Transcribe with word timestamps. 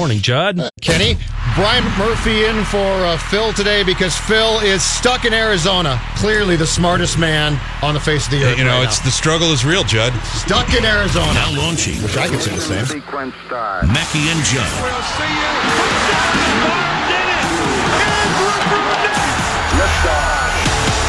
Morning, 0.00 0.22
Judd. 0.22 0.58
Uh, 0.58 0.70
Kenny, 0.80 1.18
Brian 1.54 1.84
Murphy 1.98 2.46
in 2.46 2.64
for 2.64 2.78
uh, 2.78 3.18
Phil 3.18 3.52
today 3.52 3.82
because 3.82 4.16
Phil 4.16 4.58
is 4.60 4.82
stuck 4.82 5.26
in 5.26 5.34
Arizona. 5.34 6.00
Clearly 6.16 6.56
the 6.56 6.66
smartest 6.66 7.18
man 7.18 7.60
on 7.82 7.92
the 7.92 8.00
face 8.00 8.24
of 8.24 8.30
the 8.30 8.42
earth. 8.42 8.56
You 8.56 8.64
know, 8.64 8.78
right 8.78 8.88
it's 8.88 9.00
now. 9.00 9.04
the 9.04 9.10
struggle 9.10 9.52
is 9.52 9.62
real, 9.62 9.84
Judd. 9.84 10.14
stuck 10.24 10.72
in 10.72 10.86
Arizona. 10.86 11.34
Now 11.34 11.54
launching. 11.54 12.02
Which 12.02 12.16
I 12.16 12.28
could 12.28 12.40
say 12.40 12.54
the 12.54 12.62
same. 12.62 12.86
Sequence 12.86 13.34
start. 13.44 13.88
Mackey 13.88 14.24
and 14.32 14.40
Judd. 14.48 14.72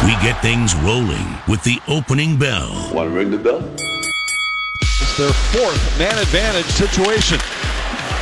We 0.04 0.12
get 0.22 0.42
things 0.42 0.76
rolling 0.76 1.38
with 1.48 1.64
the 1.64 1.80
opening 1.88 2.38
bell. 2.38 2.92
Want 2.94 3.10
to 3.10 3.16
ring 3.16 3.32
the 3.32 3.38
bell? 3.38 3.64
It's 4.82 5.18
their 5.18 5.32
fourth 5.32 5.98
man 5.98 6.18
advantage 6.20 6.66
situation. 6.66 7.40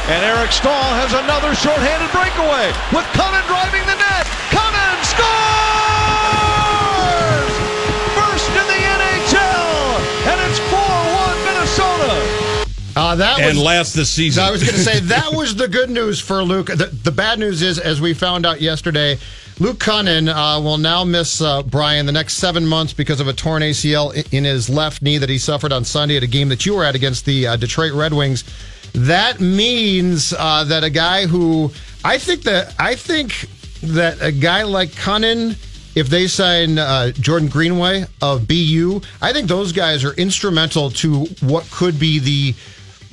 And 0.10 0.26
Eric 0.26 0.52
Staal 0.52 0.74
has 0.98 1.14
another 1.14 1.54
shorthanded 1.54 2.10
breakaway 2.10 2.74
with 2.90 3.06
Kunin 3.14 3.46
driving 3.46 3.86
the 3.86 3.94
net. 3.94 4.26
Kunin 4.50 4.98
scores! 5.06 5.30
First 8.18 8.50
in 8.58 8.66
the 8.74 8.82
NHL, 8.90 10.02
and 10.34 10.42
it's 10.50 10.58
4-1 10.74 11.46
Minnesota. 11.46 12.10
Uh, 12.96 13.16
that 13.18 13.40
And 13.40 13.56
was, 13.58 13.64
last 13.64 13.94
this 13.94 14.10
season. 14.10 14.44
I 14.44 14.50
was 14.50 14.64
going 14.64 14.74
to 14.74 14.82
say 14.82 15.00
that 15.00 15.32
was 15.36 15.56
the 15.56 15.68
good 15.68 15.92
news 15.92 16.20
for 16.20 16.44
Luke. 16.44 16.68
The, 16.68 16.88
the 16.88 17.12
bad 17.12 17.38
news 17.38 17.62
is, 17.62 17.78
as 17.78 18.02
we 18.02 18.16
found 18.16 18.48
out 18.48 18.62
yesterday, 18.62 19.20
Luke 19.60 19.78
Kunin 19.78 20.28
uh, 20.28 20.60
will 20.60 20.80
now 20.80 21.04
miss 21.04 21.40
uh, 21.40 21.62
Brian 21.62 22.08
the 22.08 22.12
next 22.12 22.38
seven 22.38 22.66
months 22.66 22.94
because 22.94 23.20
of 23.20 23.28
a 23.28 23.34
torn 23.34 23.62
ACL 23.62 24.34
in 24.34 24.44
his 24.44 24.72
left 24.72 25.04
knee 25.04 25.20
that 25.20 25.30
he 25.30 25.38
suffered 25.38 25.72
on 25.72 25.86
Sunday 25.86 26.18
at 26.18 26.24
a 26.24 26.28
game 26.28 26.50
that 26.50 26.66
you 26.66 26.74
were 26.74 26.84
at 26.84 26.96
against 26.96 27.26
the 27.26 27.46
uh, 27.46 27.56
Detroit 27.58 27.94
Red 27.94 28.12
Wings. 28.14 28.44
That 28.94 29.40
means 29.40 30.34
uh, 30.38 30.64
that 30.66 30.84
a 30.84 30.90
guy 30.90 31.26
who 31.26 31.72
I 32.04 32.18
think 32.18 32.44
that 32.44 32.76
I 32.80 32.96
think 32.96 33.48
that 33.84 34.22
a 34.22 34.32
guy 34.32 34.64
like 34.64 34.90
Kunin 34.90 35.56
if 35.96 36.08
they 36.08 36.28
sign 36.28 36.78
uh, 36.78 37.12
Jordan 37.12 37.50
Greenway 37.50 38.06
of 38.22 38.48
BU, 38.48 39.02
I 39.22 39.34
think 39.34 39.48
those 39.48 39.72
guys 39.72 40.06
are 40.06 40.14
instrumental 40.14 40.92
to 40.92 41.26
what 41.42 41.70
could 41.72 42.00
be 42.00 42.20
the 42.20 42.56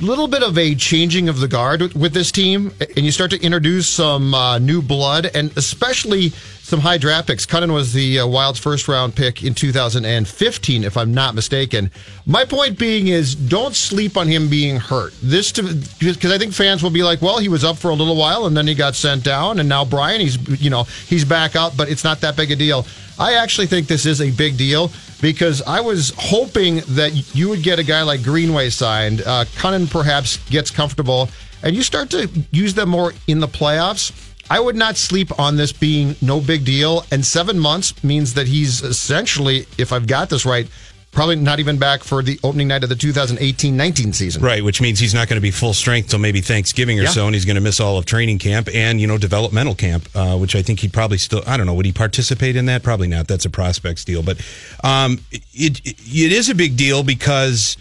little 0.00 0.28
bit 0.28 0.42
of 0.42 0.58
a 0.58 0.74
changing 0.74 1.28
of 1.28 1.40
the 1.40 1.48
guard 1.48 1.80
with- 1.80 1.96
with 1.96 2.12
this 2.12 2.30
team, 2.30 2.72
and 2.96 3.04
you 3.06 3.10
start 3.12 3.30
to 3.30 3.40
introduce 3.42 3.88
some 3.88 4.34
uh, 4.34 4.58
new 4.58 4.82
blood 4.82 5.30
and 5.34 5.50
especially 5.56 6.32
some 6.62 6.80
high 6.80 6.98
draft 6.98 7.28
picks. 7.28 7.46
Kunin 7.46 7.72
was 7.72 7.92
the 7.92 8.18
uh, 8.20 8.26
Wild's 8.26 8.58
first 8.58 8.88
round 8.88 9.14
pick 9.14 9.42
in 9.44 9.54
2015, 9.54 10.84
if 10.84 10.96
I'm 10.96 11.14
not 11.14 11.34
mistaken. 11.34 11.90
My 12.26 12.44
point 12.44 12.76
being 12.78 13.06
is 13.08 13.34
don't 13.34 13.74
sleep 13.74 14.16
on 14.16 14.26
him 14.26 14.48
being 14.48 14.76
hurt. 14.76 15.14
This 15.22 15.52
because 15.52 16.32
I 16.32 16.38
think 16.38 16.52
fans 16.52 16.82
will 16.82 16.90
be 16.90 17.02
like, 17.04 17.22
well, 17.22 17.38
he 17.38 17.48
was 17.48 17.64
up 17.64 17.76
for 17.78 17.90
a 17.90 17.94
little 17.94 18.16
while 18.16 18.46
and 18.46 18.56
then 18.56 18.66
he 18.66 18.74
got 18.74 18.96
sent 18.96 19.22
down, 19.24 19.60
and 19.60 19.68
now 19.68 19.84
Brian, 19.84 20.20
he's 20.20 20.60
you 20.60 20.70
know 20.70 20.82
he's 21.06 21.24
back 21.24 21.56
up, 21.56 21.76
but 21.76 21.88
it's 21.88 22.04
not 22.04 22.20
that 22.20 22.36
big 22.36 22.50
a 22.50 22.56
deal. 22.56 22.84
I 23.18 23.34
actually 23.34 23.66
think 23.66 23.86
this 23.86 24.04
is 24.04 24.20
a 24.20 24.30
big 24.30 24.58
deal 24.58 24.90
because 25.20 25.62
I 25.62 25.80
was 25.80 26.12
hoping 26.16 26.76
that 26.88 27.34
you 27.34 27.48
would 27.48 27.62
get 27.62 27.78
a 27.78 27.82
guy 27.82 28.02
like 28.02 28.22
Greenway 28.22 28.70
signed. 28.70 29.22
Uh, 29.22 29.44
Kunin 29.56 29.90
perhaps 29.90 30.38
gets 30.50 30.70
comfortable, 30.70 31.28
and 31.62 31.74
you 31.74 31.82
start 31.82 32.10
to 32.10 32.28
use 32.50 32.74
them 32.74 32.90
more 32.90 33.12
in 33.26 33.40
the 33.40 33.48
playoffs. 33.48 34.12
I 34.48 34.60
would 34.60 34.76
not 34.76 34.96
sleep 34.96 35.36
on 35.40 35.56
this 35.56 35.72
being 35.72 36.14
no 36.22 36.40
big 36.40 36.64
deal. 36.64 37.04
And 37.10 37.24
seven 37.24 37.58
months 37.58 38.02
means 38.04 38.34
that 38.34 38.46
he's 38.46 38.82
essentially, 38.82 39.66
if 39.76 39.92
I've 39.92 40.06
got 40.06 40.30
this 40.30 40.46
right, 40.46 40.68
probably 41.16 41.34
not 41.34 41.58
even 41.58 41.78
back 41.78 42.04
for 42.04 42.22
the 42.22 42.38
opening 42.44 42.68
night 42.68 42.82
of 42.82 42.90
the 42.90 42.94
2018 42.94 43.74
19 43.76 44.12
season. 44.12 44.42
Right, 44.42 44.62
which 44.62 44.80
means 44.82 44.98
he's 45.00 45.14
not 45.14 45.28
going 45.28 45.38
to 45.38 45.40
be 45.42 45.50
full 45.50 45.72
strength 45.72 46.10
till 46.10 46.18
maybe 46.18 46.42
Thanksgiving 46.42 47.00
or 47.00 47.04
Yeah. 47.04 47.08
so, 47.08 47.24
and 47.26 47.34
he's 47.34 47.46
going 47.46 47.56
to 47.56 47.62
miss 47.62 47.80
all 47.80 47.96
of 47.96 48.04
training 48.04 48.38
camp 48.38 48.68
and 48.72 49.00
you 49.00 49.06
know 49.06 49.16
developmental 49.18 49.74
camp, 49.74 50.08
uh, 50.14 50.36
which 50.36 50.54
I 50.54 50.60
think 50.62 50.80
he'd 50.80 50.92
probably 50.92 51.18
still. 51.18 51.42
I 51.46 51.56
don't 51.56 51.66
know. 51.66 51.74
Would 51.74 51.86
he 51.86 51.92
participate 51.92 52.54
in 52.54 52.66
that? 52.66 52.82
Probably 52.82 53.08
not. 53.08 53.26
That's 53.26 53.46
a 53.46 53.50
prospects 53.50 54.04
deal, 54.04 54.22
but 54.22 54.38
um, 54.84 55.18
it 55.32 55.80
it 55.84 56.32
is 56.32 56.50
a 56.50 56.54
big 56.54 56.76
deal 56.76 57.02
because 57.02 57.78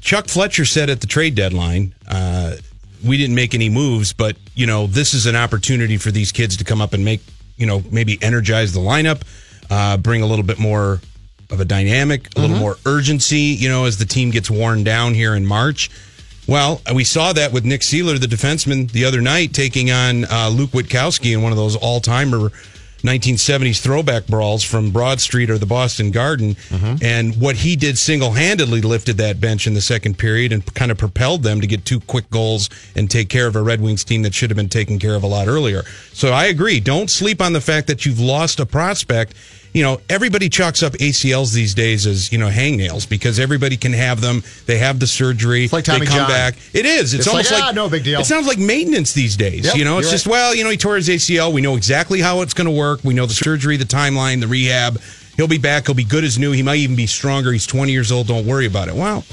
Chuck 0.00 0.26
Fletcher 0.28 0.64
said 0.64 0.90
at 0.90 1.00
the 1.02 1.06
trade 1.06 1.34
deadline. 1.34 1.92
Uh, 2.08 2.54
we 3.04 3.16
didn't 3.18 3.36
make 3.36 3.54
any 3.54 3.68
moves, 3.68 4.12
but 4.14 4.36
you 4.54 4.66
know 4.66 4.86
this 4.86 5.12
is 5.12 5.26
an 5.26 5.36
opportunity 5.36 5.98
for 5.98 6.10
these 6.10 6.32
kids 6.32 6.56
to 6.56 6.64
come 6.64 6.80
up 6.80 6.94
and 6.94 7.04
make 7.04 7.20
you 7.58 7.66
know 7.66 7.82
maybe 7.92 8.18
energize 8.22 8.72
the 8.72 8.80
lineup, 8.80 9.20
uh, 9.68 9.98
bring 9.98 10.22
a 10.22 10.26
little 10.26 10.44
bit 10.44 10.58
more 10.58 11.00
of 11.50 11.60
a 11.60 11.64
dynamic, 11.64 12.28
a 12.36 12.40
little 12.40 12.56
mm-hmm. 12.56 12.64
more 12.64 12.76
urgency, 12.86 13.56
you 13.58 13.68
know, 13.68 13.86
as 13.86 13.98
the 13.98 14.04
team 14.04 14.30
gets 14.30 14.50
worn 14.50 14.84
down 14.84 15.14
here 15.14 15.34
in 15.34 15.46
March. 15.46 15.90
Well, 16.46 16.80
uh, 16.88 16.94
we 16.94 17.04
saw 17.04 17.32
that 17.34 17.52
with 17.52 17.64
Nick 17.64 17.82
Seeler, 17.82 18.18
the 18.18 18.26
defenseman, 18.26 18.90
the 18.90 19.04
other 19.04 19.20
night, 19.20 19.52
taking 19.52 19.90
on 19.90 20.24
uh, 20.24 20.48
Luke 20.48 20.70
Witkowski 20.70 21.34
in 21.34 21.42
one 21.42 21.52
of 21.52 21.58
those 21.58 21.76
all 21.76 22.00
timer 22.00 22.50
1970s 23.02 23.80
throwback 23.80 24.26
brawls 24.26 24.64
from 24.64 24.90
Broad 24.90 25.20
Street 25.20 25.50
or 25.50 25.58
the 25.58 25.66
Boston 25.66 26.10
Garden. 26.10 26.54
Mm-hmm. 26.54 27.04
And 27.04 27.40
what 27.40 27.56
he 27.56 27.76
did 27.76 27.96
single 27.96 28.32
handedly 28.32 28.80
lifted 28.80 29.18
that 29.18 29.40
bench 29.40 29.66
in 29.66 29.74
the 29.74 29.80
second 29.80 30.18
period 30.18 30.52
and 30.52 30.64
kind 30.74 30.90
of 30.90 30.98
propelled 30.98 31.42
them 31.42 31.60
to 31.60 31.66
get 31.66 31.84
two 31.84 32.00
quick 32.00 32.28
goals 32.30 32.68
and 32.96 33.10
take 33.10 33.28
care 33.28 33.46
of 33.46 33.54
a 33.54 33.62
Red 33.62 33.80
Wings 33.80 34.02
team 34.02 34.22
that 34.22 34.34
should 34.34 34.50
have 34.50 34.56
been 34.56 34.68
taken 34.68 34.98
care 34.98 35.14
of 35.14 35.22
a 35.22 35.28
lot 35.28 35.48
earlier. 35.48 35.82
So 36.12 36.32
I 36.32 36.46
agree. 36.46 36.80
Don't 36.80 37.10
sleep 37.10 37.40
on 37.40 37.52
the 37.52 37.60
fact 37.60 37.86
that 37.86 38.04
you've 38.04 38.20
lost 38.20 38.58
a 38.58 38.66
prospect 38.66 39.34
you 39.72 39.82
know, 39.82 40.00
everybody 40.08 40.48
chalks 40.48 40.82
up 40.82 40.94
ACLs 40.94 41.52
these 41.52 41.74
days 41.74 42.06
as, 42.06 42.32
you 42.32 42.38
know, 42.38 42.48
hangnails 42.48 43.08
because 43.08 43.38
everybody 43.38 43.76
can 43.76 43.92
have 43.92 44.20
them. 44.20 44.42
They 44.66 44.78
have 44.78 44.98
the 44.98 45.06
surgery. 45.06 45.64
It's 45.64 45.72
like 45.72 45.84
they 45.84 45.98
come 45.98 46.06
John. 46.06 46.28
back. 46.28 46.54
It 46.72 46.86
is. 46.86 47.14
It's, 47.14 47.26
It's 47.26 47.28
almost 47.28 47.52
like, 47.52 47.60
like, 47.60 47.70
ah, 47.70 47.74
no 47.74 47.88
big 47.88 48.04
deal. 48.04 48.20
It 48.20 48.24
sounds 48.24 48.46
like 48.46 48.58
maintenance 48.58 49.12
these 49.12 49.36
days. 49.36 49.66
Yep, 49.66 49.76
you 49.76 49.84
know, 49.84 49.98
it's 49.98 50.10
just, 50.10 50.26
right. 50.26 50.32
well, 50.32 50.54
you 50.54 50.64
know, 50.64 50.70
he 50.70 50.76
tore 50.76 50.96
his 50.96 51.08
ACL. 51.08 51.52
We 51.52 51.60
know 51.60 51.76
exactly 51.76 52.20
how 52.20 52.40
it's 52.40 52.54
going 52.54 52.66
to 52.66 52.74
work. 52.74 53.04
We 53.04 53.14
know 53.14 53.26
the 53.26 53.34
surgery, 53.34 53.76
the 53.76 53.84
timeline, 53.84 54.40
the 54.40 54.48
rehab. 54.48 55.00
He'll 55.36 55.48
be 55.48 55.58
back. 55.58 55.86
He'll 55.86 55.94
be 55.94 56.04
good 56.04 56.24
as 56.24 56.38
new. 56.38 56.52
He 56.52 56.62
might 56.62 56.78
even 56.78 56.96
be 56.96 57.06
stronger. 57.06 57.52
He's 57.52 57.66
20 57.66 57.92
years 57.92 58.10
old. 58.10 58.26
Don't 58.26 58.46
worry 58.46 58.66
about 58.66 58.88
it. 58.88 58.94
Well, 58.94 59.24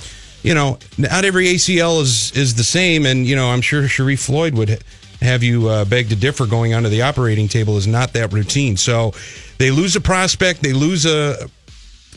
you 0.44 0.54
know, 0.54 0.78
not 0.98 1.26
every 1.26 1.48
ACL 1.48 2.02
is 2.02 2.32
is 2.36 2.54
the 2.54 2.64
same. 2.64 3.08
And, 3.08 3.26
you 3.26 3.36
know, 3.36 3.50
I'm 3.50 3.62
sure 3.62 3.82
Sharrif 3.84 4.24
Floyd 4.24 4.54
would 4.54 4.84
have 5.22 5.44
you 5.44 5.68
uh, 5.68 5.86
beg 5.86 6.10
to 6.10 6.16
differ 6.16 6.46
going 6.46 6.74
onto 6.74 6.90
the 6.90 7.02
operating 7.02 7.48
table 7.48 7.78
is 7.78 7.88
not 7.88 8.14
that 8.14 8.32
routine. 8.34 8.78
So 8.78 9.14
they 9.58 9.72
lose 9.72 9.96
a 9.96 10.02
prospect. 10.02 10.62
They 10.62 10.74
lose 10.74 11.06
a 11.06 11.50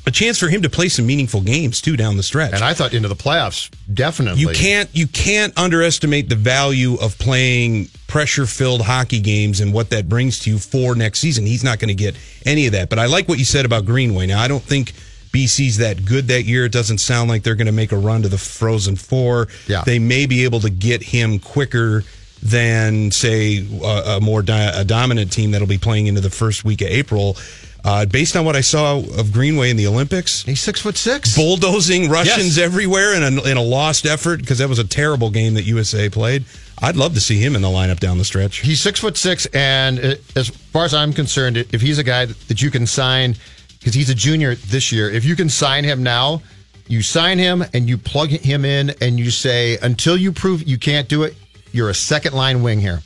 a 0.06 0.10
chance 0.10 0.38
for 0.38 0.49
him 0.49 0.62
to 0.62 0.71
play 0.71 0.88
some 0.88 1.06
meaningful 1.06 1.43
games 1.43 1.81
too 1.82 1.97
down 1.97 2.16
the 2.16 2.22
stretch. 2.22 2.54
And 2.54 2.65
I 2.65 2.72
thought 2.72 2.94
into 2.94 3.09
the 3.09 3.16
playoffs, 3.16 3.71
definitely. 3.93 4.41
You 4.41 4.49
can't 4.49 4.88
you 4.94 5.06
can't 5.06 5.56
underestimate 5.59 6.28
the 6.28 6.37
value 6.37 6.94
of 6.97 7.19
playing 7.19 7.88
pressure 8.06 8.47
filled 8.47 8.82
hockey 8.82 9.21
games 9.21 9.60
and 9.60 9.72
what 9.72 9.91
that 9.91 10.09
brings 10.09 10.41
to 10.41 10.50
you 10.50 10.59
for 10.59 10.94
next 10.94 11.21
season. 11.21 11.44
He's 11.44 11.62
not 11.62 11.78
going 11.78 11.88
to 11.88 11.94
get 11.94 12.16
any 12.47 12.66
of 12.66 12.72
that. 12.72 12.88
But 12.88 12.98
I 12.98 13.06
like 13.06 13.28
what 13.28 13.38
you 13.38 13.44
said 13.44 13.66
about 13.66 13.84
Greenway. 13.84 14.27
Now 14.27 14.41
I 14.41 14.48
don't 14.48 14.62
think 14.62 14.93
BC's 15.31 15.77
that 15.77 16.04
good 16.06 16.28
that 16.28 16.44
year. 16.44 16.65
It 16.65 16.72
doesn't 16.72 16.98
sound 16.98 17.28
like 17.28 17.43
they're 17.43 17.54
going 17.54 17.66
to 17.66 17.72
make 17.72 17.93
a 17.93 17.98
run 17.98 18.22
to 18.22 18.28
the 18.28 18.38
Frozen 18.38 18.97
Four. 18.97 19.48
Yeah. 19.66 19.82
They 19.84 19.98
may 19.98 20.27
be 20.27 20.44
able 20.44 20.60
to 20.60 20.71
get 20.71 21.03
him 21.03 21.38
quicker 21.38 22.03
than 22.43 23.10
say 23.10 23.66
a, 23.83 24.16
a 24.16 24.21
more 24.21 24.42
di- 24.42 24.72
a 24.80 24.84
dominant 24.84 25.33
team 25.33 25.51
that'll 25.53 25.66
be 25.68 25.78
playing 25.78 26.07
into 26.07 26.21
the 26.21 26.30
first 26.30 26.65
week 26.65 26.80
of 26.80 26.89
April. 26.89 27.36
Uh, 27.84 28.04
based 28.04 28.34
on 28.36 28.45
what 28.45 28.57
I 28.57 28.60
saw 28.60 28.98
of 28.98 29.33
Greenway 29.33 29.71
in 29.71 29.77
the 29.77 29.86
Olympics, 29.86 30.42
He's 30.42 30.60
six 30.60 30.80
foot 30.80 30.97
six. 30.97 31.36
bulldozing 31.36 32.10
Russians 32.10 32.57
Yes. 32.57 32.65
everywhere 32.66 33.15
in 33.15 33.22
a, 33.39 33.42
in 33.45 33.57
a 33.57 33.62
lost 33.62 34.04
effort 34.04 34.41
because 34.41 34.59
that 34.59 34.68
was 34.68 34.78
a 34.80 34.84
terrible 34.86 35.30
game 35.30 35.54
that 35.54 35.62
USA 35.62 36.09
played. 36.10 36.45
I'd 36.83 36.97
love 36.97 37.15
to 37.15 37.21
see 37.21 37.39
him 37.39 37.54
in 37.57 37.62
the 37.62 37.68
lineup 37.68 37.98
down 38.01 38.18
the 38.18 38.24
stretch. 38.24 38.59
He's 38.59 38.80
six 38.80 39.01
foot 39.01 39.16
six, 39.16 39.47
and 39.47 39.98
uh, 39.98 40.15
as 40.36 40.48
far 40.48 40.84
as 40.84 40.92
I'm 40.95 41.12
concerned, 41.12 41.57
if 41.57 41.80
he's 41.80 41.98
a 41.98 42.04
guy 42.04 42.27
that 42.27 42.60
you 42.62 42.71
can 42.71 42.86
sign, 42.86 43.36
because 43.78 43.95
he's 43.95 44.10
a 44.10 44.15
junior 44.15 44.54
this 44.57 44.91
year, 44.92 45.09
if 45.10 45.24
you 45.24 45.34
can 45.36 45.48
sign 45.48 45.84
him 45.84 46.03
now, 46.03 46.42
you 46.89 47.03
sign 47.03 47.39
him 47.39 47.65
and 47.74 47.89
you 47.89 47.97
plug 47.97 48.30
him 48.30 48.65
in, 48.65 48.91
and 49.01 49.18
you 49.21 49.30
say 49.30 49.78
until 49.83 50.16
you 50.16 50.33
prove 50.33 50.66
you 50.68 50.78
can't 50.78 51.09
do 51.09 51.22
it, 51.22 51.34
you're 51.72 51.91
a 51.91 51.94
second 51.94 52.34
line 52.34 52.62
wing 52.62 52.80
here, 52.80 53.00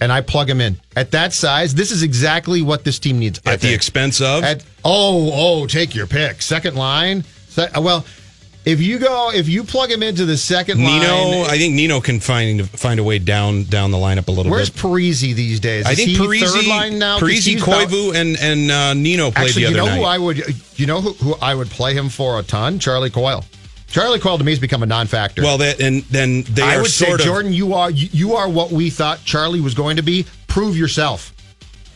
and 0.00 0.10
I 0.12 0.20
plug 0.20 0.48
him 0.48 0.60
in 0.60 0.76
at 0.96 1.10
that 1.12 1.32
size. 1.32 1.74
This 1.74 1.90
is 1.90 2.02
exactly 2.02 2.62
what 2.62 2.84
this 2.84 2.98
team 2.98 3.18
needs. 3.18 3.40
At 3.46 3.60
the 3.60 3.72
expense 3.72 4.20
of 4.20 4.44
At, 4.44 4.64
oh, 4.84 5.30
oh, 5.32 5.66
take 5.66 5.94
your 5.94 6.06
pick. 6.06 6.42
Second 6.42 6.76
line. 6.76 7.24
Se- 7.48 7.68
well, 7.78 8.04
If 8.64 8.80
you 8.82 8.98
go, 8.98 9.30
if 9.32 9.48
you 9.48 9.64
plug 9.64 9.90
him 9.90 10.02
into 10.02 10.26
the 10.26 10.36
second 10.36 10.78
Nino, 10.78 10.90
line, 10.90 11.50
I 11.50 11.56
think 11.56 11.74
Nino 11.74 11.98
can 12.02 12.20
find 12.20 12.68
find 12.68 13.00
a 13.00 13.02
way 13.02 13.18
down 13.18 13.64
down 13.64 13.90
the 13.90 13.96
lineup 13.96 14.28
a 14.28 14.30
little 14.30 14.52
where's 14.52 14.68
bit. 14.68 14.84
Where's 14.84 15.00
Parise 15.22 15.34
these 15.34 15.60
days? 15.60 15.86
I 15.86 15.94
think 15.94 16.10
Parise, 16.10 16.40
third 16.44 16.66
line 16.66 16.98
now. 16.98 17.18
Parise, 17.18 17.56
Koivu, 17.56 18.14
and 18.14 18.36
and 18.38 18.70
uh, 18.70 18.92
Nino 18.92 19.30
played 19.30 19.46
Actually, 19.46 19.64
the 19.64 19.70
you 19.70 19.76
know 19.78 19.86
night. 19.86 19.98
who 19.98 20.04
I 20.04 20.18
would, 20.18 20.78
you 20.78 20.86
know 20.86 21.00
who, 21.00 21.12
who 21.14 21.34
I 21.40 21.54
would 21.54 21.70
play 21.70 21.94
him 21.94 22.10
for 22.10 22.38
a 22.38 22.42
ton? 22.42 22.78
Charlie 22.78 23.08
Coyle. 23.10 23.44
Charlie 23.90 24.18
Coyle 24.20 24.38
to 24.38 24.44
me 24.44 24.52
has 24.52 24.58
become 24.58 24.82
a 24.82 24.86
non-factor. 24.86 25.42
well, 25.42 25.58
that 25.58 25.80
and 25.80 26.02
then 26.04 26.42
they 26.44 26.62
I 26.62 26.76
are 26.76 26.82
would 26.82 26.90
say, 26.90 27.12
of 27.12 27.20
Jordan, 27.20 27.52
you 27.52 27.74
are 27.74 27.90
you, 27.90 28.08
you 28.12 28.34
are 28.36 28.48
what 28.48 28.70
we 28.70 28.88
thought 28.90 29.24
Charlie 29.24 29.60
was 29.60 29.74
going 29.74 29.96
to 29.96 30.02
be. 30.02 30.26
Prove 30.46 30.76
yourself. 30.76 31.32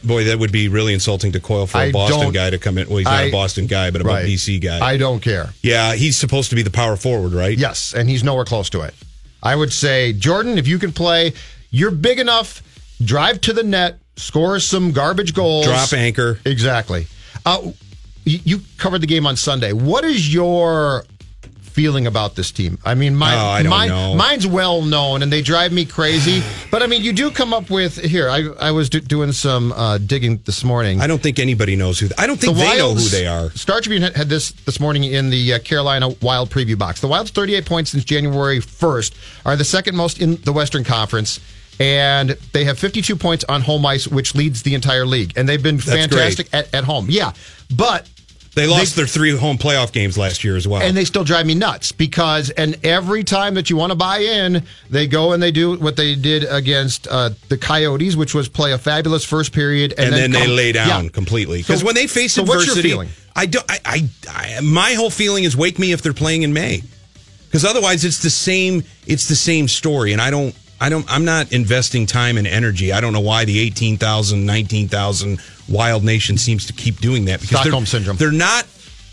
boy. 0.03 0.25
That 0.25 0.39
would 0.39 0.53
be 0.53 0.69
really 0.69 0.93
insulting 0.93 1.33
to 1.33 1.41
Coyle 1.41 1.67
for 1.67 1.79
a 1.79 1.83
I 1.83 1.93
Boston 1.93 2.33
guy 2.33 2.51
to 2.51 2.59
come 2.59 2.79
in. 2.79 2.89
Well, 2.89 2.99
he's 2.99 3.05
not 3.07 3.15
I- 3.15 3.23
a 3.25 3.33
Boston 3.33 3.67
guy, 3.67 3.91
but 3.91 4.01
a 4.01 4.05
Right. 4.05 4.27
BC 4.27 4.61
guy. 4.61 4.85
I 4.85 4.97
don't 4.97 5.21
care. 5.21 5.55
yeah, 5.63 5.95
he's 5.95 6.17
supposed 6.17 6.51
to 6.51 6.57
be 6.57 6.63
the 6.63 6.71
power 6.71 6.97
forward, 6.97 7.33
right? 7.33 7.57
Yes, 7.57 7.95
and 7.95 8.09
he's 8.11 8.23
nowhere 8.25 8.45
close 8.45 8.69
to 8.71 8.83
it. 8.83 8.95
I 9.43 9.55
would 9.57 9.73
say, 9.73 10.13
Jordan, 10.13 10.59
if 10.59 10.67
you 10.67 10.79
can 10.79 10.93
play, 10.93 11.33
you're 11.71 11.91
big 11.91 12.19
enough. 12.19 12.63
Drive 13.05 13.41
to 13.43 13.53
the 13.53 13.63
net, 13.63 13.99
score 14.17 14.59
some 14.61 14.93
garbage 14.93 15.35
goals, 15.35 15.67
Drop 15.67 15.93
anchor. 15.93 16.39
Exactly. 16.45 17.07
Uh, 17.47 17.73
you 18.25 18.61
covered 18.79 19.01
the 19.03 19.07
game 19.07 19.27
on 19.27 19.37
Sunday. 19.37 19.73
What 19.73 20.03
is 20.05 20.33
your 20.33 21.05
feeling 21.75 22.07
about 22.07 22.37
this 22.37 22.51
team? 22.53 22.79
I 22.85 22.95
mean, 22.95 23.17
my, 23.17 23.35
Oh, 23.35 23.47
I 23.49 23.63
don't 23.65 23.71
mine, 23.71 23.89
know. 23.89 24.15
mine's 24.15 24.47
well 24.47 24.81
known, 24.81 25.23
and 25.23 25.31
they 25.33 25.43
drive 25.43 25.73
me 25.73 25.85
crazy. 25.85 26.41
but 26.71 26.83
I 26.83 26.87
mean, 26.87 27.03
you 27.03 27.13
do 27.13 27.31
come 27.33 27.53
up 27.53 27.69
with 27.69 27.97
here. 28.03 28.31
I 28.31 28.45
I 28.61 28.71
was 28.71 28.89
do, 28.89 29.01
doing 29.01 29.33
some 29.33 29.73
uh, 29.73 29.99
digging 29.99 30.41
this 30.45 30.63
morning. 30.65 31.01
I 31.01 31.07
don't 31.09 31.21
think 31.23 31.39
anybody 31.39 31.75
knows 31.77 31.99
who. 31.99 32.09
I 32.17 32.27
don't 32.29 32.41
think 32.41 32.57
they 32.57 32.79
know 32.79 32.95
who 32.95 33.09
they 33.09 33.27
are. 33.27 33.51
Star 33.51 33.81
Tribune 33.81 34.03
had- 34.03 34.17
had 34.17 34.29
this 34.29 34.53
this 34.65 34.79
morning 34.79 35.03
in 35.05 35.31
the 35.31 35.55
uh, 35.55 35.59
Carolina 35.59 36.11
Wild 36.23 36.49
preview 36.51 36.79
box. 36.79 37.01
The 37.01 37.09
Wild's 37.09 37.33
38 37.33 37.67
points 37.67 37.91
since 37.91 38.05
January 38.05 38.61
1st 38.61 39.13
are 39.45 39.57
the 39.57 39.65
second 39.65 39.97
most 39.97 40.21
in 40.21 40.37
the 40.43 40.53
Western 40.53 40.85
Conference. 40.85 41.41
And 41.81 42.31
they 42.53 42.65
have 42.67 42.79
52 42.79 43.17
points 43.17 43.45
on 43.49 43.61
home 43.63 43.85
ice, 43.85 44.07
which 44.07 44.33
leads 44.37 44.63
the 44.63 44.75
entire 44.77 45.05
league. 45.05 45.33
And 45.37 45.49
they've 45.49 45.61
been 45.61 45.79
That's 45.79 45.91
fantastic 45.91 46.49
at, 46.53 46.73
at 46.73 46.85
home. 46.85 47.07
Yeah. 47.11 47.33
But 47.75 48.09
They 48.55 48.67
lost 48.67 48.95
their 48.97 49.07
three 49.07 49.37
home 49.37 49.59
playoff 49.59 49.93
games 49.93 50.17
last 50.17 50.45
year 50.45 50.57
as 50.57 50.67
well. 50.69 50.81
and 50.83 50.97
they 50.97 51.05
still 51.05 51.25
drive 51.25 51.45
me 51.47 51.55
nuts 51.55 51.91
because 51.93 52.51
and 52.51 52.79
every 52.85 53.25
time 53.25 53.55
that 53.55 53.69
you 53.71 53.77
want 53.77 53.91
to 53.91 53.97
buy 53.97 54.19
in 54.19 54.63
they 54.91 55.07
go 55.09 55.33
and 55.33 55.43
they 55.43 55.51
do 55.51 55.77
what 55.79 55.97
they 55.97 56.15
did 56.15 56.45
against 56.49 57.09
uh, 57.09 57.31
the 57.49 57.59
coyotes 57.59 58.15
which 58.17 58.33
was 58.35 58.49
play 58.49 58.73
a 58.73 58.79
fabulous 58.79 59.25
first 59.25 59.53
period 59.53 59.93
and, 59.99 60.07
and, 60.07 60.15
then, 60.15 60.31
they 60.31 60.47
come- 60.47 60.57
lay 60.57 60.73
down 60.73 61.05
Yeah. 61.05 61.11
completely 61.11 61.59
because 61.59 61.81
So- 61.81 61.87
when 61.87 61.95
they 61.97 62.07
face 62.07 62.35
so 62.35 62.43
what's 62.43 62.53
your 62.67 62.75
adversity, 62.77 62.91
feeling? 62.91 63.09
I 63.37 63.47
don't. 63.47 63.65
I, 63.69 63.79
I, 63.85 64.09
I 64.29 64.61
my 64.61 64.93
whole 64.95 65.11
feeling 65.11 65.43
is 65.43 65.57
wake 65.57 65.79
me 65.81 65.91
if 65.91 66.03
they're 66.03 66.13
playing 66.13 66.43
in 66.43 66.53
May, 66.53 66.83
because 67.47 67.65
otherwise 67.65 68.05
it's 68.05 68.23
the 68.23 68.31
same. 68.31 68.85
It's 69.09 69.27
the 69.29 69.35
same 69.35 69.67
story, 69.67 70.13
and 70.13 70.23
I 70.23 70.31
don't. 70.31 70.55
I 70.81 70.89
don't. 70.89 71.05
I'm 71.11 71.25
not 71.25 71.53
investing 71.53 72.07
time 72.07 72.37
and 72.37 72.47
energy. 72.47 72.93
I 72.93 73.01
don't 73.01 73.13
know 73.13 73.21
why 73.21 73.45
the 73.45 73.59
18,000, 73.61 74.45
19,000 74.45 75.41
Wild 75.69 76.05
Nation 76.05 76.37
seems 76.37 76.67
to 76.67 76.73
keep 76.73 76.99
doing 77.01 77.27
that 77.27 77.41
because 77.41 77.61
Stockholm 77.61 77.85
they're, 77.85 77.87
syndrome. 77.87 78.17
They're 78.17 78.33
not 78.33 78.67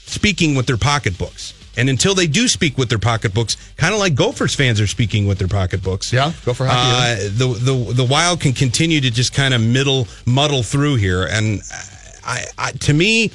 speaking 0.05 0.55
with 0.55 0.65
their 0.67 0.77
pocketbooks. 0.77 1.53
And 1.77 1.89
until 1.89 2.13
they 2.13 2.27
do 2.27 2.49
speak 2.49 2.77
with 2.77 2.89
their 2.89 2.99
pocketbooks, 2.99 3.55
kind 3.77 3.93
of 3.93 3.99
like 4.01 4.13
Gophers 4.13 4.53
fans 4.53 4.81
are 4.81 4.87
speaking 4.87 5.25
with 5.25 5.37
their 5.39 5.47
pocketbooks. 5.47 6.11
Yeah, 6.11 6.33
Gopher 6.43 6.65
hockey, 6.65 7.25
Uh, 7.25 7.29
the 7.31 7.47
the 7.57 7.93
the 7.93 8.03
Wild 8.03 8.41
can 8.41 8.51
continue 8.51 8.99
to 8.99 9.09
just 9.09 9.33
kind 9.33 9.53
of 9.53 9.61
middle 9.61 10.07
muddle 10.25 10.63
through 10.63 10.95
here, 10.95 11.23
and 11.23 11.61
I, 12.25 12.43
I 12.57 12.71
to 12.73 12.93
me, 12.93 13.31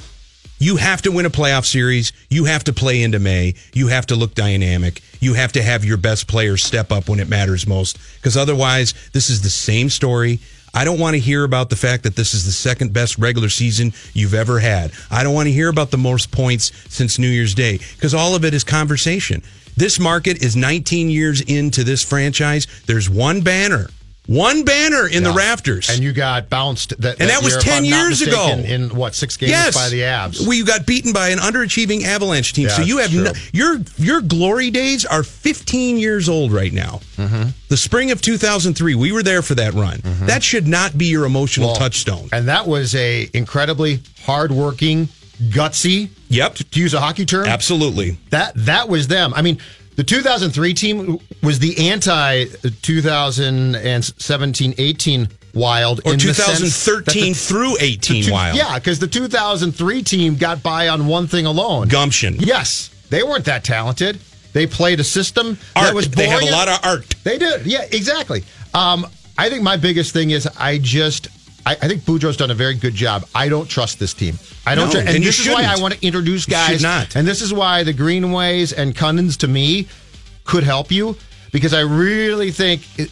you 0.59 0.77
have 0.77 1.01
to 1.03 1.11
win 1.11 1.25
a 1.25 1.29
playoff 1.29 1.65
series. 1.65 2.13
You 2.29 2.45
have 2.45 2.63
to 2.65 2.73
play 2.73 3.03
into 3.03 3.19
May. 3.19 3.53
You 3.73 3.87
have 3.87 4.07
to 4.07 4.15
look 4.15 4.33
dynamic. 4.33 5.01
You 5.19 5.33
have 5.35 5.51
to 5.53 5.63
have 5.63 5.85
your 5.85 5.97
best 5.97 6.27
players 6.27 6.63
step 6.63 6.91
up 6.91 7.09
when 7.09 7.19
it 7.19 7.29
matters 7.29 7.67
most, 7.67 7.97
because 8.17 8.37
otherwise, 8.37 8.93
this 9.13 9.29
is 9.29 9.41
the 9.41 9.49
same 9.49 9.89
story. 9.89 10.39
I 10.73 10.83
don't 10.83 10.99
want 10.99 11.15
to 11.15 11.19
hear 11.19 11.43
about 11.43 11.69
the 11.69 11.75
fact 11.75 12.03
that 12.03 12.15
this 12.15 12.33
is 12.33 12.45
the 12.45 12.51
second 12.51 12.93
best 12.93 13.17
regular 13.17 13.49
season 13.49 13.93
you've 14.13 14.33
ever 14.33 14.59
had. 14.59 14.91
I 15.09 15.23
don't 15.23 15.33
want 15.33 15.47
to 15.47 15.53
hear 15.53 15.69
about 15.69 15.91
the 15.91 15.97
most 15.97 16.31
points 16.31 16.71
since 16.93 17.17
New 17.17 17.29
Year's 17.29 17.55
Day 17.55 17.79
because 17.95 18.13
all 18.13 18.35
of 18.35 18.45
it 18.45 18.53
is 18.53 18.63
conversation. 18.63 19.41
This 19.75 19.99
market 19.99 20.43
is 20.43 20.55
19 20.55 21.09
years 21.09 21.41
into 21.41 21.83
this 21.83 22.03
franchise. 22.03 22.67
There's 22.85 23.09
one 23.09 23.41
banner, 23.41 23.89
one 24.27 24.63
banner 24.63 25.07
in 25.07 25.23
the 25.23 25.31
rafters. 25.31 25.89
and 25.89 25.99
you 26.03 26.11
got 26.13 26.49
bounced 26.49 26.89
that, 27.01 27.19
And 27.19 27.29
that 27.29 27.41
was 27.41 27.53
year, 27.53 27.57
if 27.59 27.63
10 27.63 27.77
I'm 27.79 27.83
years 27.85 28.21
ago. 28.21 28.49
in 28.49 28.89
what 28.95 29.15
six 29.15 29.37
games 29.37 29.51
yes, 29.51 29.73
by 29.75 29.89
the 29.89 30.01
Avs 30.01 30.41
Well, 30.41 30.53
you 30.53 30.65
got 30.65 30.85
beaten 30.85 31.13
by 31.13 31.29
an 31.29 31.39
underachieving 31.39 32.03
Avalanche 32.03 32.53
team. 32.53 32.65
Yeah, 32.67 32.75
so 32.75 32.81
you 32.83 32.97
have 32.99 33.13
no, 33.13 33.31
your 33.53 33.77
your 33.97 34.21
glory 34.21 34.69
days 34.69 35.05
are 35.05 35.23
15 35.23 35.97
years 35.97 36.27
old 36.29 36.51
right 36.51 36.73
now. 36.73 36.99
Mm-hmm. 37.15 37.49
The 37.69 37.77
spring 37.77 38.11
of 38.11 38.21
2003, 38.21 38.95
we 38.95 39.11
were 39.11 39.23
there 39.23 39.41
for 39.41 39.55
that 39.55 39.73
run. 39.73 40.01
That 40.27 40.43
should 40.43 40.67
not 40.67 40.97
be 40.97 41.05
your 41.05 41.25
emotional 41.25 41.67
Well, 41.69 41.75
touchstone. 41.77 42.29
and 42.31 42.47
that 42.49 42.67
was 42.67 42.93
a 42.95 43.29
incredibly 43.33 44.01
hardworking 44.25 45.07
gutsy 45.49 46.09
Yep, 46.29 46.55
to, 46.55 46.63
to 46.65 46.79
use 46.81 46.93
a 46.93 46.99
hockey 46.99 47.25
term 47.25 47.45
absolutely. 47.47 48.17
that 48.31 48.51
that 48.55 48.89
was 48.89 49.07
them 49.07 49.33
i 49.35 49.41
mean 49.41 49.59
the 49.97 50.03
2003 50.05 50.73
team 50.73 51.19
was 51.43 51.59
the 51.59 51.89
anti 51.89 52.45
2017-18 52.45 55.29
wild 55.53 56.01
Or 56.05 56.13
in 56.13 56.19
the 56.19 56.33
sense 56.33 56.59
that 56.85 57.05
2013 57.05 57.33
the- 57.33 57.39
through 57.39 57.77
18 57.79 58.23
two- 58.25 58.31
wild. 58.31 58.57
yeah 58.57 58.77
because 58.77 58.99
the 58.99 59.07
2003 59.07 60.03
team 60.03 60.35
got 60.35 60.61
by 60.61 60.87
on 60.87 61.07
one 61.07 61.27
thing 61.27 61.45
alone 61.45 61.87
Gumption. 61.87 62.35
yes 62.39 62.89
they 63.09 63.23
weren't 63.23 63.45
that 63.45 63.63
talented 63.63 64.19
they 64.53 64.67
played 64.67 64.99
a 64.99 65.03
system 65.03 65.57
Art. 65.75 65.87
that 65.87 65.95
was 65.95 66.09
they 66.09 66.27
have 66.27 66.41
a 66.41 66.51
lot 66.51 66.67
of 66.67 66.79
art. 66.83 67.15
They 67.23 67.37
did. 67.37 67.65
Yeah, 67.67 67.85
exactly. 67.91 68.43
Um, 68.73 69.05
I 69.37 69.49
think 69.49 69.61
my 69.61 69.77
biggest 69.77 70.13
thing 70.13 70.31
is 70.31 70.47
I 70.57 70.79
just 70.79 71.27
I, 71.67 71.71
I 71.81 71.87
think 71.89 72.03
Boudreau's 72.03 72.37
done 72.37 72.49
a 72.49 72.53
very 72.55 72.75
good 72.75 72.93
job. 72.93 73.25
I 73.35 73.49
don't 73.49 73.67
trust 73.69 73.99
this 73.99 74.13
team. 74.13 74.39
I 74.65 74.73
don't 74.73 74.85
No, 74.85 74.91
trust, 74.93 75.07
and, 75.07 75.15
and 75.17 75.25
this 75.25 75.39
is 75.39 75.47
why. 75.47 75.63
I 75.65 75.77
want 75.81 75.93
to 75.95 76.05
introduce 76.05 76.45
guys. 76.45 76.81
not. 76.81 77.15
And 77.15 77.27
this 77.27 77.41
is 77.41 77.53
why 77.53 77.83
the 77.83 77.93
Greenways 77.93 78.71
and 78.71 78.95
Kunins 78.95 79.37
to 79.39 79.47
me 79.47 79.87
could 80.45 80.63
help 80.63 80.91
you 80.91 81.17
because 81.51 81.73
I 81.73 81.81
really 81.81 82.51
think 82.51 82.83
it, 82.97 83.11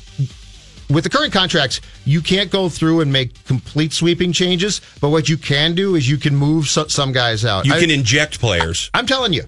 with 0.90 1.04
the 1.04 1.10
current 1.10 1.34
contracts, 1.34 1.81
you 2.06 2.22
can't 2.22 2.50
go 2.50 2.69
through 2.69 3.02
and 3.02 3.12
make 3.12 3.44
complete 3.46 3.92
sweeping 3.92 4.31
changes. 4.31 4.80
But 5.01 5.10
what 5.10 5.28
you 5.28 5.36
can 5.38 5.75
do 5.75 5.96
is 5.96 6.08
you 6.10 6.18
can 6.18 6.36
move 6.36 6.68
so, 6.68 6.88
some 6.88 7.12
guys 7.12 7.44
out. 7.44 7.66
You 7.66 7.74
I- 7.74 7.80
can 7.81 7.92
inject 7.92 8.40
players. 8.40 8.90
I'm 8.94 9.06
telling 9.08 9.34
you, 9.34 9.44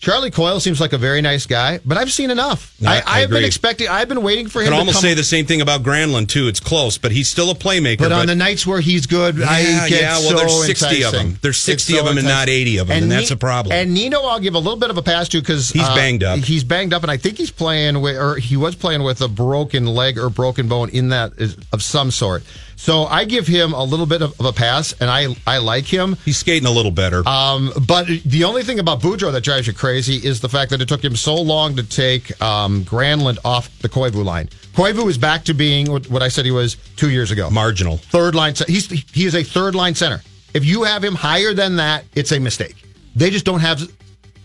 Charlie 0.00 0.30
Coyle 0.30 0.60
seems 0.60 0.80
like 0.80 0.92
a 0.92 0.98
very 0.98 1.20
nice 1.20 1.44
guy, 1.44 1.80
but 1.84 1.98
I've 1.98 2.12
seen 2.12 2.30
enough. 2.30 2.72
No, 2.80 2.88
I, 2.88 2.98
I 2.98 3.22
I've 3.22 3.30
been 3.30 3.42
expecting. 3.44 3.88
I've 3.88 4.08
been 4.08 4.22
waiting 4.22 4.46
for 4.46 4.60
him. 4.60 4.66
Could 4.66 4.70
to 4.74 4.76
almost 4.76 5.00
say 5.00 5.14
the 5.14 5.24
same 5.24 5.44
thing 5.44 5.60
about 5.60 5.82
Granlund 5.82 6.28
too. 6.28 6.46
It's 6.46 6.60
close, 6.60 6.98
but 6.98 7.10
he's 7.10 7.28
still 7.28 7.50
a 7.50 7.54
playmaker. 7.54 7.98
But 7.98 8.12
on 8.12 8.26
the 8.26 8.36
nights 8.36 8.64
where 8.64 8.80
he's 8.80 9.06
good, 9.06 9.42
I 9.42 9.88
get 9.88 10.00
yeah, 10.00 10.18
well, 10.18 10.30
so 10.30 10.36
there's 10.36 10.66
60 10.66 11.04
of 11.04 11.12
them. 11.12 11.38
There's 11.42 11.56
It's 11.56 11.84
60 11.84 11.98
of 11.98 12.04
them 12.04 12.18
and 12.18 12.28
not 12.28 12.48
80 12.48 12.78
of 12.78 12.88
them, 12.88 13.02
and 13.02 13.10
that's 13.10 13.32
a 13.32 13.36
problem. 13.36 13.74
And 13.74 13.92
Nino, 13.92 14.20
I'll 14.20 14.40
give 14.40 14.54
a 14.54 14.58
little 14.58 14.78
bit 14.78 14.90
of 14.90 14.98
a 14.98 15.02
pass 15.02 15.28
to 15.30 15.40
because 15.40 15.70
He's 15.70 15.82
uh, 15.82 15.94
banged 15.96 16.22
up. 16.22 16.38
He's 16.38 16.62
banged 16.62 16.94
up, 16.94 17.02
and 17.02 17.10
I 17.10 17.16
think 17.16 17.36
he's 17.36 17.50
playing 17.50 18.00
with, 18.00 18.16
or 18.16 18.36
he 18.36 18.56
was 18.56 18.76
playing 18.76 19.02
with 19.02 19.20
a 19.20 19.28
broken 19.28 19.86
leg 19.86 20.16
or 20.16 20.30
broken 20.30 20.68
bone 20.68 20.90
in 20.90 21.08
that 21.08 21.32
is, 21.38 21.56
of 21.72 21.82
some 21.82 22.12
sort. 22.12 22.44
So 22.78 23.06
I 23.06 23.24
give 23.24 23.48
him 23.48 23.72
a 23.72 23.82
little 23.82 24.06
bit 24.06 24.22
of, 24.22 24.38
of 24.38 24.46
a 24.46 24.52
pass, 24.52 24.94
and 25.00 25.10
I 25.10 25.34
I 25.48 25.58
like 25.58 25.84
him. 25.84 26.16
he's 26.24 26.36
skating 26.36 26.66
a 26.68 26.70
little 26.70 26.92
better. 26.92 27.26
Um, 27.28 27.72
but 27.88 28.06
the 28.24 28.44
only 28.44 28.62
thing 28.62 28.78
about 28.78 29.00
Boudreau 29.00 29.32
that 29.32 29.42
drives 29.42 29.66
you 29.66 29.72
crazy 29.72 30.14
is 30.24 30.40
the 30.40 30.48
fact 30.48 30.70
that 30.70 30.80
it 30.80 30.86
took 30.86 31.02
him 31.02 31.16
so 31.16 31.34
long 31.34 31.74
to 31.74 31.82
take 31.82 32.40
um, 32.40 32.84
Granlund 32.84 33.38
off 33.44 33.68
the 33.80 33.88
Koivu 33.88 34.24
line. 34.24 34.46
Koivu 34.74 35.08
is 35.10 35.18
back 35.18 35.44
to 35.46 35.54
being 35.54 35.90
what 35.90 36.08
what 36.08 36.22
I 36.22 36.28
said 36.28 36.44
he 36.44 36.52
was 36.52 36.76
two 36.94 37.10
years 37.10 37.32
ago. 37.32 37.50
Marginal. 37.50 37.96
Third 37.96 38.36
line. 38.36 38.54
He's 38.68 38.88
he 38.88 39.26
is 39.26 39.34
a 39.34 39.42
third 39.42 39.74
line 39.74 39.96
center. 39.96 40.22
If 40.54 40.64
you 40.64 40.84
have 40.84 41.02
him 41.02 41.16
higher 41.16 41.52
than 41.54 41.76
that, 41.76 42.04
it's 42.14 42.30
a 42.30 42.38
mistake. 42.38 42.76
They 43.16 43.30
just 43.30 43.44
don't 43.44 43.60
have 43.60 43.90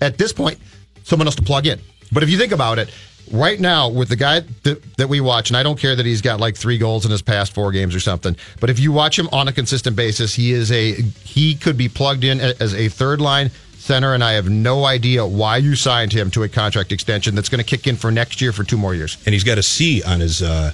at 0.02 0.18
this 0.18 0.34
point 0.34 0.58
someone 1.04 1.28
else 1.28 1.36
to 1.36 1.44
plug 1.44 1.68
in. 1.68 1.80
But 2.12 2.24
if 2.24 2.30
you 2.32 2.40
think 2.40 2.52
about 2.52 2.80
it, 2.80 2.90
right 3.32 3.60
now 3.60 3.89
with 3.89 4.10
the 4.10 4.15
guy 4.15 4.42
that, 4.63 4.82
that 4.98 5.08
we 5.10 5.22
watch, 5.22 5.50
and 5.50 5.58
I 5.58 5.63
don't 5.63 5.80
care 5.80 5.96
that 5.96 6.06
he's 6.06 6.22
got 6.22 6.39
like 6.39 6.56
three 6.56 6.77
goals 6.77 7.06
in 7.06 7.12
his 7.12 7.22
past 7.22 7.53
four 7.53 7.72
games 7.72 7.96
or 7.96 8.00
something, 8.00 8.36
but 8.60 8.70
if 8.70 8.80
you 8.80 8.92
watch 8.92 9.18
him 9.18 9.27
on 9.32 9.48
a 9.48 9.53
consistent 9.53 9.96
basis, 9.96 10.34
he 10.36 10.51
is 10.51 10.72
a 10.72 10.94
he 11.24 11.56
could 11.56 11.77
be 11.77 11.89
plugged 11.89 12.24
in 12.24 12.39
as 12.39 12.74
a 12.75 12.89
third 12.89 13.22
line 13.22 13.51
center, 13.77 14.13
and 14.13 14.24
I 14.24 14.34
have 14.34 14.50
no 14.50 14.86
idea 14.86 15.25
why 15.25 15.58
you 15.58 15.75
signed 15.75 16.13
him 16.13 16.32
to 16.32 16.44
a 16.44 16.50
contract 16.50 16.92
extension 16.92 17.36
that's 17.36 17.50
going 17.50 17.63
to 17.63 17.70
kick 17.70 17.86
in 17.88 17.96
for 17.98 18.12
next 18.12 18.39
year 18.42 18.51
for 18.53 18.63
two 18.63 18.77
more 18.77 18.96
years. 18.96 19.18
and 19.25 19.34
he's 19.34 19.44
got 19.44 19.58
a 19.58 19.63
C 19.63 20.01
on 20.03 20.20
his 20.22 20.42
uh, 20.42 20.72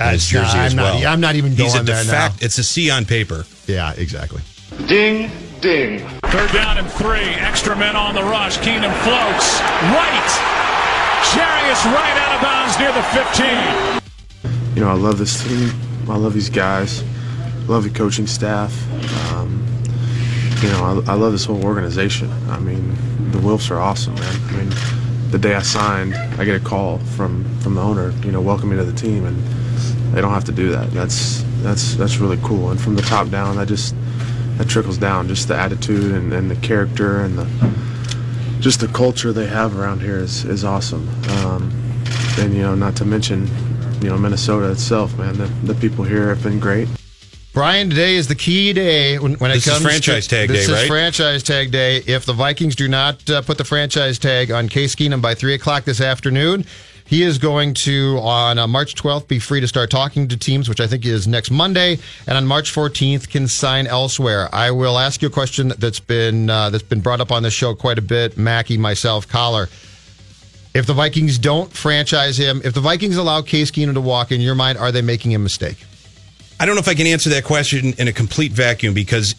on 0.00 0.12
his 0.12 0.30
That's 0.30 0.32
not- 0.32 0.42
jersey 0.44 0.58
as 0.58 0.72
I'm 0.72 0.76
not- 0.76 0.94
well. 1.00 1.12
I'm 1.12 1.20
not 1.20 1.36
even 1.36 1.52
He's 1.52 1.72
a 1.74 1.76
going 1.78 1.86
de 1.86 1.92
there 1.92 2.04
now. 2.04 2.10
fact- 2.10 2.42
It's 2.42 2.58
a 2.58 2.64
C 2.64 2.90
on 2.90 3.04
paper. 3.06 3.44
Yeah, 3.66 3.92
exactly. 3.96 4.42
Ding, 4.86 5.30
ding. 5.60 6.00
Third 6.24 6.52
down 6.52 6.78
and 6.78 6.90
three. 6.92 7.20
Extra 7.20 7.76
men 7.76 7.96
on 7.96 8.14
the 8.14 8.22
rush. 8.22 8.58
Keenum 8.58 8.92
floats. 9.02 9.60
Right. 9.92 10.69
Jarius 11.28 11.84
Wright 11.92 12.16
out 12.16 12.36
of 12.36 12.42
bounds 12.42 12.78
near 12.78 12.92
the 12.92 13.02
15. 13.02 14.74
You 14.74 14.80
know, 14.82 14.90
I 14.90 14.94
love 14.94 15.18
this 15.18 15.42
team. 15.44 15.70
I 16.08 16.16
love 16.16 16.34
these 16.34 16.50
guys. 16.50 17.02
I 17.02 17.66
love 17.66 17.84
the 17.84 17.90
coaching 17.90 18.26
staff. 18.26 18.72
Um, 19.32 19.64
you 20.62 20.68
know, 20.70 21.02
I, 21.06 21.12
I 21.12 21.14
love 21.14 21.32
this 21.32 21.44
whole 21.44 21.64
organization. 21.64 22.30
I 22.48 22.58
mean, 22.58 22.90
the 23.30 23.38
Wilfs 23.38 23.70
are 23.70 23.78
awesome, 23.78 24.14
man. 24.14 24.40
I 24.48 24.52
mean, 24.52 24.70
the 25.30 25.38
day 25.38 25.54
I 25.54 25.62
signed, 25.62 26.14
I 26.14 26.44
get 26.44 26.60
a 26.60 26.64
call 26.64 26.98
from 26.98 27.44
from 27.60 27.74
the 27.74 27.82
owner, 27.82 28.10
you 28.24 28.32
know, 28.32 28.40
welcome 28.40 28.70
me 28.70 28.76
to 28.76 28.84
the 28.84 28.92
team, 28.92 29.24
and 29.26 29.36
they 30.12 30.20
don't 30.20 30.32
have 30.32 30.44
to 30.46 30.52
do 30.52 30.70
that. 30.72 30.90
That's 30.90 31.44
that's 31.62 31.94
that's 31.94 32.18
really 32.18 32.38
cool. 32.42 32.70
And 32.70 32.80
from 32.80 32.96
the 32.96 33.02
top 33.02 33.28
down, 33.28 33.56
that 33.56 33.68
just 33.68 33.94
that 34.56 34.68
trickles 34.68 34.98
down. 34.98 35.28
Just 35.28 35.48
the 35.48 35.56
attitude 35.56 36.12
and, 36.12 36.32
and 36.32 36.50
the 36.50 36.56
character 36.56 37.20
and 37.20 37.38
the 37.38 37.44
just 38.60 38.80
the 38.80 38.88
culture 38.88 39.32
they 39.32 39.46
have 39.46 39.78
around 39.78 40.00
here 40.00 40.18
is 40.18 40.44
is 40.44 40.64
awesome. 40.64 41.08
Um, 41.30 41.72
and 42.38 42.54
you 42.54 42.62
know, 42.62 42.74
not 42.74 42.94
to 42.96 43.04
mention, 43.04 43.48
you 44.02 44.08
know, 44.10 44.18
Minnesota 44.18 44.70
itself, 44.70 45.16
man. 45.18 45.36
The 45.38 45.46
the 45.64 45.74
people 45.74 46.04
here 46.04 46.28
have 46.28 46.42
been 46.42 46.60
great. 46.60 46.88
Brian, 47.52 47.90
today 47.90 48.14
is 48.14 48.28
the 48.28 48.36
key 48.36 48.72
day 48.72 49.18
when, 49.18 49.34
when 49.34 49.50
This 49.50 49.66
it 49.66 49.70
is 49.70 49.72
comes 49.72 49.84
franchise 49.84 50.28
to, 50.28 50.36
tag 50.36 50.48
this 50.50 50.68
day, 50.68 50.72
is 50.72 50.78
right? 50.78 50.86
franchise 50.86 51.42
tag 51.42 51.72
day. 51.72 51.96
If 52.06 52.24
the 52.24 52.32
Vikings 52.32 52.76
do 52.76 52.86
not 52.86 53.28
uh, 53.28 53.42
put 53.42 53.58
the 53.58 53.64
franchise 53.64 54.20
tag 54.20 54.52
on 54.52 54.68
Case 54.68 54.94
Keenum 54.94 55.20
by 55.20 55.34
three 55.34 55.54
o'clock 55.54 55.82
this 55.84 56.00
afternoon, 56.00 56.64
he 57.10 57.24
is 57.24 57.38
going 57.38 57.74
to 57.74 58.20
on 58.22 58.56
uh, 58.56 58.68
March 58.68 58.94
12th 58.94 59.26
be 59.26 59.40
free 59.40 59.60
to 59.60 59.66
start 59.66 59.90
talking 59.90 60.28
to 60.28 60.36
teams, 60.36 60.68
which 60.68 60.78
I 60.78 60.86
think 60.86 61.04
is 61.04 61.26
next 61.26 61.50
Monday, 61.50 61.98
and 62.28 62.36
on 62.36 62.46
March 62.46 62.72
14th 62.72 63.28
can 63.28 63.48
sign 63.48 63.88
elsewhere. 63.88 64.48
I 64.52 64.70
will 64.70 64.96
ask 64.96 65.20
you 65.20 65.26
a 65.26 65.30
question 65.30 65.72
that's 65.76 65.98
been 65.98 66.48
uh, 66.48 66.70
that's 66.70 66.84
been 66.84 67.00
brought 67.00 67.20
up 67.20 67.32
on 67.32 67.42
the 67.42 67.50
show 67.50 67.74
quite 67.74 67.98
a 67.98 68.02
bit. 68.02 68.38
Mackey, 68.38 68.78
myself, 68.78 69.26
Coller. 69.26 69.68
If 70.72 70.86
the 70.86 70.94
Vikings 70.94 71.36
don't 71.36 71.72
franchise 71.72 72.38
him, 72.38 72.62
if 72.62 72.74
the 72.74 72.80
Vikings 72.80 73.16
allow 73.16 73.42
Case 73.42 73.72
Keenum 73.72 73.94
to 73.94 74.00
walk, 74.00 74.30
in 74.30 74.40
your 74.40 74.54
mind, 74.54 74.78
are 74.78 74.92
they 74.92 75.02
making 75.02 75.34
a 75.34 75.38
mistake? 75.40 75.84
I 76.60 76.64
don't 76.64 76.76
know 76.76 76.80
if 76.80 76.86
I 76.86 76.94
can 76.94 77.08
answer 77.08 77.30
that 77.30 77.42
question 77.42 77.92
in 77.98 78.06
a 78.06 78.12
complete 78.12 78.52
vacuum 78.52 78.94
because 78.94 79.34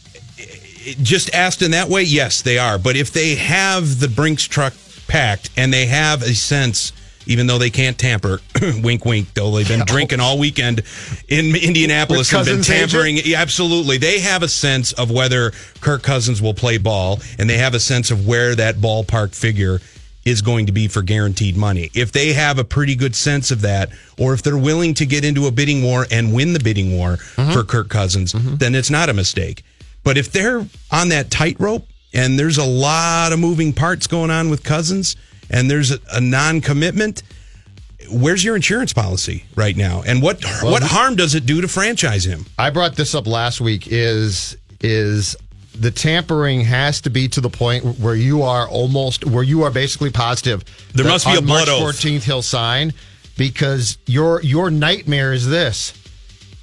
just 1.01 1.33
asked 1.33 1.61
in 1.61 1.71
that 1.71 1.87
way, 1.87 2.03
yes, 2.03 2.41
they 2.41 2.57
are. 2.57 2.77
But 2.77 2.97
if 2.97 3.13
they 3.13 3.35
have 3.35 4.01
the 4.01 4.09
Brinks 4.09 4.43
truck 4.43 4.73
packed 5.07 5.51
and 5.55 5.73
they 5.73 5.85
have 5.85 6.21
a 6.21 6.33
sense, 6.33 6.91
even 7.25 7.47
though 7.47 7.57
they 7.57 7.69
can't 7.69 7.97
tamper, 7.97 8.39
wink, 8.83 9.05
wink, 9.05 9.33
though 9.33 9.51
they've 9.51 9.67
been 9.67 9.85
drinking 9.85 10.19
all 10.19 10.37
weekend 10.37 10.83
in 11.27 11.55
Indianapolis 11.61 12.31
and 12.33 12.45
been 12.45 12.59
agent? 12.59 12.91
tampering. 12.91 13.19
Absolutely. 13.35 13.97
They 13.97 14.19
have 14.19 14.43
a 14.43 14.47
sense 14.47 14.91
of 14.93 15.11
whether 15.11 15.51
Kirk 15.81 16.03
Cousins 16.03 16.41
will 16.41 16.53
play 16.53 16.77
ball 16.77 17.19
and 17.37 17.49
they 17.49 17.57
have 17.57 17.73
a 17.73 17.79
sense 17.79 18.11
of 18.11 18.27
where 18.27 18.55
that 18.55 18.75
ballpark 18.75 19.35
figure 19.35 19.79
is 20.23 20.41
going 20.41 20.67
to 20.67 20.71
be 20.71 20.87
for 20.87 21.01
guaranteed 21.01 21.57
money. 21.57 21.89
If 21.93 22.11
they 22.11 22.33
have 22.33 22.59
a 22.59 22.63
pretty 22.63 22.95
good 22.95 23.15
sense 23.15 23.49
of 23.51 23.61
that, 23.61 23.89
or 24.19 24.33
if 24.33 24.43
they're 24.43 24.57
willing 24.57 24.93
to 24.95 25.05
get 25.05 25.25
into 25.25 25.47
a 25.47 25.51
bidding 25.51 25.83
war 25.83 26.05
and 26.11 26.33
win 26.33 26.53
the 26.53 26.59
bidding 26.59 26.95
war 26.95 27.17
mm-hmm. 27.17 27.51
for 27.51 27.63
Kirk 27.63 27.89
Cousins, 27.89 28.33
mm-hmm. 28.33 28.55
then 28.57 28.75
it's 28.75 28.91
not 28.91 29.09
a 29.09 29.13
mistake. 29.13 29.63
But 30.03 30.17
if 30.17 30.31
they're 30.31 30.65
on 30.91 31.09
that 31.09 31.31
tightrope 31.31 31.87
and 32.13 32.37
there's 32.37 32.57
a 32.57 32.65
lot 32.65 33.33
of 33.33 33.39
moving 33.39 33.73
parts 33.73 34.07
going 34.07 34.31
on 34.31 34.49
with 34.49 34.63
Cousins 34.63 35.15
and 35.51 35.69
there's 35.69 35.91
a, 35.91 35.99
a 36.13 36.21
non 36.21 36.61
commitment, 36.61 37.21
where's 38.09 38.43
your 38.43 38.55
insurance 38.55 38.93
policy 38.93 39.45
right 39.55 39.77
now? 39.77 40.01
And 40.05 40.21
what 40.23 40.43
what 40.63 40.81
harm 40.81 41.15
does 41.15 41.35
it 41.35 41.45
do 41.45 41.61
to 41.61 41.67
franchise 41.67 42.25
him? 42.25 42.45
I 42.57 42.71
brought 42.71 42.95
this 42.95 43.13
up 43.13 43.27
last 43.27 43.61
week 43.61 43.87
is 43.87 44.57
is 44.79 45.35
the 45.75 45.91
tampering 45.91 46.61
has 46.61 47.01
to 47.01 47.09
be 47.09 47.27
to 47.29 47.41
the 47.41 47.49
point 47.49 47.99
where 47.99 48.15
you 48.15 48.41
are 48.41 48.67
almost 48.67 49.25
where 49.25 49.43
you 49.43 49.63
are 49.63 49.71
basically 49.71 50.11
positive 50.11 50.63
There 50.93 51.05
must 51.05 51.25
be 51.25 51.31
a 51.35 51.41
March 51.41 51.65
blood 51.65 51.69
oath. 51.69 51.95
14th 51.95 52.23
he'll 52.23 52.41
sign 52.41 52.93
because 53.37 53.97
your 54.05 54.41
your 54.41 54.71
nightmare 54.71 55.33
is 55.33 55.47
this 55.47 55.93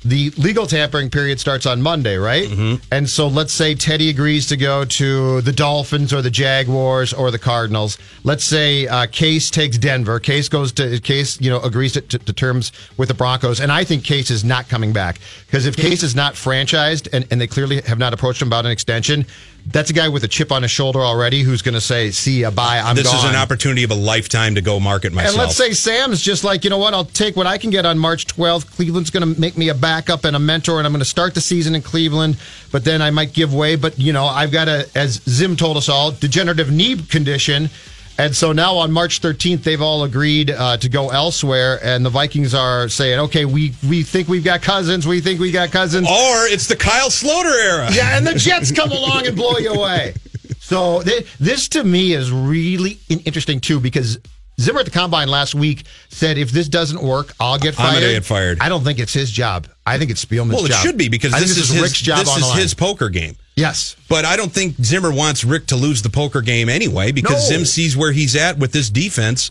the 0.05 0.31
legal 0.37 0.67
tampering 0.67 1.11
period 1.11 1.40
starts 1.40 1.67
on 1.67 1.83
Monday, 1.83 2.17
right? 2.17 2.47
Mm-hmm. 2.49 2.83
And 2.93 3.09
so 3.11 3.26
let's 3.26 3.52
say 3.52 3.75
Teddy 3.75 4.11
agrees 4.11 4.47
to 4.47 4.57
go 4.57 4.85
to 4.85 5.40
the 5.40 5.52
Dolphins 5.52 6.12
or 6.12 6.23
the 6.23 6.31
Jaguars 6.31 7.12
or 7.12 7.31
the 7.31 7.38
Cardinals. 7.38 7.99
Let's 8.23 8.45
say 8.45 8.87
uh, 8.87 9.07
Case 9.07 9.50
takes 9.50 9.76
Denver. 9.76 10.21
Case 10.21 10.49
goes 10.49 10.73
to 10.73 11.00
Case, 11.00 11.40
you 11.40 11.50
know, 11.50 11.61
agrees 11.61 11.95
to, 11.95 12.00
to, 12.02 12.19
to 12.19 12.33
terms 12.33 12.71
with 12.97 13.09
the 13.09 13.14
Broncos. 13.14 13.61
And 13.61 13.73
I 13.73 13.83
think 13.83 14.05
Case 14.05 14.31
is 14.31 14.45
not 14.45 14.69
coming 14.69 14.93
back 14.93 15.19
because 15.47 15.67
if 15.67 15.76
Case 15.76 16.05
is 16.05 16.14
not 16.14 16.35
franchised 16.35 17.09
and, 17.12 17.26
and 17.33 17.40
they 17.40 17.49
clearly 17.49 17.81
have 17.83 17.99
not 17.99 18.14
approached 18.14 18.40
him 18.40 18.49
about 18.49 18.67
an 18.67 18.71
extension, 18.71 19.26
that's 19.71 19.91
a 19.91 19.93
guy 19.93 20.09
with 20.09 20.25
a 20.25 20.29
chip 20.29 20.51
on 20.51 20.63
his 20.63 20.71
shoulder 20.71 21.01
already 21.01 21.43
who's 21.43 21.63
going 21.63 21.75
to 21.75 21.81
say, 21.81 22.11
"See 22.11 22.41
ya, 22.41 22.51
bye, 22.51 22.79
I'm 22.79 22.97
this 22.97 23.07
gone." 23.07 23.17
is 23.17 23.25
an 23.25 23.37
opportunity 23.37 23.85
of 23.85 23.91
a 23.91 23.95
lifetime 23.95 24.55
to 24.55 24.63
go 24.63 24.81
market 24.81 25.13
myself. 25.13 25.35
And 25.35 25.43
let's 25.43 25.57
say 25.57 25.73
Sam's 25.73 26.23
just 26.23 26.45
like, 26.45 26.65
you 26.65 26.71
know 26.71 26.79
what, 26.79 26.95
I'll 26.95 27.05
take 27.05 27.37
what 27.37 27.47
I 27.47 27.59
can 27.59 27.71
get 27.71 27.85
on 27.85 27.99
March 27.99 28.27
12th. 28.27 28.71
Cleveland's 28.77 29.11
going 29.11 29.35
to 29.35 29.41
make 29.41 29.57
me 29.57 29.69
a 29.69 29.75
backup 29.75 30.25
and 30.25 30.35
a 30.35 30.39
mentor, 30.39 30.79
and 30.79 30.87
I'm 30.87 30.93
going 30.93 31.01
to 31.01 31.05
start 31.05 31.35
the 31.35 31.41
season 31.41 31.75
in 31.75 31.83
Cleveland, 31.83 32.39
but 32.73 32.85
then 32.85 33.03
I 33.03 33.11
might 33.11 33.33
give 33.33 33.55
way. 33.55 33.77
But, 33.77 33.99
you 33.99 34.13
know, 34.13 34.25
I've 34.25 34.53
got 34.53 34.69
a, 34.69 34.89
as 34.95 35.21
Zim 35.29 35.57
told 35.57 35.77
us 35.77 35.89
all, 35.89 36.13
degenerative 36.13 36.71
knee 36.71 36.97
condition. 36.97 37.71
And 38.19 38.35
so 38.35 38.51
now 38.51 38.77
on 38.79 38.91
March 38.91 39.21
13th, 39.21 39.63
they've 39.63 39.81
all 39.81 40.03
agreed 40.03 40.51
uh, 40.51 40.77
to 40.79 40.89
go 40.89 41.11
elsewhere, 41.11 41.79
and 41.85 42.05
the 42.05 42.11
Vikings 42.11 42.53
are 42.53 42.89
saying, 42.89 43.21
okay, 43.21 43.45
we, 43.45 43.75
we 43.89 44.03
think 44.03 44.27
we've 44.27 44.43
got 44.45 44.61
cousins. 44.61 45.07
We 45.07 45.21
think 45.21 45.39
we've 45.39 45.53
got 45.53 45.71
cousins. 45.71 46.09
or 46.09 46.47
it's 46.49 46.67
the 46.67 46.75
Kyle 46.75 47.11
Sloter 47.11 47.57
era. 47.57 47.89
Yeah, 47.93 48.17
and 48.17 48.27
the 48.27 48.35
Jets 48.35 48.73
come 48.73 48.91
along 48.91 49.27
and 49.29 49.37
blow 49.37 49.57
you 49.59 49.73
away. 49.73 50.15
So 50.59 51.01
th- 51.03 51.27
this 51.39 51.69
to 51.71 51.85
me 51.85 52.13
is 52.13 52.31
really 52.33 52.99
interesting 53.09 53.61
too 53.61 53.79
because 53.81 54.19
Zimmer 54.61 54.81
at 54.81 54.85
the 54.87 54.91
combine 54.91 55.29
last 55.29 55.55
week 55.55 55.85
said 56.09 56.37
if 56.38 56.50
this 56.50 56.69
doesn't 56.69 57.03
work, 57.03 57.33
I'll 57.38 57.59
get 57.59 57.75
fired." 57.75 57.88
I'm 57.88 57.95
gonna 58.00 58.12
get 58.15 58.25
fired. 58.25 58.59
I 58.61 58.69
don't 58.69 58.83
think 58.85 58.99
it's 58.99 59.12
his 59.12 59.31
job. 59.31 59.69
I 59.87 59.99
think 59.99 60.11
it's 60.11 60.25
Spielman's 60.25 60.50
job. 60.50 60.57
Well, 60.57 60.65
it 60.67 60.71
job. 60.71 60.83
should 60.85 60.99
be 60.99 61.09
because 61.09 61.33
I 61.33 61.41
this, 61.41 61.50
think 61.50 61.61
is, 61.62 61.69
this 61.69 61.75
his, 61.77 61.83
Rick's 61.83 62.00
job 62.00 62.19
this 62.21 62.29
on 62.29 62.37
is 62.38 62.43
the 62.43 62.49
line. 62.49 62.59
his 62.61 62.75
poker 62.75 63.09
game. 63.09 63.37
Yes. 63.57 63.97
But 64.09 64.25
I 64.25 64.37
don't 64.37 64.53
think 64.53 64.77
Zimmer 64.83 65.12
wants 65.12 65.45
Rick 65.45 65.67
to 65.69 65.77
lose 65.77 66.03
the 66.03 66.11
poker 66.11 66.41
game 66.43 66.69
anyway 66.69 67.12
because 67.12 67.50
No. 67.50 67.57
Zim 67.57 67.65
sees 67.65 67.97
where 67.97 68.12
he's 68.12 68.37
at 68.37 68.59
with 68.59 68.73
this 68.73 68.88
defense. 68.91 69.50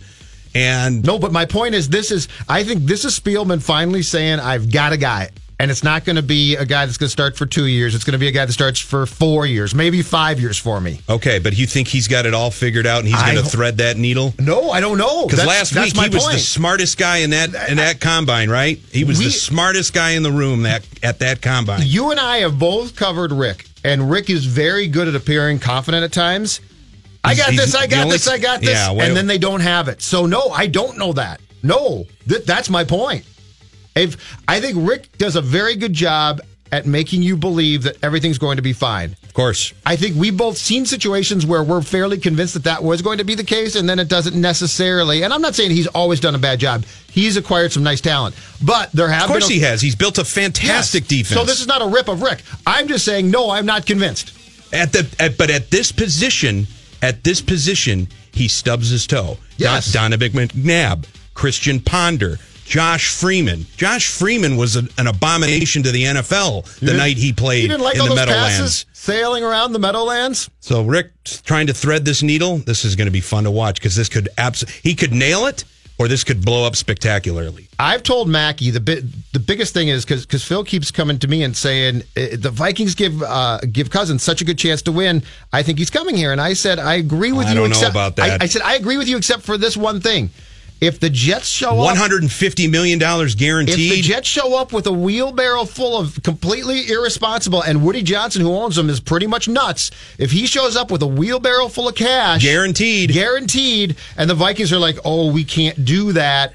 And 0.56 1.04
No, 1.06 1.20
but 1.20 1.32
my 1.32 1.46
point 1.46 1.76
is 1.76 1.90
this 1.90 2.12
is 2.12 2.28
I 2.48 2.64
think 2.64 2.84
this 2.86 3.04
is 3.06 3.20
Spielman 3.20 3.62
finally 3.62 4.02
saying 4.02 4.40
I've 4.40 4.72
got 4.72 4.94
a 4.94 4.98
guy. 4.98 5.30
And 5.60 5.72
it's 5.72 5.84
not 5.84 6.06
going 6.06 6.18
to 6.18 6.22
be 6.22 6.56
a 6.56 6.66
guy 6.66 6.86
that's 6.86 7.00
going 7.00 7.08
to 7.08 7.12
start 7.12 7.36
for 7.36 7.48
two 7.48 7.66
years. 7.66 7.96
It's 7.96 8.04
going 8.04 8.14
to 8.14 8.20
be 8.20 8.28
a 8.28 8.32
guy 8.32 8.46
that 8.46 8.54
starts 8.54 8.80
for 8.80 9.08
four 9.08 9.48
years, 9.48 9.74
maybe 9.74 10.04
five 10.04 10.40
years 10.40 10.56
for 10.56 10.80
me. 10.80 11.02
okay, 11.10 11.40
but 11.40 11.58
you 11.58 11.66
think 11.66 11.88
he's 11.88 12.08
got 12.08 12.28
it 12.28 12.36
all 12.36 12.52
figured 12.52 12.86
out 12.86 13.00
and 13.00 13.08
he's 13.08 13.18
I 13.20 13.34
going 13.34 13.44
to 13.44 13.50
thread 13.50 13.78
that 13.80 13.98
needle? 13.98 14.36
No, 14.38 14.70
I 14.70 14.80
don't 14.82 15.00
know. 15.00 15.26
Because 15.26 15.46
last 15.48 15.74
week 15.76 15.96
he 15.96 16.10
was 16.10 16.28
the 16.32 16.38
smartest 16.38 17.00
guy 17.00 17.18
in 17.18 17.32
that 17.32 17.50
in 17.70 17.78
that 17.78 18.00
combine, 18.00 18.52
right? 18.52 18.78
He 18.92 19.04
was 19.04 19.18
We- 19.18 19.26
the 19.26 19.32
smartest 19.32 19.94
guy 19.94 20.12
in 20.12 20.22
the 20.22 20.32
room 20.32 20.62
that 20.64 20.88
at 21.02 21.20
that 21.20 21.42
combine. 21.42 21.82
You 21.86 22.12
and 22.12 22.20
I 22.20 22.38
have 22.38 22.60
both 22.60 22.96
covered 22.96 23.32
Rick, 23.32 23.66
and 23.84 24.12
Rick 24.12 24.30
is 24.30 24.46
very 24.46 24.88
good 24.88 25.08
at 25.08 25.16
appearing 25.16 25.58
confident 25.58 26.04
at 26.04 26.12
times. 26.12 26.60
I 27.24 27.34
got 27.34 27.50
he's 27.50 27.60
this, 27.60 27.76
I 27.76 27.88
got 27.88 28.02
only- 28.06 28.12
this, 28.12 28.28
I 28.28 28.38
got 28.38 28.62
this. 28.62 28.70
Yeah, 28.70 28.92
wait- 28.94 29.08
and 29.08 29.18
then 29.18 29.26
they 29.26 29.40
don't 29.40 29.62
have 29.62 29.88
it. 29.88 30.04
So, 30.04 30.28
no, 30.28 30.50
I 30.50 30.68
don't 30.68 31.00
know 31.00 31.14
that. 31.14 31.42
No, 31.64 32.06
th- 32.30 32.46
that's 32.46 32.70
my 32.70 32.84
point. 32.84 33.26
If 33.98 34.38
I 34.48 34.60
think 34.62 34.78
Rick 34.80 35.18
does 35.18 35.36
a 35.36 35.42
very 35.42 35.76
good 35.76 35.94
job 35.94 36.42
at 36.72 36.86
making 36.86 37.24
you 37.24 37.38
believe 37.38 37.84
that 37.84 37.96
everything's 38.04 38.38
going 38.38 38.58
to 38.58 38.62
be 38.62 38.74
fine. 38.74 39.16
Of 39.24 39.34
course. 39.34 39.72
I 39.86 39.96
think 39.96 40.18
we've 40.18 40.36
both 40.36 40.58
seen 40.58 40.86
situations 40.86 41.46
where 41.46 41.64
we're 41.64 41.82
fairly 41.82 42.18
convinced 42.18 42.56
that 42.56 42.66
that 42.66 42.84
was 42.84 43.02
going 43.02 43.20
to 43.20 43.24
be 43.24 43.36
the 43.36 43.44
case, 43.46 43.76
and 43.78 43.88
then 43.88 44.00
it 44.00 44.10
doesn't 44.10 44.36
necessarily. 44.36 45.24
And 45.24 45.32
I'm 45.34 45.42
not 45.42 45.56
saying 45.56 45.72
he's 45.72 45.88
always 45.88 46.20
done 46.20 46.36
a 46.36 46.40
bad 46.40 46.60
job. 46.60 46.84
He's 47.10 47.38
acquired 47.38 47.72
some 47.72 47.84
nice 47.84 48.02
talent, 48.02 48.36
but 48.62 48.92
there 48.92 49.08
have 49.08 49.24
Of 49.24 49.28
course 49.30 49.50
a- 49.50 49.54
he 49.54 49.60
has. 49.62 49.80
He's 49.82 49.96
built 49.96 50.18
a 50.18 50.26
fantastic 50.26 51.04
Yes. 51.04 51.08
defense. 51.10 51.40
So 51.40 51.46
this 51.46 51.62
is 51.62 51.68
not 51.68 51.82
a 51.82 51.88
rip 51.88 52.10
of 52.10 52.22
Rick. 52.22 52.44
I'm 52.66 52.90
just 52.90 53.06
saying, 53.06 53.32
no, 53.32 53.50
I'm 53.50 53.66
not 53.66 53.86
convinced. 53.86 54.34
At 54.74 54.92
the 54.92 55.08
at, 55.20 55.38
but 55.38 55.50
at 55.50 55.72
this 55.72 55.94
position, 55.94 56.68
at 57.02 57.24
this 57.24 57.40
position, 57.40 58.10
he 58.34 58.50
stubs 58.50 58.90
his 58.90 59.08
toe. 59.08 59.38
Yes. 59.58 59.94
Don, 59.94 60.12
Donovan 60.12 60.50
McNabb, 60.50 61.06
Christian 61.34 61.80
Ponder, 61.80 62.40
Josh 62.68 63.16
Freeman. 63.16 63.66
Josh 63.78 64.12
Freeman 64.12 64.58
was 64.58 64.76
a, 64.76 64.84
an 64.98 65.08
abomination 65.08 65.84
to 65.84 65.92
the 65.92 66.04
NFL 66.04 66.80
the 66.80 66.94
night 66.94 67.18
he 67.18 67.32
played 67.32 67.70
didn't 67.70 67.82
like 67.82 67.98
in 67.98 68.06
the 68.10 68.14
Meadowlands. 68.14 68.86
sailing 68.92 69.44
around 69.44 69.72
the 69.72 69.80
Meadowlands? 69.80 70.50
So 70.60 70.84
Rick 70.84 71.12
trying 71.24 71.68
to 71.68 71.74
thread 71.74 72.04
this 72.04 72.22
needle. 72.22 72.58
This 72.58 72.84
is 72.84 72.98
going 72.98 73.06
to 73.08 73.12
be 73.12 73.22
fun 73.22 73.46
to 73.46 73.52
watch 73.52 73.76
because 73.76 73.96
this 73.96 74.10
could 74.10 74.28
abs- 74.38 74.70
he 74.84 74.96
could 74.96 75.14
nail 75.14 75.46
it 75.46 75.64
or 75.98 76.10
this 76.10 76.26
could 76.26 76.44
blow 76.44 76.68
up 76.68 76.76
spectacularly. 76.76 77.70
I've 77.80 78.04
told 78.04 78.28
Mackey 78.28 78.70
the 78.70 78.82
bit, 78.82 79.04
the 79.32 79.40
biggest 79.40 79.74
thing 79.74 79.88
is 79.88 80.04
because 80.04 80.26
because 80.26 80.44
Phil 80.44 80.66
keeps 80.66 80.92
coming 80.92 81.20
to 81.20 81.28
me 81.30 81.44
and 81.44 81.56
saying 81.56 82.04
eh, 82.18 82.36
the 82.36 82.52
Vikings 82.52 82.96
give 82.96 83.24
uh, 83.24 83.60
give 83.72 83.90
Cousins 83.90 84.24
such 84.24 84.42
a 84.42 84.46
good 84.46 84.58
chance 84.58 84.82
to 84.84 84.92
win. 84.92 85.24
I 85.54 85.64
think 85.64 85.80
he's 85.80 85.90
coming 85.90 86.16
here, 86.18 86.34
and 86.34 86.42
I 86.42 86.54
said 86.54 86.80
I 86.80 86.96
agree 86.96 87.32
with 87.32 87.48
I 87.48 87.52
you. 87.54 87.56
don't 87.56 87.70
know 87.70 87.88
about 87.88 88.18
that. 88.18 88.42
I, 88.42 88.44
I 88.44 88.48
said 88.48 88.62
I 88.62 88.76
agree 88.76 88.98
with 88.98 89.08
you 89.08 89.16
except 89.18 89.44
for 89.44 89.58
this 89.58 89.78
one 89.78 90.02
thing. 90.02 90.30
If 90.80 91.00
the 91.00 91.10
Jets 91.10 91.48
show 91.48 91.74
One 91.74 91.94
up, 91.94 91.98
hundred 91.98 92.22
and 92.22 92.32
fifty 92.32 92.68
million 92.68 93.00
dollars 93.00 93.34
guaranteed. 93.34 93.80
if 93.92 93.96
the. 93.96 94.02
Jets 94.04 94.28
show 94.28 94.56
up 94.56 94.72
with 94.72 94.86
a 94.86 94.92
wheelbarrow 94.92 95.66
full 95.66 95.98
of 95.98 96.22
completely 96.22 96.88
irresponsible, 96.92 97.64
and 97.64 97.84
Woody 97.84 98.04
Johnson, 98.04 98.44
who 98.44 98.54
owns 98.54 98.76
them, 98.76 98.88
is 98.90 99.00
pretty 99.00 99.26
much 99.26 99.48
nuts. 99.48 99.90
If 100.20 100.32
he 100.32 100.46
shows 100.46 100.76
up 100.76 100.92
with 100.92 101.02
a 101.02 101.08
wheelbarrow 101.08 101.68
full 101.70 101.88
of 101.88 101.96
cash, 101.96 102.44
Guaranteed. 102.44 103.12
guaranteed, 103.12 103.96
and 104.18 104.30
the 104.30 104.36
Vikings 104.36 104.72
are 104.72 104.78
like, 104.78 105.00
"Oh, 105.04 105.32
we 105.32 105.44
can't 105.44 105.84
do 105.84 106.12
that." 106.14 106.54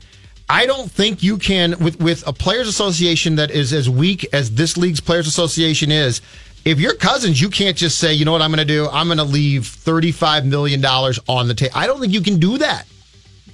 I 0.49 0.67
don't 0.67 0.91
think 0.91 1.23
you 1.23 1.37
can 1.39 1.77
with 1.81 1.99
with 1.99 2.25
a 2.27 2.33
players 2.33 2.69
association 2.69 3.37
that 3.37 3.51
is 3.51 3.73
as 3.73 3.91
weak 3.91 4.25
as 4.33 4.53
this 4.53 4.77
league's 4.77 5.01
players 5.01 5.27
association 5.27 5.91
is. 5.91 6.21
If 6.65 6.79
you're 6.79 6.95
cousins, 6.95 7.41
you 7.41 7.49
can't 7.51 7.77
just 7.77 7.99
say, 7.99 8.15
"You 8.15 8.25
know 8.25 8.31
what 8.31 8.43
I'm 8.43 8.51
going 8.51 8.65
to 8.65 8.73
do? 8.73 8.89
I'm 8.89 9.09
going 9.09 9.19
to 9.19 9.25
leave 9.25 9.67
35 9.67 10.47
million 10.47 10.81
dollars 10.81 11.19
on 11.27 11.49
the 11.49 11.55
table." 11.55 11.73
I 11.75 11.89
don't 11.89 12.01
think 12.01 12.13
you 12.13 12.21
can 12.21 12.39
do 12.39 12.59
that. 12.59 12.87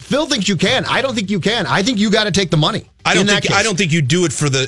Phil 0.09 0.27
thinks 0.27 0.49
you 0.49 0.57
can. 0.57 0.87
I 0.87 1.03
don't 1.03 1.15
think 1.15 1.31
you 1.31 1.38
can. 1.38 1.67
I 1.67 1.83
think 1.83 1.99
you 1.99 2.11
got 2.11 2.25
to 2.25 2.31
take 2.31 2.50
the 2.50 2.57
money. 2.57 2.85
I 3.05 3.15
don't 3.15 3.27
think 3.27 3.50
I 3.53 3.62
don't 3.62 3.77
think 3.77 3.93
you 3.93 4.00
do 4.00 4.25
it 4.25 4.33
for 4.33 4.49
the 4.49 4.67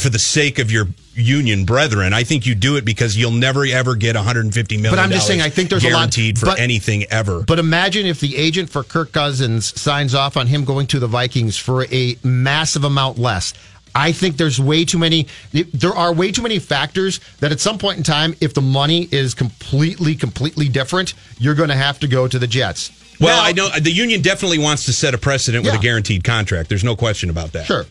for 0.00 0.08
the 0.10 0.18
sake 0.18 0.58
of 0.58 0.70
your 0.72 0.86
union 1.14 1.64
brethren. 1.64 2.12
I 2.12 2.24
think 2.24 2.44
you 2.44 2.54
do 2.56 2.76
it 2.76 2.84
because 2.84 3.16
you'll 3.16 3.30
never 3.30 3.64
ever 3.66 3.94
get 3.94 4.16
150 4.16 4.76
million. 4.76 4.92
But 4.92 4.98
I'm 5.00 5.10
just 5.10 5.26
saying, 5.28 5.42
I 5.42 5.48
think 5.50 5.70
there's 5.70 5.84
a 5.84 5.90
lot- 5.90 5.98
guaranteed 5.98 6.38
for 6.38 6.46
but- 6.46 6.58
anything 6.58 7.04
ever. 7.04 7.42
But 7.42 7.58
imagine 7.60 8.06
if 8.06 8.18
the 8.20 8.36
agent 8.36 8.68
for 8.68 8.82
Kirk 8.82 9.12
Cousins 9.12 9.78
signs 9.80 10.14
off 10.14 10.36
on 10.36 10.48
him 10.48 10.64
going 10.64 10.86
to 10.88 10.98
the 10.98 11.06
Vikings 11.06 11.56
for 11.56 11.84
a 11.84 12.16
massive 12.24 12.82
amount 12.84 13.18
less. 13.18 13.54
I 13.94 14.12
think 14.12 14.36
there's 14.36 14.60
way 14.60 14.84
too 14.84 14.98
many. 14.98 15.26
There 15.52 15.92
are 15.94 16.12
way 16.12 16.30
too 16.32 16.42
many 16.42 16.58
factors 16.58 17.20
that 17.40 17.52
at 17.52 17.60
some 17.60 17.78
point 17.78 17.98
in 17.98 18.04
time, 18.04 18.34
if 18.40 18.54
the 18.54 18.60
money 18.60 19.08
is 19.10 19.34
completely, 19.34 20.14
completely 20.14 20.68
different, 20.68 21.14
you're 21.38 21.54
going 21.54 21.68
to 21.70 21.76
have 21.76 21.98
to 22.00 22.08
go 22.08 22.28
to 22.28 22.38
the 22.38 22.46
Jets. 22.46 22.90
well, 23.20 23.36
Now- 23.36 23.48
I 23.48 23.52
know 23.52 23.68
the 23.80 23.90
union 23.92 24.22
definitely 24.22 24.58
wants 24.58 24.84
to 24.86 24.92
set 24.92 25.12
a 25.14 25.18
precedent 25.18 25.64
with 25.64 25.74
Yeah. 25.74 25.78
a 25.80 25.82
guaranteed 25.82 26.24
contract. 26.24 26.68
There's 26.68 26.84
no 26.84 26.96
question 26.96 27.30
about 27.30 27.52
that. 27.52 27.66
Sure. 27.66 27.86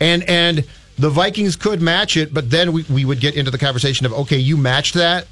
And 0.00 0.22
and 0.28 0.64
the 0.98 1.10
Vikings 1.10 1.56
could 1.56 1.80
match 1.82 2.16
it, 2.16 2.32
but 2.34 2.50
then 2.50 2.72
we, 2.72 2.84
we 2.90 3.04
would 3.04 3.18
get 3.20 3.34
into 3.34 3.50
the 3.50 3.58
conversation 3.58 4.06
of 4.06 4.12
okay, 4.12 4.38
you 4.38 4.56
matched 4.56 4.94
that. 4.94 5.26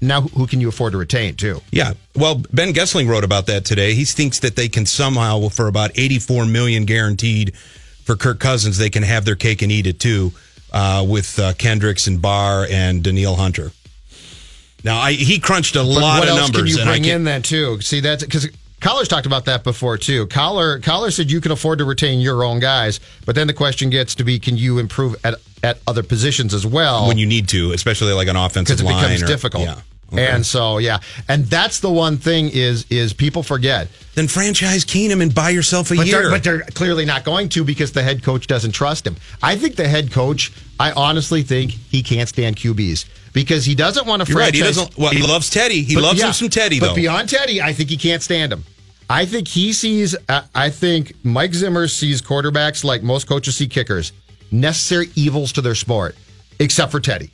Now 0.00 0.22
who 0.22 0.46
can 0.46 0.60
you 0.60 0.68
afford 0.68 0.92
to 0.92 0.98
retain 0.98 1.34
too? 1.34 1.60
Yeah. 1.72 1.92
Well, 2.14 2.42
Ben 2.52 2.72
Goessling 2.72 3.08
wrote 3.08 3.24
about 3.24 3.46
that 3.46 3.64
today. 3.64 3.94
He 3.94 4.04
thinks 4.04 4.38
that 4.40 4.54
they 4.56 4.68
can 4.68 4.86
somehow, 4.86 5.48
for 5.48 5.66
about 5.66 5.90
84 5.96 6.46
million 6.46 6.84
guaranteed 6.84 7.52
for 8.08 8.16
Kirk 8.16 8.40
Cousins, 8.40 8.78
they 8.78 8.88
can 8.88 9.02
have 9.02 9.26
their 9.26 9.36
cake 9.36 9.60
and 9.60 9.70
eat 9.70 9.86
it 9.86 10.00
too, 10.00 10.32
uh, 10.72 11.04
with 11.06 11.38
uh, 11.38 11.52
Kendricks 11.52 12.06
and 12.06 12.22
Barr 12.22 12.66
and 12.70 13.04
Danielle 13.04 13.36
Hunter. 13.36 13.70
Now, 14.82 14.98
I, 14.98 15.12
he 15.12 15.38
crunched 15.38 15.76
a 15.76 15.80
But 15.80 15.84
lot 15.88 16.18
what 16.20 16.28
of 16.28 16.38
else 16.38 16.40
numbers. 16.52 16.74
can 16.74 16.86
you 16.86 16.90
bring 16.90 17.04
in 17.04 17.24
then 17.24 17.42
too? 17.42 17.82
See 17.82 18.00
that's 18.00 18.24
because 18.24 18.48
Coller's 18.80 19.08
talked 19.08 19.26
about 19.26 19.44
that 19.44 19.62
before 19.62 19.98
too. 19.98 20.26
Coller 20.28 20.78
Coller 20.78 21.10
said 21.10 21.30
you 21.30 21.42
can 21.42 21.52
afford 21.52 21.80
to 21.80 21.84
retain 21.84 22.20
your 22.20 22.44
own 22.44 22.60
guys, 22.60 22.98
but 23.26 23.34
then 23.34 23.46
the 23.46 23.52
question 23.52 23.90
gets 23.90 24.14
to 24.14 24.24
be 24.24 24.38
can 24.38 24.56
you 24.56 24.78
improve 24.78 25.14
at 25.22 25.34
at 25.62 25.80
other 25.86 26.02
positions 26.02 26.54
as 26.54 26.64
well? 26.64 27.08
when 27.08 27.18
you 27.18 27.26
need 27.26 27.46
to, 27.50 27.72
especially 27.72 28.14
like 28.14 28.28
an 28.28 28.36
offensive 28.36 28.80
line. 28.80 28.94
because 28.94 29.02
it 29.02 29.14
becomes 29.16 29.22
or- 29.22 29.26
difficult. 29.26 29.64
Yeah. 29.64 29.80
Okay. 30.12 30.26
And 30.26 30.44
so 30.46 30.78
yeah, 30.78 30.98
and 31.28 31.44
that's 31.46 31.80
the 31.80 31.90
one 31.90 32.16
thing 32.16 32.48
is 32.48 32.86
is 32.90 33.12
people 33.12 33.42
forget. 33.42 33.88
then 34.14 34.26
franchise 34.26 34.84
Keenum 34.84 35.20
and 35.22 35.34
buy 35.34 35.50
yourself 35.50 35.90
a 35.90 35.96
But 35.96 36.06
year. 36.06 36.22
they're, 36.22 36.30
but 36.30 36.42
they're 36.44 36.60
clearly 36.74 37.04
not 37.04 37.24
going 37.24 37.50
to 37.50 37.62
because 37.64 37.92
the 37.92 38.02
head 38.02 38.22
coach 38.22 38.46
doesn't 38.46 38.72
trust 38.72 39.06
him. 39.06 39.16
I 39.42 39.56
think 39.56 39.76
the 39.76 39.86
head 39.86 40.10
coach, 40.10 40.50
I 40.80 40.92
honestly 40.92 41.42
think 41.42 41.72
he 41.72 42.02
can't 42.02 42.28
stand 42.28 42.56
QBs 42.56 43.04
because 43.34 43.66
he 43.66 43.74
doesn't 43.74 44.06
want 44.06 44.22
to 44.24 44.28
You're 44.30 44.38
right. 44.38 44.54
franchise. 44.54 44.76
He 44.76 44.82
doesn't. 44.82 44.96
Well, 44.98 45.12
he 45.12 45.22
loves 45.22 45.50
Teddy. 45.50 45.82
He 45.82 45.94
But 45.94 46.04
loves 46.04 46.18
yeah, 46.18 46.28
him 46.28 46.32
some 46.32 46.48
Teddy, 46.48 46.80
But 46.80 46.88
though. 46.88 46.94
beyond 46.94 47.28
Teddy, 47.28 47.60
I 47.60 47.74
think 47.74 47.90
he 47.90 47.96
can't 47.98 48.22
stand 48.22 48.50
him. 48.52 48.64
I 49.10 49.26
think 49.26 49.46
he 49.46 49.72
sees. 49.74 50.16
Uh, 50.28 50.42
I 50.54 50.70
think 50.70 51.12
Mike 51.22 51.52
Zimmer 51.54 51.86
sees 51.86 52.22
quarterbacks 52.22 52.82
like 52.82 53.02
most 53.02 53.26
coaches 53.28 53.56
see 53.56 53.66
kickers, 53.68 54.12
necessary 54.50 55.08
evils 55.16 55.52
to 55.52 55.60
their 55.60 55.74
sport, 55.74 56.16
except 56.58 56.92
for 56.92 57.00
Teddy. 57.00 57.30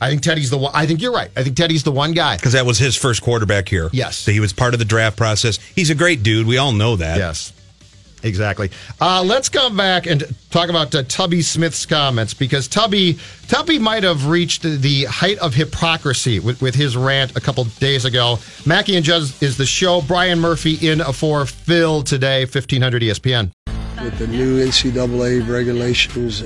I 0.00 0.08
think 0.08 0.22
Teddy's 0.22 0.50
the 0.50 0.58
one. 0.58 0.72
I 0.74 0.86
think 0.86 1.02
you're 1.02 1.12
right. 1.12 1.30
I 1.36 1.42
think 1.42 1.56
Teddy's 1.56 1.82
the 1.82 1.92
one 1.92 2.12
guy. 2.12 2.36
because 2.36 2.52
that 2.54 2.64
was 2.66 2.78
his 2.78 2.96
first 2.96 3.22
quarterback 3.22 3.68
here. 3.68 3.90
Yes. 3.92 4.16
So 4.16 4.32
he 4.32 4.40
was 4.40 4.52
part 4.52 4.72
of 4.74 4.78
the 4.78 4.86
draft 4.86 5.16
process. 5.16 5.58
He's 5.74 5.90
a 5.90 5.94
great 5.94 6.22
dude. 6.22 6.46
We 6.46 6.56
all 6.58 6.72
know 6.72 6.96
that. 6.96 7.18
Yes, 7.18 7.52
exactly. 8.22 8.70
Uh, 9.00 9.22
let's 9.26 9.48
come 9.48 9.76
back 9.76 10.06
and 10.06 10.24
talk 10.50 10.68
about 10.70 10.94
uh, 10.94 11.02
Tubby 11.02 11.42
Smith's 11.42 11.84
comments 11.86 12.32
because 12.34 12.66
Tubby 12.68 13.18
Tubby 13.48 13.78
might 13.78 14.02
have 14.02 14.26
reached 14.26 14.62
the 14.62 15.04
height 15.04 15.38
of 15.38 15.54
hypocrisy 15.54 16.40
with, 16.40 16.62
with 16.62 16.74
his 16.74 16.96
rant 16.96 17.36
a 17.36 17.40
couple 17.40 17.64
days 17.64 18.04
ago. 18.04 18.38
Mackey 18.64 18.96
and 18.96 19.04
Judge 19.04 19.42
is 19.42 19.56
the 19.58 19.66
show. 19.66 20.00
Brian 20.02 20.40
Murphy 20.40 20.88
in 20.88 21.00
for 21.12 21.44
Phil 21.46 22.02
today, 22.02 22.46
fifteen 22.46 22.80
hundred 22.82 23.02
ESPN. 23.02 23.50
with 24.02 24.18
the 24.18 24.26
new 24.26 24.64
NCAA 24.64 25.46
regulations. 25.46 26.42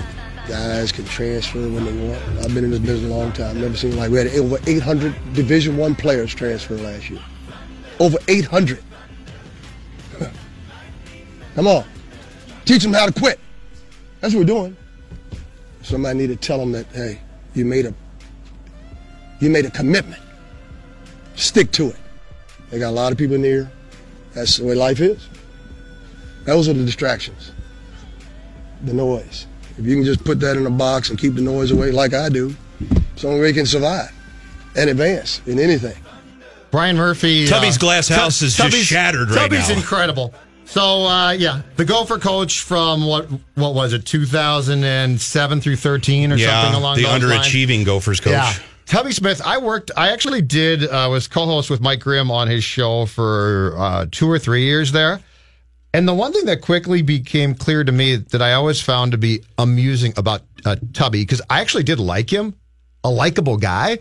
Guys 0.49 0.93
can 0.93 1.07
transfer 1.07 1.61
when 1.61 1.85
they 1.85 2.09
want. 2.09 2.23
I've 2.45 2.55
been 2.55 2.65
in 2.65 2.71
this 2.71 2.81
business 2.81 3.11
a 3.11 3.15
long 3.15 3.33
time. 3.33 3.61
Never 3.61 3.77
seen 3.77 3.97
like 3.97 4.11
we 4.11 4.19
had 4.19 4.27
over 4.29 4.59
800 4.67 5.15
Division 5.33 5.79
One 5.79 5.95
players 5.95 6.35
transfer 6.35 6.77
last 6.77 7.09
year. 7.09 7.23
Over 7.99 8.19
800. 8.29 8.83
Come 11.55 11.67
on, 11.67 11.85
teach 12.67 12.83
them 12.83 12.93
how 12.93 13.07
to 13.07 13.13
quit. 13.19 13.41
That's 14.21 14.35
what 14.35 14.41
we're 14.41 14.47
doing. 14.47 14.77
Somebody 15.83 16.19
need 16.19 16.27
to 16.27 16.37
tell 16.37 16.59
them 16.59 16.73
that 16.73 16.87
hey, 16.93 17.21
you 17.55 17.65
made 17.65 17.87
a 17.87 17.95
you 19.41 19.49
made 19.49 19.65
a 19.65 19.71
commitment. 19.71 20.23
Stick 21.37 21.73
to 21.73 21.89
it. 21.89 21.97
They 22.71 22.79
got 22.79 22.91
a 22.91 22.91
lot 22.91 23.13
of 23.13 23.19
people 23.19 23.43
in. 23.43 23.71
That's 24.35 24.59
the 24.59 24.65
way 24.65 24.75
life 24.75 25.01
is. 25.01 25.29
Those 26.45 26.69
are 26.69 26.75
the 26.75 26.85
distractions. 26.85 27.53
The 28.83 28.93
noise. 28.93 29.47
If 29.79 29.85
you 29.87 29.97
can 29.97 30.05
just 30.05 30.25
put 30.25 30.41
that 30.41 30.57
in 30.57 30.67
a 30.67 30.71
box 30.71 31.11
and 31.11 31.19
keep 31.19 31.35
the 31.35 31.41
noise 31.43 31.71
away 31.71 31.91
like 31.91 32.15
I 32.15 32.29
do, 32.29 32.55
it's 33.13 33.23
the 33.23 33.29
only 33.29 33.41
way 33.41 33.49
you 33.49 33.55
can 33.55 33.67
survive 33.67 34.13
and 34.77 34.91
advance 34.91 35.41
in 35.47 35.59
anything. 35.59 35.97
Brian 36.71 36.97
Murphy. 36.97 37.47
Tubby's 37.47 37.79
glass 37.79 38.09
house 38.09 38.43
is 38.43 38.57
just 38.57 38.77
shattered 38.77 39.31
right 39.31 39.37
Tubby's 39.39 39.61
now. 39.61 39.67
Tubby's 39.67 39.77
incredible. 39.83 40.35
So 40.67 41.05
uh, 41.05 41.31
yeah, 41.33 41.63
the 41.77 41.85
Gopher 41.85 42.19
coach 42.19 42.61
from 42.63 43.07
what 43.07 43.29
what 43.55 43.75
was 43.75 43.93
it, 43.93 44.05
2007 44.07 45.61
through 45.61 45.77
13 45.77 46.33
or 46.33 46.37
Yeah. 46.37 46.63
something 46.63 46.81
along 46.81 46.97
the 46.97 47.03
those 47.03 47.23
lines? 47.23 47.47
underachieving 47.47 47.85
Gophers 47.85 48.21
coach. 48.21 48.33
Yeah. 48.33 48.53
Tubby 48.87 49.13
Smith, 49.13 49.41
I 49.45 49.59
worked, 49.59 49.91
I 49.97 50.11
actually 50.11 50.43
did, 50.43 50.85
uh, 50.87 51.09
was 51.11 51.27
co 51.27 51.47
host 51.47 51.71
with 51.71 51.81
Mike 51.81 52.01
Grimm 52.01 52.31
on 52.31 52.49
his 52.49 52.63
show 52.65 53.07
for 53.07 53.75
uh, 53.79 54.07
two 54.11 54.31
or 54.31 54.39
three 54.39 54.65
years 54.65 54.93
there. 54.93 55.21
And 55.95 56.09
the 56.09 56.13
one 56.13 56.33
thing 56.33 56.47
that 56.47 56.61
quickly 56.61 57.03
became 57.03 57.55
clear 57.55 57.85
to 57.85 57.93
me 57.93 58.17
that 58.17 58.43
I 58.43 58.55
always 58.55 58.81
found 58.81 59.13
to 59.13 59.19
be 59.19 59.45
amusing 59.57 60.13
about 60.17 60.43
uh, 60.65 60.75
Tubby, 60.93 61.23
because 61.23 61.41
I 61.49 61.61
actually 61.61 61.85
did 61.85 62.01
like 62.01 62.29
him, 62.29 62.57
a 63.05 63.11
likable 63.11 63.57
guy, 63.57 64.01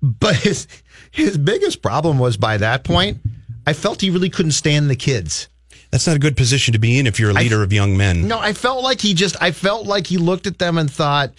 but 0.00 0.36
his, 0.36 0.68
his 1.10 1.36
biggest 1.36 1.82
problem 1.82 2.20
was 2.20 2.36
by 2.36 2.58
that 2.58 2.84
point, 2.84 3.18
I 3.66 3.72
felt 3.72 4.00
he 4.00 4.10
really 4.10 4.30
couldn't 4.30 4.52
stand 4.52 4.88
the 4.88 4.94
kids. 4.94 5.48
That's 5.90 6.06
not 6.06 6.14
a 6.14 6.20
good 6.20 6.36
position 6.36 6.74
to 6.74 6.78
be 6.78 6.96
in 6.96 7.08
if 7.08 7.18
you're 7.18 7.30
a 7.30 7.34
leader 7.34 7.64
of 7.64 7.72
young 7.72 7.96
men. 7.96 8.28
No, 8.28 8.38
I 8.38 8.52
felt 8.52 8.84
like 8.84 9.00
he 9.00 9.12
just, 9.12 9.34
I 9.42 9.50
felt 9.50 9.84
like 9.84 10.06
he 10.06 10.18
looked 10.18 10.46
at 10.46 10.60
them 10.60 10.78
and 10.78 10.88
thought, 10.88 11.32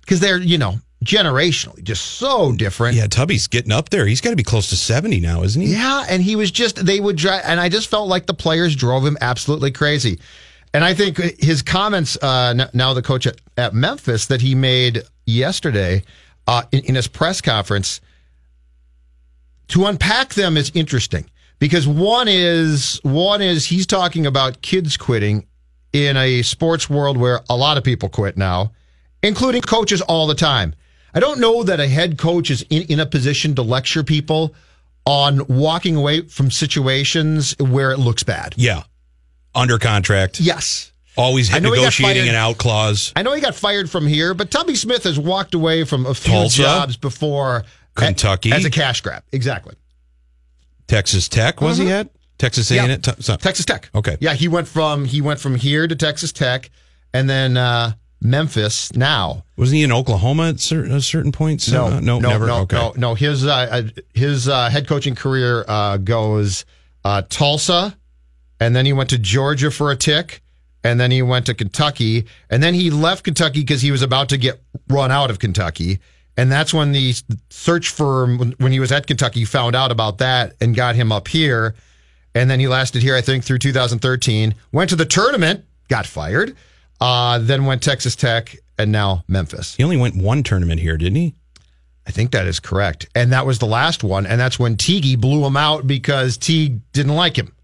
because 0.00 0.18
they're, 0.18 0.38
you 0.38 0.58
know, 0.58 0.80
generationally 1.04 1.82
just 1.82 2.04
so 2.04 2.52
different. 2.52 2.96
Yeah, 2.96 3.06
Tubby's 3.06 3.46
getting 3.46 3.72
up 3.72 3.90
there. 3.90 4.06
He's 4.06 4.20
got 4.20 4.30
to 4.30 4.36
be 4.36 4.42
close 4.42 4.68
to 4.70 4.76
70 4.76 5.20
now, 5.20 5.42
isn't 5.42 5.60
he? 5.60 5.72
Yeah, 5.72 6.04
and 6.08 6.22
he 6.22 6.36
was 6.36 6.50
just 6.50 6.84
they 6.84 7.00
would 7.00 7.16
drive, 7.16 7.42
and 7.44 7.60
I 7.60 7.68
just 7.68 7.88
felt 7.88 8.08
like 8.08 8.26
the 8.26 8.34
players 8.34 8.74
drove 8.74 9.06
him 9.06 9.16
absolutely 9.20 9.70
crazy. 9.70 10.18
And 10.74 10.84
I 10.84 10.94
think 10.94 11.16
his 11.16 11.62
comments 11.62 12.16
uh, 12.22 12.68
now 12.74 12.94
the 12.94 13.02
coach 13.02 13.26
at, 13.26 13.40
at 13.56 13.74
Memphis 13.74 14.26
that 14.26 14.40
he 14.40 14.54
made 14.54 15.02
yesterday 15.24 16.02
uh, 16.46 16.62
in, 16.72 16.84
in 16.84 16.94
his 16.94 17.08
press 17.08 17.40
conference 17.40 18.00
to 19.68 19.86
unpack 19.86 20.34
them 20.34 20.56
is 20.56 20.72
interesting 20.74 21.30
because 21.58 21.86
one 21.86 22.26
is 22.28 23.00
one 23.02 23.42
is 23.42 23.66
he's 23.66 23.86
talking 23.86 24.26
about 24.26 24.62
kids 24.62 24.96
quitting 24.96 25.46
in 25.92 26.16
a 26.16 26.42
sports 26.42 26.90
world 26.90 27.16
where 27.16 27.40
a 27.48 27.56
lot 27.56 27.76
of 27.76 27.84
people 27.84 28.08
quit 28.08 28.36
now, 28.36 28.72
including 29.22 29.62
coaches 29.62 30.00
all 30.02 30.26
the 30.26 30.34
time. 30.34 30.74
I 31.14 31.20
don't 31.20 31.40
know 31.40 31.62
that 31.62 31.80
a 31.80 31.88
head 31.88 32.18
coach 32.18 32.50
is 32.50 32.62
in, 32.70 32.82
in 32.82 33.00
a 33.00 33.06
position 33.06 33.54
to 33.56 33.62
lecture 33.62 34.02
people 34.02 34.54
on 35.06 35.46
walking 35.48 35.96
away 35.96 36.22
from 36.22 36.50
situations 36.50 37.56
where 37.58 37.92
it 37.92 37.98
looks 37.98 38.22
bad. 38.22 38.54
Yeah. 38.56 38.82
Under 39.54 39.78
contract. 39.78 40.40
Yes. 40.40 40.92
Always 41.16 41.52
I 41.52 41.58
know 41.58 41.72
he 41.72 41.76
got 41.76 41.98
negotiating 41.98 42.28
an 42.28 42.34
out 42.34 42.58
clause. 42.58 43.12
I 43.16 43.22
know 43.22 43.32
he 43.32 43.40
got 43.40 43.54
fired 43.54 43.90
from 43.90 44.06
here, 44.06 44.34
but 44.34 44.50
Tubby 44.50 44.76
Smith 44.76 45.02
has 45.04 45.18
walked 45.18 45.54
away 45.54 45.84
from 45.84 46.06
a 46.06 46.14
few 46.14 46.32
Tulsa. 46.32 46.62
jobs 46.62 46.96
before 46.96 47.64
Kentucky. 47.96 48.52
as 48.52 48.64
a 48.64 48.70
cash 48.70 49.00
grab. 49.00 49.24
Exactly. 49.32 49.74
Texas 50.86 51.28
Tech, 51.28 51.60
was 51.60 51.78
he 51.78 51.90
at? 51.90 52.08
Texas. 52.38 52.70
A&M? 52.70 53.00
Texas 53.00 53.64
Tech. 53.64 53.90
Okay. 53.94 54.16
Yeah, 54.20 54.34
he 54.34 54.46
went 54.46 54.68
from 54.68 55.04
he 55.04 55.20
went 55.20 55.40
from 55.40 55.56
here 55.56 55.88
to 55.88 55.96
Texas 55.96 56.32
Tech, 56.32 56.70
and 57.12 57.28
then 57.28 57.56
uh, 57.56 57.92
Memphis. 58.20 58.92
Now, 58.94 59.44
Wasn't 59.56 59.76
he 59.76 59.82
in 59.84 59.92
Oklahoma 59.92 60.48
at 60.50 60.60
cer- 60.60 60.84
a 60.84 61.00
certain 61.00 61.32
point? 61.32 61.70
no, 61.70 61.86
Uh, 61.86 62.00
no, 62.00 62.18
no, 62.18 62.28
never. 62.30 62.46
no, 62.46 62.56
okay. 62.60 62.76
no, 62.76 62.92
no. 62.96 63.14
His 63.14 63.46
uh, 63.46 63.50
uh, 63.70 63.82
his 64.14 64.48
uh, 64.48 64.68
head 64.70 64.88
coaching 64.88 65.14
career 65.14 65.64
uh, 65.68 65.96
goes 65.98 66.64
uh, 67.04 67.22
Tulsa, 67.28 67.96
and 68.60 68.74
then 68.74 68.86
he 68.86 68.92
went 68.92 69.10
to 69.10 69.18
Georgia 69.18 69.70
for 69.70 69.90
a 69.92 69.96
tick, 69.96 70.42
and 70.82 70.98
then 70.98 71.10
he 71.10 71.22
went 71.22 71.46
to 71.46 71.54
Kentucky, 71.54 72.26
and 72.50 72.62
then 72.62 72.74
he 72.74 72.90
left 72.90 73.24
Kentucky 73.24 73.60
because 73.60 73.82
he 73.82 73.90
was 73.92 74.02
about 74.02 74.28
to 74.30 74.36
get 74.36 74.60
run 74.88 75.10
out 75.12 75.30
of 75.30 75.38
Kentucky. 75.38 76.00
And 76.36 76.52
that's 76.52 76.72
when 76.72 76.92
the 76.92 77.14
search 77.50 77.88
firm, 77.90 78.54
when 78.58 78.70
he 78.70 78.78
was 78.78 78.92
at 78.92 79.06
Kentucky, 79.08 79.44
found 79.44 79.74
out 79.74 79.90
about 79.90 80.18
that 80.18 80.54
and 80.60 80.74
got 80.74 80.94
him 80.94 81.10
up 81.10 81.26
here. 81.26 81.74
And 82.32 82.48
then 82.48 82.60
he 82.60 82.68
lasted 82.68 83.02
here, 83.02 83.16
I 83.16 83.20
think, 83.22 83.42
through 83.42 83.58
2013. 83.58 84.54
Went 84.70 84.90
to 84.90 84.96
the 84.96 85.04
tournament, 85.04 85.64
got 85.88 86.06
fired. 86.06 86.54
Uh, 87.00 87.38
then 87.38 87.64
went 87.64 87.82
Texas 87.82 88.16
Tech, 88.16 88.56
and 88.78 88.92
now 88.92 89.24
Memphis. 89.28 89.74
He 89.74 89.84
only 89.84 89.96
went 89.96 90.16
one 90.16 90.42
tournament 90.42 90.80
here, 90.80 90.96
didn't 90.96 91.16
he? 91.16 91.34
I 92.06 92.10
think 92.10 92.30
that 92.30 92.46
is 92.46 92.58
correct. 92.58 93.08
And 93.14 93.32
that 93.32 93.44
was 93.44 93.58
the 93.58 93.66
last 93.66 94.02
one. 94.02 94.24
And 94.24 94.40
that's 94.40 94.58
when 94.58 94.76
Teague 94.76 95.20
blew 95.20 95.44
him 95.44 95.56
out 95.56 95.86
because 95.86 96.38
Teague 96.38 96.80
didn't 96.92 97.14
like 97.14 97.36
him. 97.36 97.54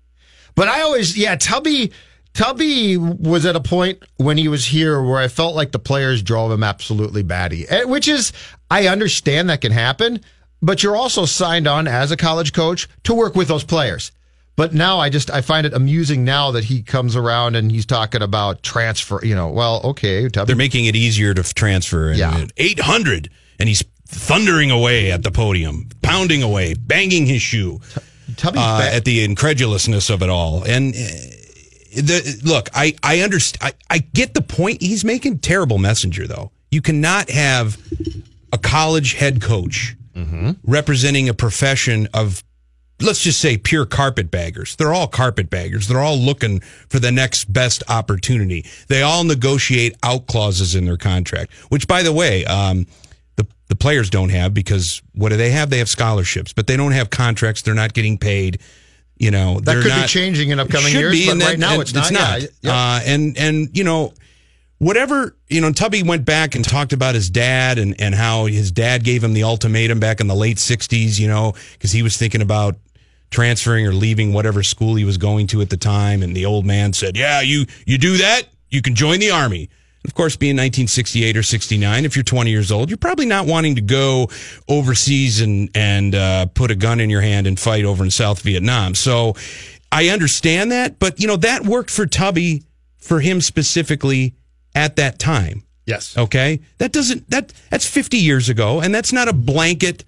But 0.54 0.68
I 0.68 0.82
always, 0.82 1.16
yeah, 1.16 1.36
Tubby, 1.36 1.92
Tubby 2.34 2.98
was 2.98 3.46
at 3.46 3.56
a 3.56 3.60
point 3.60 4.02
when 4.16 4.36
he 4.36 4.48
was 4.48 4.66
here 4.66 5.02
where 5.02 5.18
I 5.18 5.28
felt 5.28 5.56
like 5.56 5.72
the 5.72 5.78
players 5.78 6.22
drove 6.22 6.52
him 6.52 6.62
absolutely 6.62 7.22
batty, 7.22 7.66
Eh, 7.68 7.84
which 7.84 8.06
is, 8.06 8.32
I 8.70 8.88
understand 8.88 9.48
that 9.48 9.62
can 9.62 9.72
happen, 9.72 10.20
but 10.60 10.82
you're 10.82 10.96
also 10.96 11.24
signed 11.24 11.66
on 11.66 11.88
as 11.88 12.10
a 12.10 12.16
college 12.16 12.52
coach 12.52 12.88
to 13.04 13.14
work 13.14 13.34
with 13.34 13.48
those 13.48 13.64
players. 13.64 14.12
But 14.56 14.72
now 14.72 14.98
I 15.00 15.08
just 15.10 15.30
I 15.30 15.40
find 15.40 15.66
it 15.66 15.74
amusing 15.74 16.24
now 16.24 16.52
that 16.52 16.64
he 16.64 16.82
comes 16.82 17.16
around 17.16 17.56
and 17.56 17.72
he's 17.72 17.86
talking 17.86 18.22
about 18.22 18.62
transfer. 18.62 19.24
You 19.24 19.34
know, 19.34 19.48
well, 19.48 19.80
okay, 19.84 20.28
Tubby. 20.28 20.46
They're 20.46 20.56
making 20.56 20.84
it 20.86 20.94
easier 20.94 21.34
to 21.34 21.42
transfer. 21.42 22.10
And 22.10 22.18
Yeah. 22.18 22.46
800, 22.56 23.30
and 23.58 23.68
he's 23.68 23.82
thundering 24.06 24.70
away 24.70 25.10
at 25.10 25.22
the 25.24 25.30
podium, 25.32 25.88
pounding 26.02 26.42
away, 26.42 26.74
banging 26.74 27.26
his 27.26 27.42
shoe 27.42 27.80
uh, 28.44 28.52
ba- 28.52 28.94
at 28.94 29.04
the 29.04 29.24
incredulousness 29.24 30.08
of 30.08 30.22
it 30.22 30.28
all. 30.28 30.62
And 30.62 30.94
uh, 30.94 30.98
the 31.96 32.40
look, 32.44 32.68
I 32.74 32.94
I 33.02 33.20
understand. 33.20 33.74
I, 33.90 33.94
I 33.96 33.98
get 33.98 34.34
the 34.34 34.42
point 34.42 34.82
he's 34.82 35.04
making. 35.04 35.38
Terrible 35.40 35.78
messenger, 35.78 36.28
though. 36.28 36.52
You 36.70 36.80
cannot 36.80 37.28
have 37.30 37.76
a 38.52 38.58
college 38.58 39.14
head 39.14 39.40
coach 39.42 39.96
representing 40.64 41.28
a 41.28 41.34
profession 41.34 42.08
of 42.14 42.44
let's 43.00 43.20
just 43.20 43.40
say 43.40 43.56
pure 43.56 43.86
carpetbaggers. 43.86 44.76
They're 44.76 44.92
all 44.94 45.08
carpetbaggers. 45.08 45.88
They're 45.88 46.00
all 46.00 46.16
looking 46.16 46.60
for 46.60 46.98
the 46.98 47.12
next 47.12 47.52
best 47.52 47.82
opportunity. 47.88 48.64
They 48.88 49.02
all 49.02 49.24
negotiate 49.24 49.96
out 50.02 50.26
clauses 50.26 50.74
in 50.74 50.84
their 50.84 50.96
contract, 50.96 51.52
which 51.68 51.88
by 51.88 52.02
the 52.02 52.12
way, 52.12 52.44
um, 52.44 52.86
the, 53.36 53.46
the 53.68 53.76
players 53.76 54.10
don't 54.10 54.30
have 54.30 54.54
because 54.54 55.02
what 55.14 55.30
do 55.30 55.36
they 55.36 55.50
have? 55.50 55.70
They 55.70 55.78
have 55.78 55.88
scholarships, 55.88 56.52
but 56.52 56.66
they 56.66 56.76
don't 56.76 56.92
have 56.92 57.10
contracts. 57.10 57.62
They're 57.62 57.74
not 57.74 57.94
getting 57.94 58.18
paid. 58.18 58.60
You 59.16 59.30
know, 59.30 59.60
That 59.60 59.82
could 59.82 59.94
be 59.94 60.08
changing 60.08 60.50
in 60.50 60.58
upcoming 60.58 60.92
years, 60.92 61.12
be, 61.12 61.26
but 61.26 61.40
right 61.40 61.58
now 61.58 61.80
it's 61.80 61.94
not. 61.94 62.10
Yeah, 62.10 62.46
yeah. 62.62 62.72
Uh, 62.72 63.00
and 63.04 63.38
and 63.38 63.76
you 63.76 63.84
know, 63.84 64.12
whatever 64.78 65.36
you 65.48 65.60
know, 65.60 65.72
Tubby 65.72 66.02
went 66.02 66.24
back 66.24 66.56
and 66.56 66.64
talked 66.64 66.92
about 66.92 67.14
his 67.14 67.30
dad 67.30 67.78
and 67.78 68.00
and 68.00 68.12
how 68.12 68.46
his 68.46 68.72
dad 68.72 69.04
gave 69.04 69.22
him 69.22 69.32
the 69.32 69.44
ultimatum 69.44 70.00
back 70.00 70.20
in 70.20 70.26
the 70.26 70.34
late 70.34 70.56
'60s. 70.56 71.20
You 71.20 71.28
know, 71.28 71.54
because 71.74 71.92
he 71.92 72.02
was 72.02 72.16
thinking 72.16 72.42
about 72.42 72.74
transferring 73.34 73.86
or 73.86 73.92
leaving 73.92 74.32
whatever 74.32 74.62
school 74.62 74.94
he 74.94 75.04
was 75.04 75.18
going 75.18 75.48
to 75.48 75.60
at 75.60 75.68
the 75.68 75.76
time, 75.76 76.22
and 76.22 76.34
the 76.34 76.46
old 76.46 76.64
man 76.64 76.92
said, 76.92 77.16
"Yeah, 77.16 77.40
you 77.40 77.66
you 77.84 77.98
do 77.98 78.16
that, 78.18 78.44
you 78.70 78.80
can 78.80 78.94
join 78.94 79.18
the 79.18 79.30
army." 79.30 79.68
Of 80.06 80.14
course, 80.14 80.36
being 80.36 80.54
1968 80.54 81.34
or 81.34 81.42
69, 81.42 82.04
if 82.04 82.14
you're 82.14 82.22
20 82.22 82.50
years 82.50 82.70
old, 82.70 82.90
you're 82.90 82.98
probably 82.98 83.24
not 83.24 83.46
wanting 83.46 83.74
to 83.76 83.80
go 83.80 84.28
overseas 84.68 85.40
and 85.40 85.70
and 85.74 86.14
uh, 86.14 86.46
put 86.46 86.70
a 86.70 86.74
gun 86.74 87.00
in 87.00 87.10
your 87.10 87.22
hand 87.22 87.46
and 87.46 87.58
fight 87.58 87.84
over 87.84 88.04
in 88.04 88.10
South 88.10 88.42
Vietnam. 88.42 88.94
So 88.94 89.34
I 89.90 90.08
understand 90.10 90.72
that, 90.72 90.98
but 90.98 91.20
you 91.20 91.26
know 91.26 91.36
that 91.36 91.64
worked 91.64 91.90
for 91.90 92.06
Tubby, 92.06 92.62
for 92.98 93.20
him 93.20 93.40
specifically 93.40 94.34
at 94.74 94.96
that 94.96 95.18
time. 95.18 95.62
yes. 95.86 96.16
Okay, 96.16 96.60
that 96.78 96.92
doesn't 96.92 97.28
that 97.30 97.52
that's 97.70 97.86
50 97.86 98.16
years 98.18 98.48
ago, 98.48 98.80
and 98.80 98.94
that's 98.94 99.12
not 99.12 99.28
a 99.28 99.32
blanket. 99.32 100.04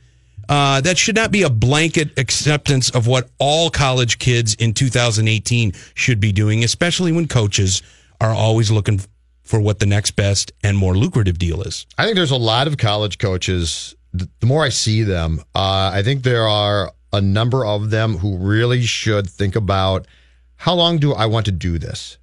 Uh, 0.49 0.81
that 0.81 0.97
should 0.97 1.17
not 1.17 1.31
be 1.33 1.43
a 1.43 1.51
blanket 1.51 2.19
acceptance 2.19 2.91
of 2.91 3.07
what 3.07 3.29
all 3.39 3.71
college 3.71 4.19
kids 4.19 4.55
in 4.55 4.73
2018 4.73 5.73
should 5.95 6.21
be 6.21 6.33
doing, 6.33 6.63
especially 6.65 7.13
when 7.13 7.27
coaches 7.27 7.83
are 8.21 8.33
always 8.33 8.71
looking 8.71 9.01
for 9.43 9.61
what 9.61 9.79
the 9.79 9.87
next 9.87 10.13
best 10.13 10.53
and 10.63 10.77
more 10.77 10.97
lucrative 10.97 11.39
deal 11.39 11.63
is. 11.63 11.87
I 11.97 12.05
think 12.05 12.17
there's 12.17 12.31
a 12.31 12.37
lot 12.37 12.67
of 12.67 12.77
college 12.79 13.19
coaches. 13.19 13.95
The 14.13 14.29
more 14.45 14.65
I 14.65 14.71
see 14.71 15.03
them, 15.03 15.41
uh, 15.55 15.91
I 15.93 16.03
think 16.03 16.23
there 16.23 16.49
are 16.49 16.93
a 17.13 17.21
number 17.21 17.65
of 17.65 17.91
them 17.91 18.19
who 18.19 18.37
really 18.39 18.83
should 18.83 19.29
think 19.29 19.57
about 19.57 20.07
how 20.57 20.75
long 20.75 20.99
do 20.99 21.13
I 21.13 21.27
want 21.27 21.47
to 21.47 21.53
do 21.53 21.79
this? 21.79 22.19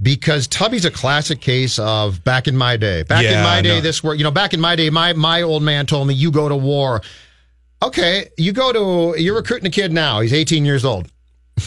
Because 0.00 0.46
Tubby's 0.46 0.86
a 0.86 0.90
classic 0.90 1.40
case 1.40 1.78
of 1.78 2.24
back 2.24 2.48
in 2.48 2.56
my 2.56 2.78
day. 2.78 3.02
Back 3.02 3.24
in 3.24 3.42
my 3.42 3.60
day, 3.60 3.76
no. 3.76 3.80
this 3.82 4.02
work. 4.02 4.16
You 4.16 4.24
know, 4.24 4.30
back 4.30 4.54
in 4.54 4.60
my 4.60 4.74
day, 4.74 4.88
my 4.88 5.12
my 5.12 5.42
old 5.42 5.62
man 5.62 5.84
told 5.84 6.08
me, 6.08 6.14
"You 6.14 6.30
go 6.30 6.48
to 6.48 6.56
war." 6.56 7.02
Okay, 7.82 8.28
you 8.36 8.52
go 8.52 8.72
to 9.14 9.20
you're 9.20 9.34
recruiting 9.36 9.66
a 9.66 9.70
kid 9.70 9.92
now. 9.92 10.20
He's 10.20 10.32
18 10.32 10.64
years 10.66 10.84
old, 10.84 11.10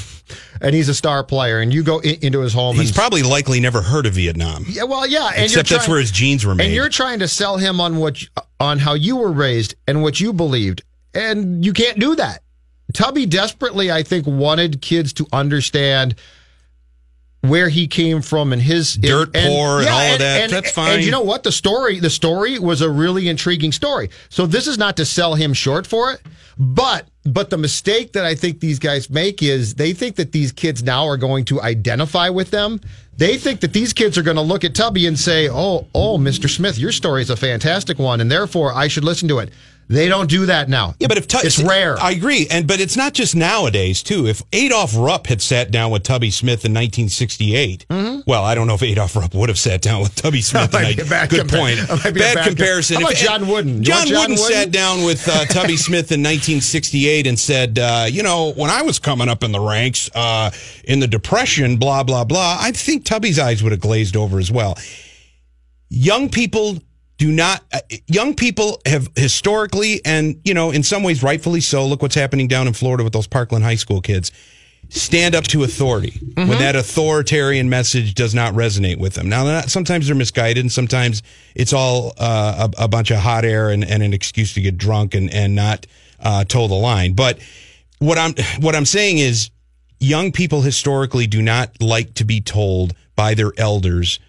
and 0.61 0.75
he's 0.75 0.87
a 0.89 0.93
star 0.93 1.23
player. 1.23 1.59
And 1.59 1.73
you 1.73 1.83
go 1.83 1.99
in, 1.99 2.17
into 2.21 2.41
his 2.41 2.53
home. 2.53 2.75
He's 2.75 2.91
probably 2.91 3.23
likely 3.23 3.59
never 3.59 3.81
heard 3.81 4.05
of 4.05 4.13
Vietnam, 4.13 4.65
yeah, 4.69 4.83
well, 4.83 5.07
yeah, 5.07 5.27
and 5.35 5.45
except 5.45 5.69
you're 5.69 5.77
that's 5.77 5.85
trying- 5.85 5.93
where 5.93 5.99
his 5.99 6.11
genes 6.11 6.45
were 6.45 6.53
made. 6.55 6.65
and 6.65 6.73
you're 6.73 6.89
trying 6.89 7.19
to 7.19 7.27
sell 7.27 7.57
him 7.57 7.81
on 7.81 7.97
what 7.97 8.23
on 8.59 8.77
how 8.79 8.93
you 8.93 9.15
were 9.15 9.31
raised 9.31 9.75
and 9.87 10.03
what 10.03 10.19
you 10.19 10.33
believed, 10.33 10.83
and 11.13 11.65
you 11.65 11.73
can't 11.73 11.99
do 11.99 12.15
that. 12.15 12.41
Tubby 12.93 13.25
desperately, 13.25 13.91
I 13.91 14.03
think, 14.03 14.27
wanted 14.27 14.81
kids 14.81 15.13
to 15.13 15.25
understand 15.33 16.13
where 17.43 17.67
he 17.67 17.87
came 17.87 18.21
from 18.21 18.53
and 18.53 18.61
his 18.61 18.95
Dirt 18.95 19.33
poor 19.33 19.79
and 19.81 19.89
all 19.89 20.13
of 20.13 20.19
that. 20.19 20.49
That's 20.49 20.71
fine. 20.71 20.95
And 20.95 21.03
you 21.03 21.11
know 21.11 21.21
what? 21.21 21.43
The 21.43 21.51
story, 21.51 21.99
the 21.99 22.09
story 22.09 22.57
was 22.57 22.81
a 22.81 22.89
really 22.89 23.27
intriguing 23.27 23.73
story. 23.73 24.09
So 24.29 24.45
this 24.45 24.65
is 24.65 24.77
not 24.77 24.95
to 24.97 25.05
sell 25.05 25.35
him 25.35 25.53
short 25.53 25.85
for 25.85 26.13
it, 26.13 26.21
but 26.57 27.05
but 27.25 27.49
the 27.49 27.57
mistake 27.57 28.13
that 28.13 28.25
I 28.25 28.35
think 28.35 28.61
these 28.61 28.79
guys 28.79 29.09
make 29.09 29.43
is 29.43 29.75
they 29.75 29.91
think 29.93 30.15
that 30.15 30.31
these 30.31 30.53
kids 30.53 30.83
now 30.83 31.05
are 31.05 31.17
going 31.17 31.43
to 31.45 31.61
identify 31.61 32.29
with 32.29 32.49
them. 32.51 32.79
They 33.17 33.37
think 33.37 33.59
that 33.59 33.73
these 33.73 33.93
kids 33.93 34.17
are 34.17 34.23
going 34.23 34.37
to 34.37 34.41
look 34.41 34.63
at 34.63 34.73
Tubby 34.73 35.05
and 35.05 35.19
say, 35.19 35.49
"Oh, 35.49 35.87
oh, 35.93 36.17
Mr. 36.17 36.49
Smith, 36.49 36.77
your 36.77 36.91
story 36.93 37.21
is 37.21 37.29
a 37.29 37.35
fantastic 37.35 37.99
one, 37.99 38.21
and 38.21 38.31
therefore 38.31 38.73
I 38.73 38.87
should 38.87 39.03
listen 39.03 39.27
to 39.27 39.39
it." 39.39 39.49
They 39.93 40.07
don't 40.09 40.29
do 40.29 40.47
that 40.47 40.69
now. 40.69 40.95
Yeah, 40.99 41.07
but 41.07 41.17
if 41.17 41.27
Tu- 41.27 41.37
it's 41.43 41.61
rare, 41.61 41.99
I 42.01 42.11
agree, 42.11 42.47
and 42.49 42.65
but 42.67 42.79
it's 42.81 42.97
not 42.97 43.13
just 43.13 43.35
nowadays 43.35 44.01
too. 44.01 44.25
If 44.27 44.41
Adolph 44.51 44.93
Rupp 44.97 45.27
had 45.27 45.41
sat 45.41 45.69
down 45.71 45.91
with 45.91 46.03
Tubby 46.03 46.31
Smith 46.31 46.65
in 46.65 46.73
1968, 46.73 47.85
well, 48.25 48.43
I 48.43 48.55
don't 48.55 48.67
know 48.67 48.73
if 48.73 48.81
Adolph 48.83 49.15
Rupp 49.15 49.33
would 49.35 49.49
have 49.49 49.59
sat 49.59 49.81
down 49.81 50.01
with 50.01 50.15
Tubby 50.15 50.41
Smith. 50.41 50.71
Mm-hmm. 50.71 50.71
That 50.71 50.83
might 50.83 50.95
be 50.97 51.01
a 51.03 51.05
bad 51.05 51.29
Good 51.29 51.49
point. 51.49 51.77
that 51.87 52.01
might 52.03 52.13
be 52.13 52.19
a 52.19 52.23
bad, 52.23 52.35
bad 52.35 52.43
com- 52.45 52.55
comparison. 52.55 52.95
How 52.95 53.01
about 53.03 53.13
If- 53.13 53.19
John 53.19 53.47
Wooden? 53.47 53.83
John, 53.83 54.07
John 54.07 54.17
Wooden, 54.31 54.35
Wooden? 54.37 54.53
sat 54.53 54.71
down 54.71 55.03
with 55.05 55.27
uh, 55.29 55.45
Tubby 55.45 55.77
Smith 55.77 56.11
in 56.11 56.21
1968 56.21 57.27
and 57.27 57.39
said, 57.39 57.77
uh, 57.77 58.05
you 58.09 58.23
know, 58.23 58.51
when 58.53 58.69
I 58.71 58.81
was 58.81 58.97
coming 58.99 59.29
up 59.29 59.43
in 59.43 59.51
the 59.51 59.59
ranks 59.59 60.09
uh, 60.15 60.49
in 60.85 60.99
the 61.01 61.07
Depression, 61.07 61.77
blah 61.77 62.03
blah 62.03 62.23
blah. 62.23 62.57
I 62.59 62.71
think 62.71 63.05
Tubby's 63.05 63.37
eyes 63.37 63.61
would 63.61 63.71
have 63.71 63.81
glazed 63.81 64.15
over 64.15 64.39
as 64.39 64.51
well 64.51 64.75
young 65.95 66.27
people 66.27 66.81
do 67.17 67.31
not 67.31 67.63
uh, 67.71 67.79
young 68.07 68.33
people 68.35 68.81
have 68.85 69.09
historically 69.15 70.01
and 70.05 70.39
you 70.43 70.53
know 70.53 70.71
in 70.71 70.83
some 70.83 71.03
ways 71.03 71.23
rightfully 71.23 71.61
so 71.61 71.85
look 71.85 72.01
what's 72.01 72.15
happening 72.15 72.47
down 72.47 72.67
in 72.67 72.73
Florida 72.73 73.03
with 73.03 73.13
those 73.13 73.27
Parkland 73.27 73.63
high 73.63 73.75
school 73.75 74.01
kids 74.01 74.31
stand 74.89 75.33
up 75.33 75.43
to 75.45 75.63
authority 75.63 76.19
when 76.35 76.59
that 76.59 76.75
authoritarian 76.75 77.69
message 77.69 78.13
does 78.13 78.35
not 78.35 78.53
resonate 78.53 78.99
with 78.99 79.15
them. 79.15 79.27
Now 79.27 79.43
they're 79.43 79.53
not, 79.55 79.69
sometimes 79.69 80.05
they're 80.05 80.15
misguided 80.15 80.63
and 80.63 80.71
sometimes 80.71 81.23
it's 81.55 81.73
all 81.73 82.13
uh, 82.17 82.69
a, 82.77 82.83
a 82.83 82.87
bunch 82.87 83.09
of 83.09 83.17
hot 83.17 83.43
air 83.43 83.69
and, 83.69 83.83
and 83.83 84.03
an 84.03 84.13
excuse 84.13 84.53
to 84.53 84.61
get 84.61 84.77
drunk 84.77 85.15
and, 85.15 85.33
and 85.33 85.55
not 85.55 85.87
uh, 86.19 86.43
toe 86.43 86.67
the 86.67 86.75
line. 86.75 87.13
But 87.13 87.39
what 87.99 88.17
I'm 88.17 88.35
what 88.59 88.75
I'm 88.75 88.85
saying 88.85 89.17
is 89.17 89.49
young 89.99 90.31
people 90.31 90.61
historically 90.61 91.27
do 91.27 91.41
not 91.41 91.81
like 91.81 92.13
to 92.15 92.25
be 92.25 92.41
told 92.41 92.93
by 93.15 93.33
their 93.33 93.51
elders 93.57 94.19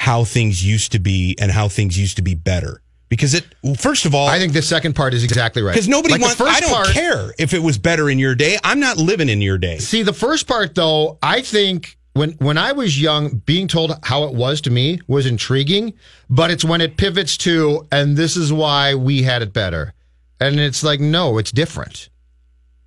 how 0.00 0.24
things 0.24 0.64
used 0.64 0.92
to 0.92 0.98
be 0.98 1.36
and 1.38 1.50
how 1.52 1.68
things 1.68 1.98
used 1.98 2.16
to 2.16 2.22
be 2.22 2.34
better. 2.34 2.80
Because 3.10 3.34
it, 3.34 3.44
first 3.76 4.06
of 4.06 4.14
all, 4.14 4.28
I 4.28 4.38
think 4.38 4.54
the 4.54 4.62
second 4.62 4.94
part 4.96 5.12
is 5.12 5.24
exactly 5.24 5.60
right. 5.60 5.74
because 5.74 5.88
nobody 5.88 6.12
Like 6.14 6.22
wants. 6.22 6.40
I 6.40 6.58
don't 6.58 6.70
part- 6.70 6.88
care 6.88 7.34
if 7.38 7.52
it 7.52 7.58
was 7.62 7.76
better 7.76 8.08
in 8.08 8.18
your 8.18 8.34
day. 8.34 8.56
I'm 8.64 8.80
not 8.80 8.96
living 8.96 9.28
in 9.28 9.42
your 9.42 9.58
day. 9.58 9.76
See, 9.76 10.02
the 10.02 10.14
first 10.14 10.46
part 10.46 10.74
though, 10.74 11.18
I 11.22 11.42
think 11.42 11.98
when 12.14 12.30
when 12.38 12.56
I 12.56 12.72
was 12.72 12.98
young, 12.98 13.42
being 13.44 13.68
told 13.68 13.92
how 14.02 14.24
it 14.24 14.32
was 14.32 14.62
to 14.62 14.70
me 14.70 15.00
was 15.06 15.26
intriguing, 15.26 15.92
but 16.30 16.50
it's 16.50 16.64
when 16.64 16.80
it 16.80 16.96
pivots 16.96 17.36
to 17.38 17.86
and 17.92 18.16
this 18.16 18.38
is 18.38 18.50
why 18.54 18.94
we 18.94 19.20
had 19.22 19.42
it 19.42 19.52
better. 19.52 19.92
And 20.40 20.58
it's 20.58 20.82
like, 20.82 21.00
no, 21.00 21.36
it's 21.36 21.52
different. 21.52 22.08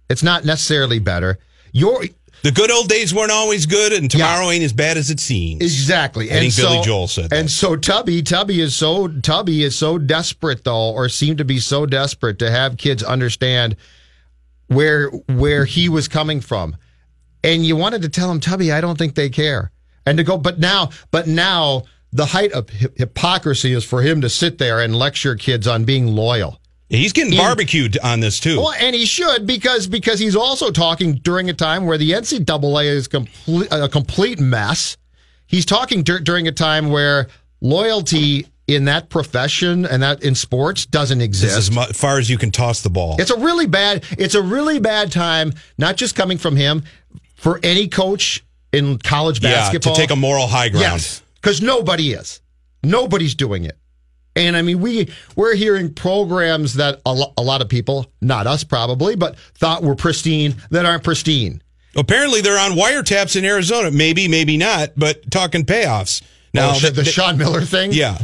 It's 0.10 0.24
not 0.24 0.46
necessarily 0.46 0.98
better. 0.98 1.38
Your 1.74 2.06
The 2.44 2.52
good 2.52 2.70
old 2.72 2.90
days 2.90 3.14
weren't 3.14 3.32
always 3.32 3.66
good, 3.66 3.94
and 3.94 4.12
tomorrow 4.12 4.50
ain't 4.50 4.66
as 4.66 4.74
bad 4.74 4.98
as 4.98 5.10
it 5.10 5.22
seems. 5.22 5.62
Exactly. 5.62 6.30
I 6.30 6.40
think 6.40 6.56
Billy 6.56 6.82
Joel 6.84 7.08
said 7.08 7.30
that. 7.30 7.40
And 7.40 7.50
so 7.50 7.78
Tubby, 7.78 8.22
Tubby 8.22 8.60
is 8.60 8.76
so 8.76 9.08
Tubby 9.08 9.64
is 9.64 9.78
so 9.78 9.98
desperate 9.98 10.66
though, 10.66 10.92
or 10.92 11.08
seemed 11.08 11.38
to 11.38 11.46
be 11.46 11.60
so 11.60 11.86
desperate 11.86 12.40
to 12.40 12.52
have 12.52 12.76
kids 12.76 13.02
understand 13.02 13.78
where 14.68 15.10
where 15.28 15.64
he 15.64 15.88
was 15.88 16.10
coming 16.10 16.42
from. 16.42 16.76
And 17.46 17.66
you 17.66 17.78
wanted 17.78 18.02
to 18.02 18.10
tell 18.10 18.30
him, 18.30 18.42
Tubby, 18.42 18.74
I 18.74 18.82
don't 18.82 18.98
think 18.98 19.16
they 19.16 19.30
care. 19.30 19.72
And 20.06 20.18
to 20.18 20.24
go, 20.24 20.38
but 20.38 20.60
now, 20.60 20.90
but 21.12 21.28
now 21.28 21.84
the 22.12 22.26
height 22.26 22.52
of 22.52 22.70
hypocrisy 22.70 23.74
is 23.74 23.86
for 23.86 24.02
him 24.02 24.22
to 24.22 24.30
sit 24.30 24.58
there 24.58 24.82
and 24.82 24.96
lecture 24.96 25.36
kids 25.36 25.68
on 25.68 25.86
being 25.86 26.08
loyal. 26.08 26.60
He's 26.90 27.14
getting 27.14 27.34
In- 27.34 27.40
barbecued 27.40 27.98
on 28.04 28.20
this 28.20 28.40
too. 28.40 28.58
Well, 28.60 28.74
and 28.80 28.96
he 28.96 29.06
should 29.06 29.48
because 29.48 29.88
because 29.88 30.20
he's 30.20 30.36
also 30.36 30.70
talking 30.72 31.16
during 31.16 31.50
a 31.50 31.54
time 31.54 31.86
where 31.86 31.98
the 31.98 32.12
NCAA 32.12 32.86
is 32.86 33.08
complete, 33.08 33.68
a 33.72 33.90
complete 33.90 34.40
mess. 34.40 34.98
He's 35.48 35.66
talking 35.66 36.04
dur- 36.04 36.20
during 36.20 36.48
a 36.48 36.52
time 36.52 36.90
where 36.90 37.28
loyalty 37.62 38.46
in 38.68 38.86
that 38.86 39.10
profession 39.10 39.86
and 39.86 40.02
that 40.04 40.24
in 40.24 40.36
sports 40.36 40.86
doesn't 40.86 41.22
exist. 41.22 41.58
as 41.58 41.72
mu- 41.72 41.84
far 41.94 42.18
as 42.20 42.30
you 42.30 42.38
can 42.38 42.52
toss 42.52 42.82
the 42.82 42.90
ball. 42.90 43.16
It's 43.20 43.32
a 43.32 43.38
really 43.40 43.66
bad. 43.68 44.04
It's 44.12 44.36
a 44.36 44.42
really 44.42 44.80
bad 44.80 45.12
time. 45.12 45.54
Not 45.78 45.98
just 45.98 46.16
coming 46.16 46.38
from 46.38 46.56
him, 46.56 46.84
for 47.36 47.60
any 47.64 47.88
coach 47.88 48.44
in 48.72 48.98
college 49.00 49.42
Yeah, 49.42 49.52
basketball 49.52 49.96
to 49.96 50.02
take 50.02 50.12
a 50.12 50.16
moral 50.16 50.48
high 50.48 50.70
ground. 50.70 50.84
Yes, 50.84 51.22
because 51.36 51.62
nobody 51.62 52.14
is. 52.14 52.40
Nobody's 52.84 53.36
doing 53.36 53.66
it. 53.66 53.78
And 54.36 54.58
I 54.58 54.62
mean, 54.64 54.80
we 54.82 55.10
we're 55.36 55.56
hearing 55.56 55.94
programs 55.94 56.74
that 56.76 57.02
a, 57.06 57.14
lo- 57.14 57.34
a 57.38 57.42
lot 57.44 57.62
of 57.62 57.70
people, 57.70 58.12
not 58.22 58.48
us 58.48 58.64
probably, 58.64 59.16
but 59.16 59.38
thought 59.56 59.84
were 59.84 59.96
pristine 59.96 60.56
that 60.72 60.86
aren't 60.86 61.04
pristine. 61.04 61.62
Apparently, 61.96 62.42
they're 62.42 62.58
on 62.60 62.72
wiretaps 62.72 63.36
in 63.36 63.46
Arizona. 63.46 63.92
Maybe, 63.92 64.28
maybe 64.28 64.58
not, 64.58 64.94
but 64.98 65.30
talking 65.30 65.64
payoffs. 65.66 66.22
Oh, 66.24 66.28
now, 66.56 66.70
Oh, 66.72 66.74
shit, 66.74 66.96
the 66.96 67.04
th- 67.04 67.14
Sean 67.14 67.38
Miller 67.38 67.62
thing. 67.62 67.92
yeah, 67.94 68.18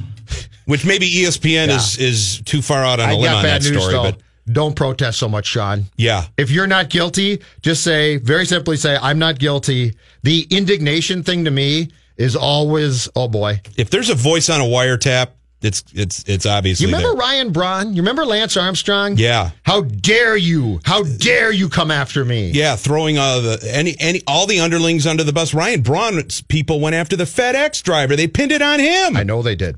which 0.66 0.86
maybe 0.86 1.08
ESPN 1.08 1.68
is 1.70 1.98
is 2.00 2.42
too 2.46 2.62
far 2.64 2.84
out 2.84 3.00
on 3.00 3.10
I 3.10 3.12
a 3.14 3.16
limb 3.16 3.24
got 3.32 3.36
on 3.38 3.44
bad 3.44 3.62
that 3.62 3.80
story. 3.80 3.94
though. 3.94 4.04
But 4.04 4.18
Don't 4.52 4.76
protest 4.76 5.20
so 5.20 5.30
much, 5.30 5.46
Sean. 5.46 5.86
yeah, 5.98 6.26
If 6.38 6.50
you're 6.50 6.66
not 6.68 6.90
guilty, 6.90 7.42
just 7.62 7.84
say 7.84 8.18
very 8.18 8.46
simply 8.48 8.78
say 8.78 8.98
I'm 9.00 9.20
not 9.20 9.38
guilty. 9.38 9.94
The 10.24 10.48
indignation 10.50 11.22
thing 11.22 11.46
to 11.46 11.52
me 11.52 11.90
is 12.18 12.36
always 12.36 13.08
oh 13.16 13.28
boy. 13.28 13.62
if 13.78 13.92
there's 13.92 14.10
a 14.10 14.16
voice 14.16 14.50
on 14.50 14.60
a 14.62 14.66
wiretap, 14.66 15.28
it's 15.62 15.84
it's 15.94 16.24
it's 16.28 16.46
obviously 16.46 16.86
You 16.88 16.94
remember 16.94 17.16
there. 17.16 17.20
Ryan 17.28 17.52
Braun? 17.52 17.94
You 17.94 18.02
remember 18.02 18.26
Lance 18.26 18.56
Armstrong? 18.58 19.18
Yeah. 19.18 19.52
How 19.64 19.82
dare 19.82 20.38
you? 20.38 20.80
How 20.86 21.04
dare 21.04 21.52
you 21.52 21.70
come 21.70 21.92
after 21.92 22.24
me? 22.24 22.52
Yeah, 22.52 22.76
throwing 22.76 23.18
uh, 23.18 23.40
the 23.40 23.72
any 23.74 23.96
any 24.00 24.22
all 24.28 24.48
the 24.48 24.60
underlings 24.60 25.06
under 25.06 25.24
the 25.24 25.34
bus. 25.34 25.54
Ryan 25.54 25.82
Braun's 25.82 26.42
people 26.42 26.80
went 26.80 26.96
after 26.96 27.16
the 27.16 27.26
FedEx 27.26 27.84
driver. 27.84 28.16
They 28.16 28.28
pinned 28.28 28.52
it 28.52 28.62
on 28.62 28.80
him. 28.80 29.18
I 29.18 29.24
know 29.24 29.42
they 29.42 29.56
did. 29.56 29.78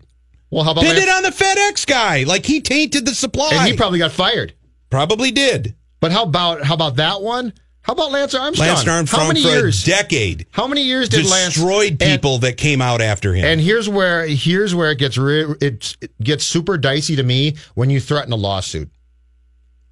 Well, 0.52 0.63
how 0.63 0.72
about 0.72 0.84
pinned 0.84 0.98
Lance? 0.98 1.10
it 1.10 1.15
on 1.15 1.24
the 1.24 1.30
FedEx 1.30 1.88
guy. 1.88 2.24
Like 2.24 2.46
he 2.46 2.62
tainted 2.62 3.06
the 3.06 3.15
supply. 3.15 3.50
and 3.54 3.67
he 3.67 3.76
probably 3.76 4.00
got 4.00 4.12
fired. 4.12 4.54
probably 4.89 5.32
did. 5.32 5.76
But 6.00 6.12
how 6.12 6.24
about 6.24 6.63
how 6.63 6.74
about 6.74 6.98
that 6.98 7.22
one? 7.22 7.54
How 7.84 7.94
about 7.94 8.12
Lance 8.12 8.36
Armstrong? 8.36 8.67
Lance 8.67 8.88
Armstrong 8.88 9.22
how 9.22 9.28
many 9.28 9.41
for 9.41 9.50
years? 9.50 9.84
a 9.84 9.89
decade 9.89 10.46
how 10.52 10.67
many 10.67 10.84
years 10.84 11.10
did 11.10 11.26
Lance 11.28 11.56
destroyed 11.56 12.00
people 12.00 12.38
that 12.39 12.56
came 12.58 12.80
out 12.82 13.02
after 13.02 13.34
him. 13.34 13.44
And 13.46 13.60
here's 13.60 13.89
where 13.89 14.26
here's 14.28 14.76
where 14.76 14.91
it 14.91 14.98
gets 15.00 15.17
re- 15.17 15.56
it, 15.60 15.98
it 16.00 16.12
gets 16.24 16.44
super 16.44 16.78
dicey 16.78 17.15
to 17.15 17.24
me 17.24 17.56
when 17.74 17.89
you 17.89 18.00
threaten 18.00 18.32
a 18.34 18.36
lawsuit. 18.36 18.89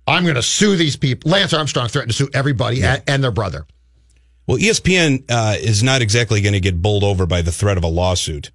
I'm 0.07 0.23
going 0.23 0.35
to 0.35 0.43
sue 0.43 0.75
these 0.75 0.95
people. 0.95 1.31
Lance 1.31 1.53
Armstrong 1.53 1.87
threatened 1.87 2.11
to 2.11 2.17
sue 2.17 2.29
everybody 2.33 2.83
and, 2.83 3.01
and 3.07 3.23
their 3.23 3.31
brother. 3.31 3.65
well, 4.47 4.57
ESPN 4.57 5.23
uh, 5.29 5.55
is 5.59 5.83
not 5.83 6.01
exactly 6.01 6.41
going 6.41 6.53
to 6.53 6.59
get 6.59 6.81
bowled 6.81 7.03
over 7.03 7.25
by 7.27 7.41
the 7.41 7.51
threat 7.51 7.77
of 7.77 7.83
a 7.83 7.87
lawsuit. 7.87 8.51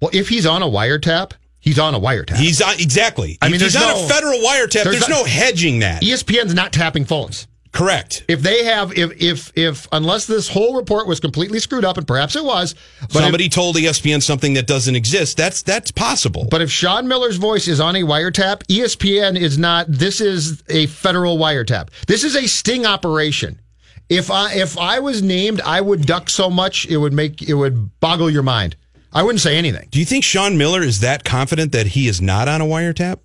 Well, 0.00 0.10
if 0.12 0.28
he's 0.28 0.46
on 0.46 0.62
a 0.62 0.66
wiretap, 0.68 1.32
he's 1.58 1.78
on 1.78 1.94
a 1.94 2.00
wiretap. 2.00 2.36
He's 2.36 2.62
on 2.62 2.74
exactly. 2.74 3.36
I 3.42 3.48
mean, 3.48 3.60
he's 3.60 3.74
on 3.76 3.82
no- 3.82 4.04
a 4.04 4.08
federal 4.08 4.38
wiretap. 4.38 4.84
there's 4.84 4.98
There's, 5.00 5.08
not- 5.08 5.10
no 5.10 5.24
hedging 5.24 5.80
that. 5.80 6.02
ESPN's 6.02 6.54
not 6.54 6.72
tapping 6.72 7.04
phones. 7.04 7.46
Correct. 7.72 8.24
If 8.26 8.42
they 8.42 8.64
have, 8.64 8.92
if 8.98 9.12
if 9.22 9.52
if 9.56 9.86
unless 9.92 10.26
this 10.26 10.48
whole 10.48 10.74
report 10.74 11.06
was 11.06 11.20
completely 11.20 11.60
screwed 11.60 11.84
up, 11.84 11.96
and 11.98 12.06
perhaps 12.06 12.34
it 12.34 12.44
was, 12.44 12.74
but 13.00 13.08
if- 13.10 13.22
Somebody 13.22 13.48
told 13.48 13.76
E 13.78 13.82
ESPN 13.84 14.20
something 14.22 14.54
that 14.54 14.66
doesn't 14.66 14.96
exist. 14.96 15.36
That's 15.36 15.62
that's 15.62 15.92
possible. 15.92 16.48
But 16.50 16.62
if 16.62 16.70
Sean 16.70 17.06
Miller's 17.06 17.36
voice 17.36 17.68
is 17.68 17.78
on 17.80 17.94
a 17.94 18.02
wiretap, 18.02 18.64
ESPN 18.66 19.38
is 19.38 19.56
not. 19.56 19.86
This 19.88 20.20
is 20.20 20.64
a 20.68 20.86
federal 20.86 21.38
wiretap. 21.38 21.90
This 22.08 22.24
is 22.24 22.34
a 22.34 22.48
sting 22.48 22.86
operation. 22.86 23.60
If 24.08 24.32
I 24.32 24.52
if 24.54 24.76
I 24.76 24.98
was 24.98 25.22
named, 25.22 25.60
I 25.60 25.80
would 25.80 26.04
duck 26.06 26.28
so 26.28 26.50
much 26.50 26.86
it 26.86 26.96
would 26.96 27.12
make 27.12 27.40
it 27.42 27.54
would 27.54 28.00
boggle 28.00 28.28
your 28.30 28.42
mind. 28.42 28.74
I 29.12 29.22
wouldn't 29.22 29.40
say 29.40 29.56
anything. 29.56 29.88
Do 29.92 30.00
you 30.00 30.04
think 30.04 30.24
Sean 30.24 30.58
Miller 30.58 30.82
is 30.82 31.00
that 31.00 31.22
confident 31.24 31.70
that 31.72 31.88
he 31.88 32.08
is 32.08 32.20
not 32.20 32.48
on 32.48 32.60
a 32.60 32.64
wiretap? 32.64 33.18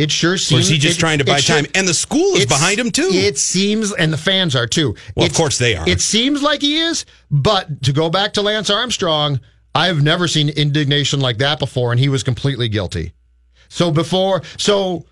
It 0.00 0.10
sure 0.10 0.38
seems. 0.38 0.58
Or 0.58 0.62
is 0.62 0.68
he 0.68 0.78
just 0.78 0.96
it- 0.96 1.00
trying 1.00 1.18
to 1.18 1.24
buy 1.24 1.40
sure- 1.40 1.56
time? 1.56 1.66
And 1.74 1.86
the 1.86 1.94
school 1.94 2.36
is 2.36 2.46
behind 2.46 2.78
him 2.78 2.90
too. 2.90 3.10
It 3.12 3.38
seems, 3.38 3.92
and 3.92 4.12
the 4.12 4.16
fans 4.18 4.56
are 4.56 4.66
too. 4.66 4.94
Well, 5.14 5.26
of 5.26 5.34
course 5.34 5.58
they 5.58 5.76
are. 5.76 5.88
It 5.88 6.00
seems 6.00 6.42
like 6.42 6.62
he 6.62 6.78
is, 6.78 7.04
but 7.30 7.82
to 7.82 7.92
go 7.92 8.08
back 8.10 8.32
to 8.34 8.42
Lance 8.42 8.70
Armstrong, 8.70 9.40
I've 9.74 10.02
never 10.02 10.26
seen 10.26 10.48
indignation 10.48 11.20
like 11.20 11.38
that 11.38 11.58
before, 11.58 11.92
and 11.92 12.00
he 12.00 12.08
was 12.08 12.22
completely 12.22 12.68
guilty. 12.68 13.12
So 13.68 13.90
before, 13.90 14.42
so 14.56 15.06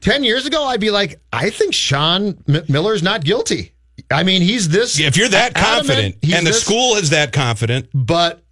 ten 0.00 0.24
years 0.24 0.46
ago, 0.46 0.64
I'd 0.64 0.80
be 0.80 0.90
like, 0.90 1.20
I 1.32 1.50
think 1.50 1.74
Sean 1.74 2.42
M- 2.48 2.64
Miller's 2.68 3.02
not 3.02 3.22
guilty. 3.24 3.72
I 4.10 4.22
mean, 4.22 4.40
he's 4.42 4.68
this. 4.68 4.98
if 4.98 5.16
you're 5.16 5.28
that 5.28 5.52
adamant, 5.56 5.86
confident, 5.88 6.14
and 6.34 6.46
the 6.46 6.50
this- 6.52 6.62
school 6.62 6.94
is 6.96 7.10
that 7.10 7.32
confident, 7.32 7.88
but 7.92 8.42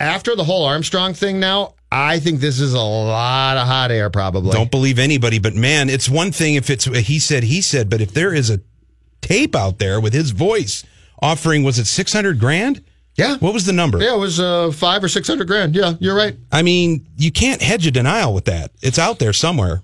after 0.00 0.34
the 0.36 0.44
whole 0.44 0.64
Armstrong 0.64 1.12
thing, 1.12 1.38
now 1.40 1.74
I 1.90 2.20
think 2.20 2.40
this 2.40 2.60
is 2.60 2.74
a 2.74 2.80
lot 2.80 3.56
of 3.56 3.66
hot 3.66 3.90
air. 3.90 4.10
Probably 4.10 4.50
don't 4.50 4.70
believe 4.70 4.98
anybody. 4.98 5.38
But 5.38 5.54
man, 5.54 5.88
it's 5.88 6.08
one 6.08 6.32
thing 6.32 6.54
if 6.54 6.68
it's 6.70 6.84
he 6.84 7.18
said 7.18 7.44
he 7.44 7.60
said, 7.60 7.88
but 7.88 8.00
if 8.00 8.12
there 8.12 8.34
is 8.34 8.50
a 8.50 8.60
tape 9.20 9.56
out 9.56 9.78
there 9.78 10.00
with 10.00 10.12
his 10.12 10.30
voice 10.32 10.84
offering, 11.22 11.64
was 11.64 11.78
it 11.78 11.86
six 11.86 12.12
hundred 12.12 12.38
grand? 12.38 12.84
Yeah. 13.16 13.36
What 13.38 13.52
was 13.52 13.66
the 13.66 13.72
number? 13.72 13.98
Yeah, 13.98 14.14
it 14.14 14.18
was 14.18 14.38
uh, 14.38 14.70
five 14.70 15.02
or 15.02 15.08
six 15.08 15.26
hundred 15.26 15.48
grand. 15.48 15.74
Yeah, 15.74 15.94
you're 15.98 16.14
right. 16.14 16.36
I 16.52 16.62
mean, 16.62 17.06
you 17.16 17.32
can't 17.32 17.60
hedge 17.60 17.86
a 17.86 17.90
denial 17.90 18.32
with 18.32 18.44
that. 18.44 18.70
It's 18.80 18.98
out 18.98 19.18
there 19.18 19.32
somewhere. 19.32 19.82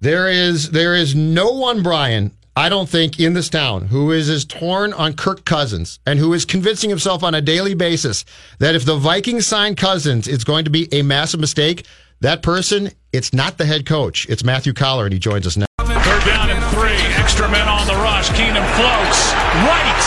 There 0.00 0.28
is 0.28 0.70
there 0.72 0.94
is 0.94 1.14
no 1.14 1.52
one, 1.52 1.82
Brian, 1.82 2.32
I 2.54 2.68
don't 2.68 2.88
think, 2.88 3.18
in 3.18 3.32
this 3.32 3.48
town 3.48 3.86
who 3.86 4.10
is 4.10 4.28
as 4.28 4.44
torn 4.44 4.92
on 4.92 5.14
Kirk 5.14 5.46
Cousins 5.46 5.98
and 6.04 6.18
who 6.18 6.34
is 6.34 6.44
convincing 6.44 6.90
himself 6.90 7.22
on 7.22 7.34
a 7.34 7.40
daily 7.40 7.72
basis 7.72 8.26
that 8.58 8.74
if 8.74 8.84
the 8.84 8.96
Vikings 8.96 9.46
sign 9.46 9.74
Cousins, 9.74 10.28
it's 10.28 10.44
going 10.44 10.66
to 10.66 10.70
be 10.70 10.86
a 10.92 11.00
massive 11.00 11.40
mistake. 11.40 11.86
That 12.20 12.42
person, 12.42 12.90
it's 13.10 13.32
not 13.32 13.56
the 13.56 13.64
head 13.64 13.86
coach. 13.86 14.28
It's 14.28 14.44
Matthew 14.44 14.74
Coller, 14.74 15.04
and 15.04 15.14
he 15.14 15.18
joins 15.18 15.46
us 15.46 15.56
now. 15.56 15.64
Third 15.80 16.24
down 16.26 16.50
and 16.50 16.62
three. 16.76 17.00
Extra 17.16 17.50
men 17.50 17.66
on 17.68 17.86
the 17.86 17.94
rush. 17.94 18.28
Keenum 18.30 18.68
floats. 18.76 19.32
Right. 19.64 20.02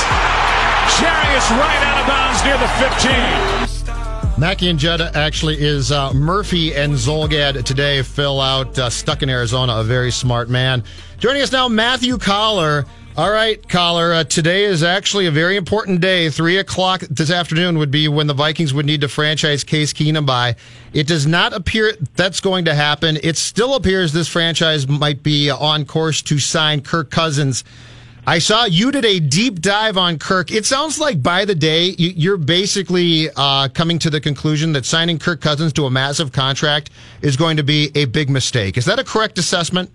Jarius 1.01 1.49
Wright 1.58 1.81
out 1.81 2.01
of 2.01 2.08
bounds 2.08 2.43
near 2.45 2.58
the 2.60 2.67
15. 3.58 3.64
Mackey 4.38 4.69
and 4.69 4.78
Jetta 4.78 5.12
actually 5.15 5.62
is 5.62 5.93
uh, 5.93 6.12
Murphy 6.12 6.76
and 6.76 6.91
Zulgad 6.91 7.63
today. 7.63 8.02
Phil 8.02 8.41
out, 8.41 8.78
uh, 8.78 8.89
stuck 8.89 9.24
in 9.24 9.30
Arizona, 9.30 9.78
a 9.78 9.84
very 9.84 10.12
smart 10.12 10.50
man. 10.50 10.84
Joining 11.19 11.41
us 11.41 11.54
now, 11.54 11.69
Matthew 11.69 12.17
Coller. 12.17 12.86
All 13.15 13.32
right, 13.32 13.65
Coller, 13.69 14.12
uh, 14.12 14.24
today 14.26 14.65
is 14.65 14.84
actually 14.84 15.28
a 15.28 15.32
very 15.32 15.56
important 15.56 16.02
day. 16.02 16.30
Three 16.30 16.58
o'clock 16.58 17.00
this 17.10 17.32
afternoon 17.32 17.78
would 17.78 17.91
be 17.91 18.10
when 18.10 18.28
the 18.28 18.34
Vikings 18.34 18.74
would 18.74 18.86
need 18.86 19.00
to 19.02 19.08
franchise 19.08 19.63
Case 19.63 19.93
Keenum 19.93 20.26
by. 20.26 20.58
It 20.91 21.08
does 21.08 21.26
not 21.26 21.54
appear 21.54 21.93
that's 22.15 22.41
going 22.41 22.65
to 22.65 22.76
happen. 22.76 23.17
It 23.24 23.38
still 23.38 23.76
appears 23.76 24.12
this 24.12 24.28
franchise 24.28 24.86
might 24.86 25.24
be 25.24 25.50
on 25.50 25.86
course 25.86 26.21
to 26.24 26.39
sign 26.39 26.82
Kirk 26.82 27.10
Cousins. 27.10 27.63
I 28.27 28.39
saw 28.39 28.65
you 28.65 28.91
did 28.91 29.05
a 29.05 29.19
deep 29.19 29.61
dive 29.61 29.97
on 29.97 30.17
Kirk. 30.17 30.51
It 30.51 30.65
sounds 30.65 30.99
like 30.99 31.21
by 31.21 31.45
the 31.45 31.53
day 31.53 31.95
you- 31.97 32.13
you're 32.15 32.38
basically 32.38 33.29
uh, 33.35 33.67
coming 33.69 33.99
to 33.99 34.09
the 34.09 34.19
conclusion 34.19 34.73
that 34.73 34.83
signing 34.85 35.19
Kirk 35.19 35.41
Cousins 35.41 35.71
to 35.73 35.85
a 35.85 35.91
massive 35.91 36.31
contract 36.31 36.89
is 37.21 37.38
going 37.38 37.57
to 37.57 37.63
be 37.63 37.91
a 37.93 38.05
big 38.05 38.29
mistake. 38.31 38.77
Is 38.77 38.85
that 38.85 38.97
a 38.97 39.03
correct 39.03 39.38
assessment? 39.38 39.91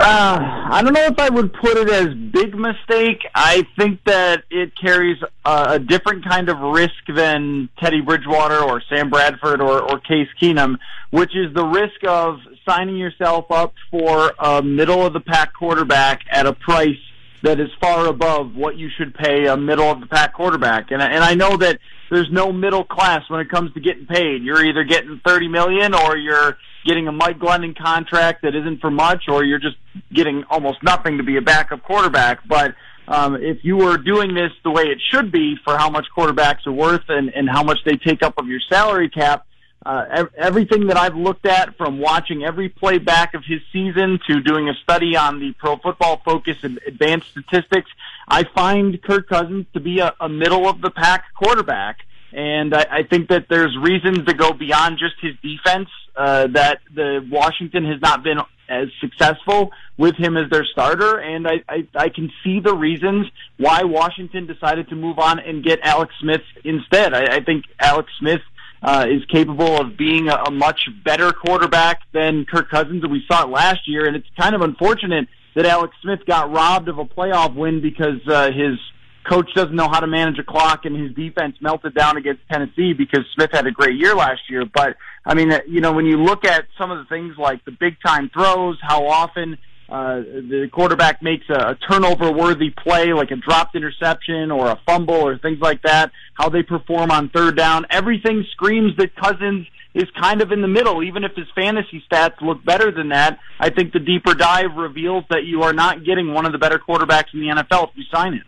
Uh, 0.00 0.38
I 0.40 0.82
don't 0.82 0.94
know 0.94 1.04
if 1.04 1.18
I 1.18 1.28
would 1.28 1.52
put 1.52 1.76
it 1.76 1.88
as 1.90 2.14
big 2.32 2.54
mistake. 2.54 3.22
I 3.34 3.64
think 3.78 4.02
that 4.04 4.42
it 4.50 4.72
carries 4.80 5.18
a, 5.44 5.64
a 5.68 5.78
different 5.78 6.24
kind 6.26 6.48
of 6.48 6.58
risk 6.58 6.94
than 7.14 7.68
Teddy 7.78 8.00
Bridgewater 8.00 8.58
or 8.58 8.82
Sam 8.88 9.10
Bradford 9.10 9.60
or, 9.60 9.82
or 9.82 10.00
Case 10.00 10.28
Keenum, 10.42 10.78
which 11.10 11.36
is 11.36 11.54
the 11.54 11.64
risk 11.64 12.02
of 12.08 12.40
signing 12.66 12.96
yourself 12.96 13.50
up 13.50 13.74
for 13.90 14.32
a 14.38 14.62
middle 14.62 15.04
of 15.06 15.12
the 15.12 15.20
pack 15.20 15.52
quarterback 15.54 16.22
at 16.30 16.46
a 16.46 16.54
price 16.54 16.96
that 17.44 17.60
is 17.60 17.68
far 17.78 18.06
above 18.06 18.54
what 18.54 18.76
you 18.76 18.88
should 18.96 19.14
pay 19.14 19.46
a 19.46 19.56
middle 19.56 19.90
of 19.90 20.00
the 20.00 20.06
pack 20.06 20.32
quarterback. 20.32 20.90
And, 20.90 21.02
and 21.02 21.22
I 21.22 21.34
know 21.34 21.58
that 21.58 21.78
there's 22.10 22.30
no 22.32 22.52
middle 22.52 22.84
class 22.84 23.20
when 23.28 23.40
it 23.40 23.50
comes 23.50 23.72
to 23.74 23.80
getting 23.80 24.06
paid. 24.06 24.42
You're 24.42 24.64
either 24.64 24.82
getting 24.82 25.20
30 25.26 25.48
million 25.48 25.94
or 25.94 26.16
you're 26.16 26.56
getting 26.86 27.06
a 27.06 27.12
Mike 27.12 27.38
Glennon 27.38 27.76
contract 27.76 28.42
that 28.42 28.54
isn't 28.54 28.80
for 28.80 28.90
much 28.90 29.24
or 29.28 29.44
you're 29.44 29.58
just 29.58 29.76
getting 30.12 30.44
almost 30.48 30.82
nothing 30.82 31.18
to 31.18 31.22
be 31.22 31.36
a 31.36 31.42
backup 31.42 31.82
quarterback. 31.82 32.40
But 32.48 32.74
um, 33.08 33.36
if 33.36 33.58
you 33.62 33.76
were 33.76 33.98
doing 33.98 34.32
this 34.34 34.52
the 34.62 34.70
way 34.70 34.84
it 34.84 34.98
should 35.10 35.30
be 35.30 35.56
for 35.64 35.76
how 35.76 35.90
much 35.90 36.06
quarterbacks 36.16 36.66
are 36.66 36.72
worth 36.72 37.04
and, 37.08 37.28
and 37.28 37.46
how 37.46 37.62
much 37.62 37.78
they 37.84 37.96
take 37.96 38.22
up 38.22 38.38
of 38.38 38.48
your 38.48 38.60
salary 38.70 39.10
cap, 39.10 39.46
uh, 39.86 40.24
everything 40.36 40.86
that 40.86 40.96
I've 40.96 41.16
looked 41.16 41.46
at 41.46 41.76
from 41.76 41.98
watching 41.98 42.44
every 42.44 42.68
play 42.68 42.98
back 42.98 43.34
of 43.34 43.44
his 43.44 43.60
season 43.72 44.18
to 44.26 44.40
doing 44.40 44.68
a 44.68 44.74
study 44.82 45.16
on 45.16 45.40
the 45.40 45.52
Pro 45.52 45.76
Football 45.76 46.22
Focus 46.24 46.56
and 46.62 46.78
advanced 46.86 47.30
statistics, 47.30 47.90
I 48.26 48.44
find 48.44 49.00
Kirk 49.02 49.28
Cousins 49.28 49.66
to 49.74 49.80
be 49.80 49.98
a, 49.98 50.14
a 50.20 50.28
middle 50.28 50.68
of 50.68 50.80
the 50.80 50.90
pack 50.90 51.24
quarterback. 51.34 51.98
And 52.32 52.74
I, 52.74 52.86
I 52.90 53.02
think 53.02 53.28
that 53.28 53.46
there's 53.48 53.76
reasons 53.76 54.26
to 54.26 54.34
go 54.34 54.52
beyond 54.52 54.98
just 54.98 55.14
his 55.20 55.34
defense, 55.42 55.88
uh, 56.16 56.48
that 56.48 56.80
the 56.92 57.26
Washington 57.30 57.84
has 57.84 58.00
not 58.00 58.24
been 58.24 58.38
as 58.68 58.88
successful 59.00 59.70
with 59.98 60.16
him 60.16 60.36
as 60.36 60.50
their 60.50 60.64
starter. 60.64 61.18
And 61.18 61.46
I, 61.46 61.62
I, 61.68 61.86
I 61.94 62.08
can 62.08 62.32
see 62.42 62.60
the 62.60 62.74
reasons 62.74 63.26
why 63.58 63.82
Washington 63.84 64.46
decided 64.46 64.88
to 64.88 64.96
move 64.96 65.18
on 65.18 65.38
and 65.38 65.62
get 65.62 65.80
Alex 65.82 66.14
Smith 66.20 66.40
instead. 66.64 67.12
I, 67.12 67.36
I 67.36 67.44
think 67.44 67.66
Alex 67.78 68.10
Smith 68.18 68.40
uh, 68.84 69.06
is 69.08 69.24
capable 69.26 69.80
of 69.80 69.96
being 69.96 70.28
a, 70.28 70.34
a 70.34 70.50
much 70.50 70.88
better 71.04 71.32
quarterback 71.32 72.02
than 72.12 72.44
Kirk 72.44 72.70
Cousins, 72.70 73.02
and 73.02 73.10
we 73.10 73.24
saw 73.26 73.44
it 73.44 73.48
last 73.48 73.88
year. 73.88 74.06
And 74.06 74.14
it's 74.14 74.28
kind 74.38 74.54
of 74.54 74.60
unfortunate 74.60 75.26
that 75.54 75.64
Alex 75.64 75.96
Smith 76.02 76.20
got 76.26 76.52
robbed 76.52 76.88
of 76.88 76.98
a 76.98 77.04
playoff 77.04 77.54
win 77.54 77.80
because 77.80 78.20
uh, 78.28 78.50
his 78.52 78.78
coach 79.26 79.48
doesn't 79.54 79.74
know 79.74 79.88
how 79.88 80.00
to 80.00 80.06
manage 80.06 80.38
a 80.38 80.44
clock 80.44 80.84
and 80.84 80.94
his 80.94 81.14
defense 81.14 81.56
melted 81.62 81.94
down 81.94 82.18
against 82.18 82.42
Tennessee 82.52 82.92
because 82.92 83.24
Smith 83.34 83.50
had 83.52 83.66
a 83.66 83.70
great 83.70 83.98
year 83.98 84.14
last 84.14 84.42
year. 84.50 84.64
But 84.66 84.96
I 85.24 85.32
mean, 85.32 85.50
you 85.66 85.80
know, 85.80 85.92
when 85.92 86.04
you 86.04 86.22
look 86.22 86.44
at 86.44 86.66
some 86.76 86.90
of 86.90 86.98
the 86.98 87.04
things 87.06 87.36
like 87.38 87.64
the 87.64 87.72
big 87.72 87.96
time 88.04 88.28
throws, 88.34 88.76
how 88.82 89.06
often 89.06 89.56
uh, 89.88 90.16
the 90.20 90.68
quarterback 90.72 91.22
makes 91.22 91.44
a, 91.50 91.70
a 91.70 91.78
turnover 91.88 92.32
worthy 92.32 92.70
play 92.70 93.12
like 93.12 93.30
a 93.30 93.36
dropped 93.36 93.76
interception 93.76 94.50
or 94.50 94.68
a 94.68 94.80
fumble 94.86 95.14
or 95.14 95.38
things 95.38 95.58
like 95.60 95.82
that, 95.82 96.10
how 96.34 96.48
they 96.48 96.62
perform 96.62 97.10
on 97.10 97.28
third 97.28 97.56
down, 97.56 97.86
everything 97.90 98.44
screams 98.52 98.96
that 98.96 99.14
Cousins 99.14 99.66
is 99.94 100.04
kind 100.20 100.42
of 100.42 100.52
in 100.52 100.60
the 100.60 100.68
middle. 100.68 101.02
Even 101.02 101.22
if 101.22 101.32
his 101.36 101.46
fantasy 101.54 102.02
stats 102.10 102.40
look 102.40 102.64
better 102.64 102.90
than 102.90 103.10
that, 103.10 103.38
I 103.60 103.70
think 103.70 103.92
the 103.92 104.00
deeper 104.00 104.34
dive 104.34 104.74
reveals 104.76 105.24
that 105.30 105.44
you 105.44 105.62
are 105.62 105.72
not 105.72 106.04
getting 106.04 106.32
one 106.32 106.46
of 106.46 106.52
the 106.52 106.58
better 106.58 106.78
quarterbacks 106.78 107.32
in 107.32 107.40
the 107.40 107.48
NFL 107.48 107.90
if 107.90 107.96
you 107.96 108.04
sign 108.12 108.34
him. 108.34 108.44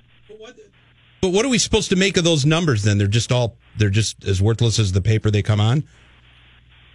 But 1.20 1.32
what 1.32 1.44
are 1.44 1.48
we 1.48 1.58
supposed 1.58 1.90
to 1.90 1.96
make 1.96 2.16
of 2.16 2.24
those 2.24 2.44
numbers 2.44 2.82
then? 2.82 2.98
They're 2.98 3.06
just 3.06 3.32
all 3.32 3.56
they're 3.76 3.90
just 3.90 4.24
as 4.24 4.40
worthless 4.40 4.78
as 4.78 4.92
the 4.92 5.00
paper 5.02 5.30
they 5.30 5.42
come 5.42 5.60
on. 5.60 5.84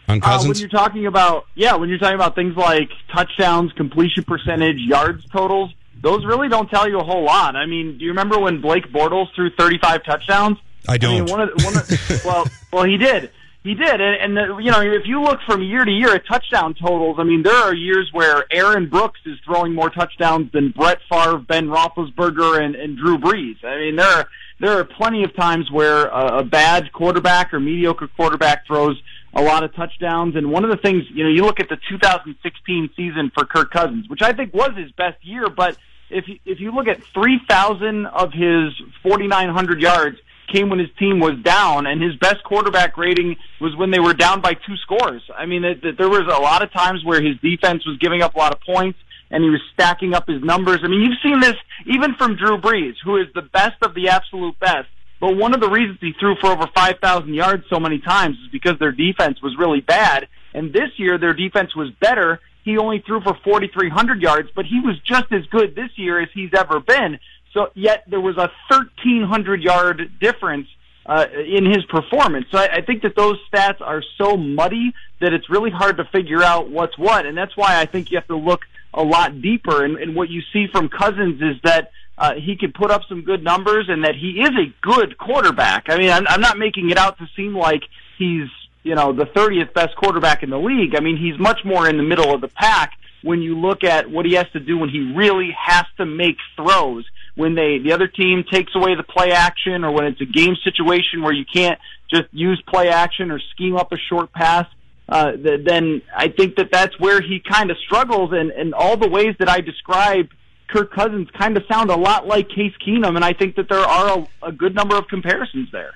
On 0.07 0.19
Cousins, 0.19 0.45
uh, 0.45 0.49
when 0.49 0.57
you're 0.57 0.69
talking 0.69 1.05
about 1.05 1.45
yeah, 1.55 1.75
when 1.75 1.89
you're 1.89 1.99
talking 1.99 2.15
about 2.15 2.35
things 2.35 2.55
like 2.55 2.89
touchdowns, 3.13 3.71
completion 3.73 4.23
percentage, 4.23 4.77
yards 4.77 5.25
totals, 5.29 5.71
those 6.01 6.25
really 6.25 6.49
don't 6.49 6.69
tell 6.69 6.89
you 6.89 6.99
a 6.99 7.03
whole 7.03 7.23
lot. 7.23 7.55
I 7.55 7.65
mean, 7.65 7.97
do 7.97 8.03
you 8.03 8.11
remember 8.11 8.39
when 8.39 8.61
Blake 8.61 8.91
Bortles 8.91 9.33
threw 9.35 9.49
35 9.51 10.03
touchdowns? 10.03 10.57
I 10.87 10.97
don't. 10.97 11.11
I 11.11 11.19
mean, 11.21 11.25
one 11.25 11.41
of, 11.41 11.49
one 11.63 11.77
of, 11.77 12.21
well, 12.25 12.47
well, 12.73 12.83
he 12.83 12.97
did. 12.97 13.31
He 13.63 13.75
did, 13.75 14.01
and, 14.01 14.01
and 14.01 14.37
the, 14.37 14.57
you 14.57 14.71
know, 14.71 14.81
if 14.81 15.05
you 15.05 15.21
look 15.21 15.39
from 15.45 15.61
year 15.61 15.85
to 15.85 15.91
year 15.91 16.15
at 16.15 16.25
touchdown 16.25 16.73
totals, 16.73 17.17
I 17.19 17.23
mean, 17.23 17.43
there 17.43 17.55
are 17.55 17.75
years 17.75 18.09
where 18.11 18.43
Aaron 18.51 18.89
Brooks 18.89 19.19
is 19.27 19.37
throwing 19.45 19.75
more 19.75 19.91
touchdowns 19.91 20.51
than 20.51 20.71
Brett 20.71 20.97
Favre, 21.07 21.37
Ben 21.37 21.67
Roethlisberger, 21.67 22.59
and, 22.59 22.73
and 22.73 22.97
Drew 22.97 23.19
Brees. 23.19 23.63
I 23.63 23.77
mean, 23.77 23.97
there 23.97 24.07
are 24.07 24.27
there 24.59 24.79
are 24.79 24.83
plenty 24.83 25.23
of 25.23 25.35
times 25.35 25.69
where 25.71 26.07
a, 26.07 26.39
a 26.39 26.43
bad 26.43 26.91
quarterback 26.91 27.53
or 27.53 27.59
mediocre 27.59 28.07
quarterback 28.07 28.65
throws 28.65 28.99
a 29.34 29.41
lot 29.41 29.63
of 29.63 29.74
touchdowns. 29.76 30.36
And 30.36 30.52
one 30.52 30.63
of 30.63 30.72
the 30.72 30.78
things, 30.78 31.04
you 31.13 31.24
know, 31.24 31.30
you 31.30 31.44
look 31.44 31.60
at 31.60 31.70
the 31.70 31.78
2016 31.89 32.89
season 32.96 33.32
for 33.34 33.46
Kirk 33.46 33.72
Cousins, 33.72 34.10
which 34.10 34.22
I 34.22 34.34
think 34.34 34.54
was 34.54 34.72
his 34.76 34.91
best 34.91 35.17
year, 35.26 35.50
but 35.50 35.78
if 36.10 36.28
you, 36.28 36.39
if 36.46 36.60
you 36.60 36.72
look 36.72 36.88
at 36.88 37.02
3,000 37.13 38.06
of 38.06 38.34
his 38.34 38.74
4,900 39.04 39.82
yards 39.82 40.17
came 40.52 40.70
when 40.70 40.80
his 40.80 40.89
team 41.00 41.20
was 41.20 41.38
down, 41.44 41.88
and 41.88 42.02
his 42.02 42.15
best 42.15 42.44
quarterback 42.44 42.98
rating 42.98 43.38
was 43.60 43.76
when 43.76 43.91
they 43.91 44.00
were 44.00 44.13
down 44.13 44.41
by 44.41 44.54
two 44.54 44.76
scores. 44.78 45.22
I 45.36 45.46
mean, 45.46 45.63
it, 45.63 45.84
it, 45.84 45.98
there 45.98 46.10
was 46.10 46.28
a 46.28 46.41
lot 46.41 46.62
of 46.62 46.72
times 46.74 47.06
where 47.06 47.22
his 47.22 47.38
defense 47.38 47.86
was 47.86 47.98
giving 48.00 48.22
up 48.22 48.36
a 48.36 48.38
lot 48.38 48.54
of 48.54 48.60
points, 48.62 49.00
and 49.30 49.44
he 49.44 49.50
was 49.50 49.62
stacking 49.74 50.13
up 50.13 50.28
his 50.28 50.44
numbers. 50.44 50.80
I 50.84 50.88
mean, 50.88 51.02
you've 51.02 51.20
seen 51.24 51.39
this 51.39 51.56
even 51.88 52.15
from 52.15 52.36
Drew 52.36 52.58
Brees, 52.58 52.96
who 53.04 53.17
is 53.17 53.28
the 53.34 53.41
best 53.41 53.82
of 53.82 53.94
the 53.96 54.10
absolute 54.10 54.60
best. 54.60 54.89
But 55.21 55.38
one 55.38 55.53
of 55.53 55.62
the 55.62 55.69
reasons 55.69 55.99
he 56.01 56.13
threw 56.19 56.36
for 56.41 56.47
over 56.47 56.67
5,000 56.73 57.34
yards 57.34 57.63
so 57.69 57.79
many 57.79 57.99
times 57.99 58.38
is 58.43 58.51
because 58.51 58.79
their 58.79 58.91
defense 58.91 59.39
was 59.41 59.55
really 59.57 59.79
bad. 59.79 60.27
And 60.55 60.73
this 60.73 60.89
year, 60.97 61.19
their 61.19 61.34
defense 61.34 61.75
was 61.75 61.91
better. 62.01 62.41
He 62.65 62.79
only 62.79 63.03
threw 63.05 63.21
for 63.21 63.38
4,300 63.43 64.19
yards, 64.19 64.49
but 64.55 64.65
he 64.65 64.79
was 64.79 64.99
just 65.05 65.31
as 65.31 65.45
good 65.51 65.75
this 65.75 65.91
year 65.95 66.19
as 66.19 66.29
he's 66.34 66.49
ever 66.55 66.79
been. 66.79 67.19
So 67.53 67.67
yet 67.75 68.03
there 68.07 68.19
was 68.19 68.38
a 68.38 68.49
1,300 68.69 69.62
yard 69.62 70.12
difference 70.19 70.67
uh, 71.05 71.27
in 71.34 71.65
his 71.65 71.86
performance. 71.86 72.47
So 72.51 72.57
I, 72.57 72.77
I 72.77 72.81
think 72.81 73.03
that 73.03 73.15
those 73.15 73.38
stats 73.51 73.79
are 73.79 74.03
so 74.17 74.38
muddy 74.38 74.93
that 75.19 75.34
it's 75.34 75.49
really 75.51 75.71
hard 75.71 75.97
to 75.97 76.05
figure 76.05 76.41
out 76.41 76.69
what's 76.69 76.97
what, 76.97 77.27
and 77.27 77.38
that's 77.38 77.55
why 77.55 77.79
I 77.79 77.86
think 77.86 78.10
you 78.10 78.17
have 78.17 78.27
to 78.27 78.38
look 78.38 78.62
a 78.93 79.03
lot 79.03 79.39
deeper. 79.39 79.84
And, 79.84 79.97
and 79.97 80.15
what 80.15 80.29
you 80.29 80.41
see 80.51 80.67
from 80.71 80.89
Cousins 80.89 81.41
is 81.41 81.62
that 81.63 81.91
uh, 82.21 82.36
he 82.36 82.55
can 82.55 82.71
put 82.71 82.91
up 82.91 83.01
some 83.10 83.23
good 83.23 83.43
numbers, 83.43 83.88
and 83.89 84.03
that 84.03 84.13
he 84.15 84.41
is 84.41 84.51
a 84.51 84.71
good 84.81 85.17
quarterback. 85.17 85.86
I 85.89 85.97
mean, 85.97 86.12
I'm, 86.12 86.27
I'm 86.27 86.39
not 86.39 86.55
making 86.55 86.91
it 86.91 86.97
out 86.97 87.17
to 87.17 87.27
seem 87.36 87.55
like 87.55 87.81
he's 88.19 88.47
you 88.84 88.93
know 88.93 89.12
the 89.12 89.25
30th 89.25 89.73
best 89.73 89.95
quarterback 89.95 90.43
in 90.43 90.51
the 90.51 90.60
league. 90.60 90.95
I 90.95 90.99
mean, 90.99 91.17
he's 91.17 91.39
much 91.39 91.65
more 91.65 91.89
in 91.89 91.97
the 91.97 92.03
middle 92.03 92.31
of 92.31 92.41
the 92.41 92.47
pack 92.47 92.93
when 93.23 93.41
you 93.41 93.57
look 93.57 93.84
at 93.84 94.10
what 94.10 94.27
he 94.27 94.34
has 94.34 94.45
to 94.53 94.60
do 94.60 94.77
when 94.77 94.89
he 94.89 95.13
really 95.15 95.49
has 95.60 95.86
to 95.97 96.05
make 96.05 96.38
throws 96.55 97.05
when 97.36 97.55
they 97.55 97.79
the 97.79 97.91
other 97.91 98.07
team 98.07 98.43
takes 98.51 98.75
away 98.75 98.93
the 98.93 99.03
play 99.03 99.31
action 99.31 99.84
or 99.84 99.91
when 99.91 100.05
it's 100.05 100.21
a 100.21 100.25
game 100.25 100.55
situation 100.63 101.23
where 101.23 101.34
you 101.34 101.45
can't 101.51 101.79
just 102.07 102.27
use 102.31 102.62
play 102.67 102.89
action 102.89 103.31
or 103.31 103.39
scheme 103.51 103.75
up 103.75 103.91
a 103.91 103.97
short 103.97 104.31
pass 104.31 104.67
uh, 105.10 105.31
then 105.38 106.01
I 106.15 106.29
think 106.29 106.55
that 106.57 106.69
that's 106.71 106.99
where 106.99 107.21
he 107.21 107.39
kind 107.39 107.71
of 107.71 107.77
struggles 107.79 108.31
and 108.31 108.51
and 108.51 108.73
all 108.73 108.97
the 108.97 109.10
ways 109.10 109.36
that 109.39 109.49
I 109.49 109.62
describe 109.62 110.29
Kirk 110.71 110.91
Cousins 110.93 111.27
kind 111.38 111.57
of 111.57 111.63
sound 111.71 111.89
a 111.89 111.95
lot 111.95 112.27
like 112.27 112.49
Case 112.49 112.73
Keenum 112.86 113.15
and 113.15 113.25
I 113.25 113.34
think 113.34 113.55
that 113.55 113.69
there 113.69 113.79
are 113.79 114.19
a, 114.19 114.47
a 114.47 114.51
good 114.51 114.73
number 114.73 114.95
of 114.97 115.07
comparisons 115.07 115.69
there. 115.71 115.93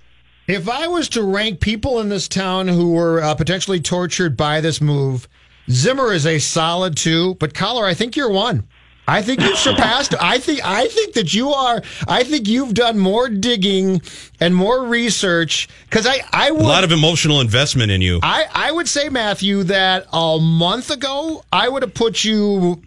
If 0.47 0.69
I 0.69 0.87
was 0.87 1.09
to 1.09 1.23
rank 1.23 1.59
people 1.59 1.99
in 1.99 2.09
this 2.09 2.27
town 2.27 2.67
who 2.67 2.91
were 2.91 3.19
uh, 3.21 3.33
potentially 3.33 3.79
tortured 3.79 4.37
by 4.37 4.61
this 4.61 4.79
move, 4.79 5.27
Zimmer 5.69 6.13
is 6.13 6.27
a 6.27 6.37
solid 6.37 6.95
two, 6.95 7.35
but 7.35 7.55
Coller, 7.55 7.85
I 7.85 7.95
think 7.95 8.15
you're 8.15 8.29
one. 8.29 8.67
I 9.07 9.21
think 9.21 9.41
you've 9.41 9.57
surpassed. 9.57 10.15
I 10.21 10.39
think 10.39 10.61
I 10.63 10.87
think 10.87 11.13
that 11.13 11.33
you 11.33 11.49
are. 11.49 11.81
I 12.07 12.23
think 12.23 12.47
you've 12.47 12.73
done 12.73 12.97
more 12.97 13.29
digging 13.29 14.01
and 14.39 14.55
more 14.55 14.83
research 14.83 15.67
because 15.89 16.07
I 16.07 16.21
I 16.31 16.51
would, 16.51 16.61
a 16.61 16.63
lot 16.63 16.83
of 16.83 16.91
emotional 16.91 17.41
investment 17.41 17.91
in 17.91 18.01
you. 18.01 18.19
I 18.23 18.45
I 18.53 18.71
would 18.71 18.87
say 18.87 19.09
Matthew 19.09 19.63
that 19.63 20.07
a 20.11 20.39
month 20.39 20.89
ago 20.89 21.43
I 21.51 21.69
would 21.69 21.83
have 21.83 21.93
put 21.93 22.23
you, 22.23 22.81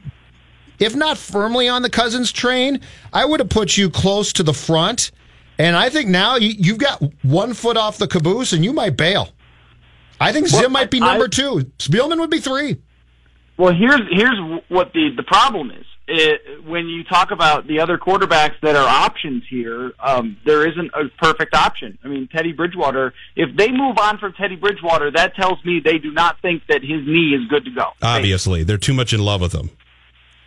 if 0.79 0.95
not 0.95 1.19
firmly 1.19 1.69
on 1.69 1.83
the 1.83 1.91
Cousins 1.91 2.33
train, 2.33 2.81
I 3.13 3.25
would 3.25 3.41
have 3.41 3.49
put 3.49 3.77
you 3.77 3.91
close 3.91 4.33
to 4.35 4.43
the 4.43 4.55
front. 4.55 5.11
And 5.59 5.77
I 5.77 5.91
think 5.91 6.09
now 6.09 6.37
you, 6.37 6.51
you've 6.57 6.79
got 6.79 7.03
one 7.23 7.53
foot 7.55 7.77
off 7.77 7.99
the 7.99 8.07
caboose 8.07 8.53
and 8.53 8.65
you 8.65 8.73
might 8.73 8.97
bail. 8.97 9.31
I 10.21 10.33
think 10.33 10.49
Zim 10.49 10.73
might 10.73 10.91
be 10.91 11.01
number 11.01 11.25
I, 11.25 11.29
two. 11.29 11.71
Spielman 11.79 12.19
would 12.19 12.31
be 12.31 12.41
three. 12.41 12.81
Well, 13.57 13.75
here's 13.75 14.03
here's 14.11 14.39
what 14.69 14.93
the 14.93 15.11
the 15.17 15.23
problem 15.25 15.71
is 15.71 15.85
it, 16.09 16.65
when 16.65 16.89
you 16.89 17.05
talk 17.05 17.31
about 17.31 17.67
the 17.67 17.81
other 17.81 17.99
quarterbacks 17.99 18.55
that 18.63 18.75
are 18.75 18.89
options 18.89 19.45
here, 19.49 19.93
um, 20.01 20.37
there 20.45 20.67
isn't 20.67 20.91
a 20.95 21.09
perfect 21.23 21.55
option. 21.55 21.99
I 22.03 22.09
mean, 22.09 22.29
Teddy 22.29 22.53
Bridgewater, 22.53 23.13
if 23.37 23.55
they 23.57 23.71
move 23.71 23.99
on 23.99 24.19
from 24.19 24.33
Teddy 24.33 24.57
Bridgewater, 24.57 25.11
that 25.13 25.35
tells 25.35 25.63
me 25.65 25.81
they 25.81 25.99
do 25.99 26.11
not 26.13 26.41
think 26.41 26.63
that 26.69 26.83
his 26.83 27.07
knee 27.07 27.35
is 27.35 27.47
good 27.49 27.65
to 27.67 27.71
go. 27.71 27.91
Obviously, 28.03 28.65
they're 28.65 28.79
too 28.79 28.95
much 28.95 29.13
in 29.13 29.21
love 29.21 29.41
with 29.41 29.53
him. 29.53 29.71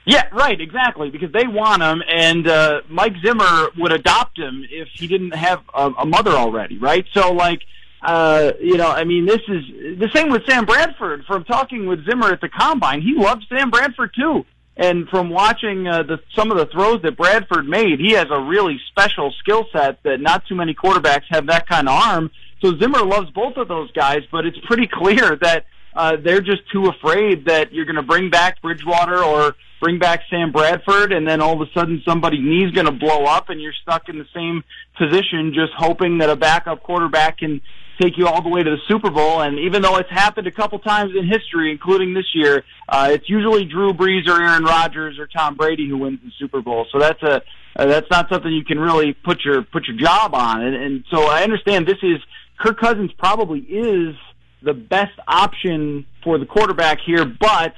Yeah, 0.06 0.28
right, 0.32 0.60
exactly, 0.60 1.12
because 1.12 1.32
they 1.32 1.46
want 1.46 1.84
him, 1.84 2.02
and 2.08 2.48
uh, 2.48 2.82
Mike 2.90 3.14
Zimmer 3.24 3.68
would 3.78 3.92
adopt 3.92 4.38
him 4.38 4.66
if 4.70 4.88
he 4.94 5.06
didn't 5.06 5.36
have 5.36 5.62
a, 5.76 5.92
a 5.92 6.06
mother 6.06 6.32
already, 6.32 6.80
right? 6.80 7.06
So, 7.14 7.34
like, 7.34 7.62
uh, 8.02 8.54
you 8.60 8.78
know, 8.78 8.90
I 8.90 9.04
mean, 9.04 9.28
this 9.28 9.42
is 9.48 10.00
the 10.00 10.10
same 10.14 10.30
with 10.30 10.44
Sam 10.48 10.66
Bradford. 10.66 11.26
From 11.26 11.44
talking 11.44 11.86
with 11.86 12.04
Zimmer 12.06 12.32
at 12.32 12.42
the 12.42 12.50
combine, 12.50 13.02
he 13.02 13.14
loves 13.14 13.46
Sam 13.48 13.70
Bradford 13.70 14.16
too. 14.16 14.46
And 14.76 15.08
from 15.10 15.30
watching 15.30 15.88
uh, 15.88 16.02
the, 16.04 16.20
some 16.36 16.50
of 16.50 16.58
the 16.58 16.66
throws 16.66 17.04
that 17.04 17.16
Bradford 17.16 17.68
made, 17.68 18.00
he 18.00 18.14
has 18.14 18.28
a 18.32 18.40
really 18.40 18.80
special 18.88 19.32
skill 19.40 19.68
set 19.72 20.02
that 20.02 20.20
not 20.20 20.48
too 20.48 20.56
many 20.56 20.74
quarterbacks 20.74 21.26
have 21.30 21.46
that 21.48 21.68
kind 21.68 21.88
of 21.88 21.94
arm. 21.94 22.32
So 22.62 22.76
Zimmer 22.78 23.04
loves 23.04 23.30
both 23.32 23.58
of 23.58 23.68
those 23.68 23.92
guys, 23.92 24.22
but 24.32 24.48
it's 24.48 24.58
pretty 24.66 24.88
clear 24.88 25.36
that 25.42 25.66
uh, 25.93 26.17
they're 26.23 26.41
just 26.41 26.62
too 26.71 26.88
afraid 26.88 27.45
that 27.45 27.73
you're 27.73 27.86
going 27.86 27.95
to 27.95 28.01
bring 28.01 28.30
back 28.30 28.62
Bridgewater 28.62 29.23
or 29.23 29.56
bring 29.82 29.99
back 29.99 30.21
Sam 30.30 30.51
Bradford, 30.51 31.12
and 31.12 31.27
then 31.27 31.41
all 31.41 31.60
of 31.60 31.67
a 31.67 31.71
sudden 31.73 32.01
somebody's 32.08 32.43
knee's 32.43 32.71
going 32.71 32.86
to 32.86 32.91
blow 32.91 33.25
up, 33.25 33.49
and 33.49 33.60
you're 33.60 33.73
stuck 33.82 34.10
in 34.10 34.17
the 34.17 34.27
same 34.34 34.63
position, 34.97 35.54
just 35.54 35.73
hoping 35.75 36.19
that 36.19 36.30
a 36.30 36.36
backup 36.36 36.84
quarterback 36.84 37.39
can 37.39 37.62
take 37.99 38.17
you 38.17 38.27
all 38.27 38.41
the 38.41 38.49
way 38.49 38.63
to 38.63 38.69
the 38.69 38.82
Super 38.88 39.10
Bowl. 39.10 39.41
And 39.41 39.60
even 39.60 39.82
though 39.82 39.97
it's 39.97 40.10
happened 40.10 40.47
a 40.47 40.51
couple 40.51 40.80
times 40.80 41.13
in 41.15 41.27
history, 41.27 41.71
including 41.71 42.13
this 42.13 42.25
year, 42.34 42.63
uh, 42.89 43.10
it's 43.12 43.30
usually 43.30 43.65
Drew 43.65 43.93
Brees 43.93 44.27
or 44.27 44.41
Aaron 44.41 44.63
Rodgers 44.63 45.19
or 45.19 45.27
Tom 45.27 45.56
Brady 45.56 45.88
who 45.89 45.97
wins 45.97 46.19
the 46.23 46.32
Super 46.39 46.62
Bowl. 46.62 46.88
So 46.91 46.99
that's 46.99 47.21
a 47.23 47.41
uh, 47.73 47.86
that's 47.86 48.10
not 48.12 48.27
something 48.30 48.51
you 48.51 48.66
can 48.66 48.80
really 48.80 49.13
put 49.13 49.45
your 49.45 49.61
put 49.63 49.88
your 49.88 49.97
job 49.97 50.36
on. 50.36 50.61
And, 50.61 50.76
and 50.76 51.03
so 51.09 51.24
I 51.24 51.43
understand 51.43 51.88
this 51.88 52.03
is 52.03 52.18
Kirk 52.59 52.80
Cousins 52.80 53.11
probably 53.18 53.59
is 53.59 54.16
the 54.62 54.74
best 54.74 55.18
option 55.28 56.05
for 56.24 56.38
the 56.38 56.45
quarterback 56.45 56.99
here, 57.05 57.26
but 57.26 57.74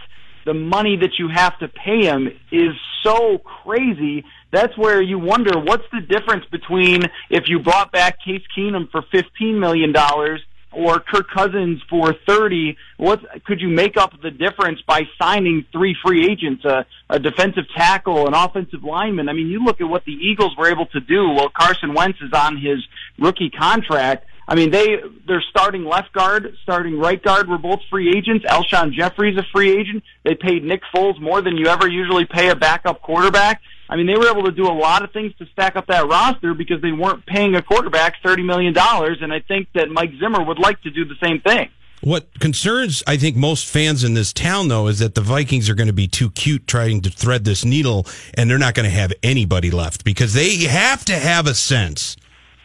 the 0.46 0.54
money 0.54 0.98
that 0.98 1.12
you 1.18 1.30
have 1.34 1.58
to 1.60 1.68
pay 1.68 2.06
him 2.06 2.28
is 2.52 2.72
so 3.04 3.38
crazy 3.38 4.26
that's 4.54 4.78
where 4.78 5.02
you 5.02 5.18
wonder 5.18 5.60
what's 5.60 5.84
the 5.92 6.00
difference 6.00 6.46
between 6.52 7.02
if 7.32 7.46
you 7.48 7.60
brought 7.60 7.92
back 7.92 8.20
Case 8.24 8.44
Keenum 8.56 8.90
for 8.92 9.02
fifteen 9.12 9.60
million 9.60 9.92
dollars 9.92 10.42
or 10.72 11.00
Kirk 11.00 11.28
Cousins 11.36 11.82
for 11.90 12.14
thirty. 12.28 12.78
What 12.98 13.20
could 13.46 13.62
you 13.62 13.70
make 13.70 13.98
up 13.98 14.14
the 14.22 14.30
difference 14.30 14.80
by 14.88 15.02
signing 15.20 15.66
three 15.72 15.96
free 16.06 16.30
agents, 16.30 16.64
a, 16.66 16.86
a 17.10 17.18
defensive 17.18 17.64
tackle, 17.76 18.28
an 18.28 18.36
offensive 18.36 18.84
lineman? 18.84 19.28
I 19.28 19.34
mean, 19.34 19.48
you 19.48 19.64
look 19.64 19.82
at 19.82 19.90
what 19.90 20.06
the 20.06 20.14
Eagles 20.14 20.56
were 20.56 20.70
able 20.70 20.86
to 20.88 21.00
do 21.00 21.30
while 21.30 21.50
Carson 21.50 21.96
Wentz 21.96 22.20
is 22.22 22.32
on 22.32 22.56
his 22.56 22.78
rookie 23.18 23.50
contract. 23.50 24.28
I 24.48 24.56
mean, 24.56 24.72
they 24.72 24.98
they're 25.28 25.44
starting 25.50 25.86
left 25.86 26.12
guard, 26.14 26.56
starting 26.64 26.98
right 26.98 27.22
guard 27.22 27.48
were 27.48 27.58
both 27.58 27.80
free 27.90 28.16
agents. 28.16 28.46
Alshon 28.46 28.94
Jeffery's 28.94 29.38
a 29.38 29.44
free 29.54 29.72
agent. 29.72 30.04
They 30.24 30.36
paid 30.36 30.64
Nick 30.64 30.82
Foles 30.94 31.20
more 31.20 31.42
than 31.42 31.58
you 31.58 31.68
ever 31.68 31.88
usually 31.88 32.26
pay 32.26 32.50
a 32.50 32.56
backup 32.56 33.02
quarterback. 33.02 33.62
I 33.90 33.96
mean, 33.96 34.08
they 34.08 34.16
were 34.16 34.30
able 34.30 34.44
to 34.44 34.52
do 34.52 34.68
a 34.68 34.74
lot 34.74 35.04
of 35.04 35.12
things 35.12 35.34
to 35.38 35.46
stack 35.54 35.76
up 35.76 35.88
that 35.88 36.08
roster 36.08 36.54
because 36.54 36.82
they 36.82 36.92
weren't 36.92 37.26
paying 37.26 37.56
a 37.56 37.62
quarterback 37.62 38.16
thirty 38.24 38.44
million 38.44 38.74
dollars, 38.74 39.20
and 39.22 39.34
I 39.34 39.40
think 39.40 39.68
that 39.76 39.90
Mike 39.90 40.12
Zimmer 40.20 40.44
would 40.44 40.60
like 40.60 40.82
to 40.82 40.90
do 40.90 41.06
the 41.06 41.16
same 41.24 41.40
thing. 41.40 41.70
What 42.02 42.38
concerns, 42.42 43.02
I 43.08 43.16
think, 43.16 43.38
most 43.38 43.66
fans 43.66 44.04
in 44.04 44.14
this 44.14 44.34
town, 44.34 44.68
though, 44.68 44.88
is 44.88 45.00
that 45.00 45.16
the 45.16 45.22
Vikings 45.22 45.70
are 45.70 45.76
going 45.76 45.88
to 45.88 45.94
be 45.94 46.10
too 46.10 46.32
cute 46.32 46.68
trying 46.68 47.00
to 47.04 47.10
thread 47.10 47.46
this 47.46 47.64
needle, 47.64 48.06
and 48.34 48.50
they're 48.50 48.58
not 48.58 48.74
going 48.74 48.84
to 48.84 48.96
have 48.96 49.14
anybody 49.24 49.72
left 49.72 50.04
because 50.04 50.34
they 50.34 50.58
have 50.66 51.06
to 51.06 51.14
have 51.14 51.48
a 51.48 51.54
sense. 51.54 52.18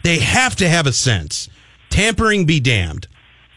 They 0.03 0.19
have 0.19 0.57
to 0.57 0.69
have 0.69 0.89
a 0.89 0.93
sense. 0.93 1.49
Tampering 1.91 2.45
be 2.45 2.61
damned. 2.61 3.07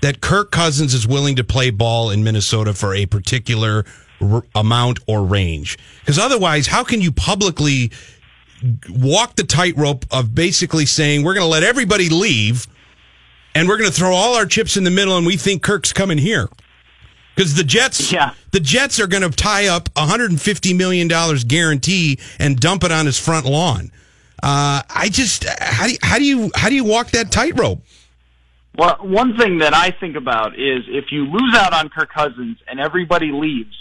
That 0.01 0.19
Kirk 0.19 0.51
Cousins 0.51 0.95
is 0.95 1.07
willing 1.07 1.35
to 1.35 1.43
play 1.43 1.69
ball 1.69 2.09
in 2.09 2.23
Minnesota 2.23 2.73
for 2.73 2.95
a 2.95 3.05
particular 3.05 3.85
r- 4.19 4.43
amount 4.55 4.99
or 5.07 5.23
range. 5.23 5.77
Because 5.99 6.17
otherwise, 6.17 6.65
how 6.67 6.83
can 6.83 7.01
you 7.01 7.11
publicly 7.11 7.91
walk 8.89 9.35
the 9.35 9.43
tightrope 9.43 10.05
of 10.11 10.33
basically 10.33 10.87
saying 10.87 11.23
we're 11.23 11.35
going 11.35 11.45
to 11.45 11.51
let 11.51 11.63
everybody 11.63 12.09
leave? 12.09 12.67
and 13.55 13.67
we're 13.67 13.77
going 13.77 13.89
to 13.89 13.95
throw 13.95 14.13
all 14.13 14.35
our 14.35 14.45
chips 14.45 14.77
in 14.77 14.83
the 14.83 14.91
middle, 14.91 15.17
and 15.17 15.25
we 15.25 15.37
think 15.37 15.61
Kirk's 15.61 15.91
coming 15.93 16.17
here 16.17 16.47
because 17.35 17.55
the 17.55 17.63
Jets, 17.63 18.11
yeah. 18.11 18.33
the 18.51 18.59
Jets 18.59 18.99
are 18.99 19.07
going 19.07 19.23
to 19.23 19.29
tie 19.29 19.67
up 19.67 19.89
150 19.95 20.73
million 20.73 21.07
dollars 21.07 21.43
guarantee 21.43 22.19
and 22.39 22.59
dump 22.59 22.83
it 22.83 22.91
on 22.91 23.05
his 23.05 23.17
front 23.17 23.45
lawn. 23.45 23.91
Uh, 24.43 24.81
I 24.89 25.09
just 25.11 25.45
how 25.59 25.85
do 25.85 25.91
you, 25.91 25.97
how 26.01 26.17
do 26.17 26.23
you 26.23 26.51
how 26.55 26.69
do 26.69 26.75
you 26.75 26.83
walk 26.83 27.11
that 27.11 27.31
tightrope? 27.31 27.83
Well, 28.77 28.97
one 29.01 29.37
thing 29.37 29.59
that 29.59 29.73
I 29.73 29.91
think 29.91 30.15
about 30.15 30.53
is 30.53 30.83
if 30.87 31.05
you 31.11 31.25
lose 31.25 31.55
out 31.55 31.73
on 31.73 31.89
Kirk 31.89 32.09
Cousins 32.13 32.57
and 32.67 32.79
everybody 32.79 33.31
leaves, 33.33 33.75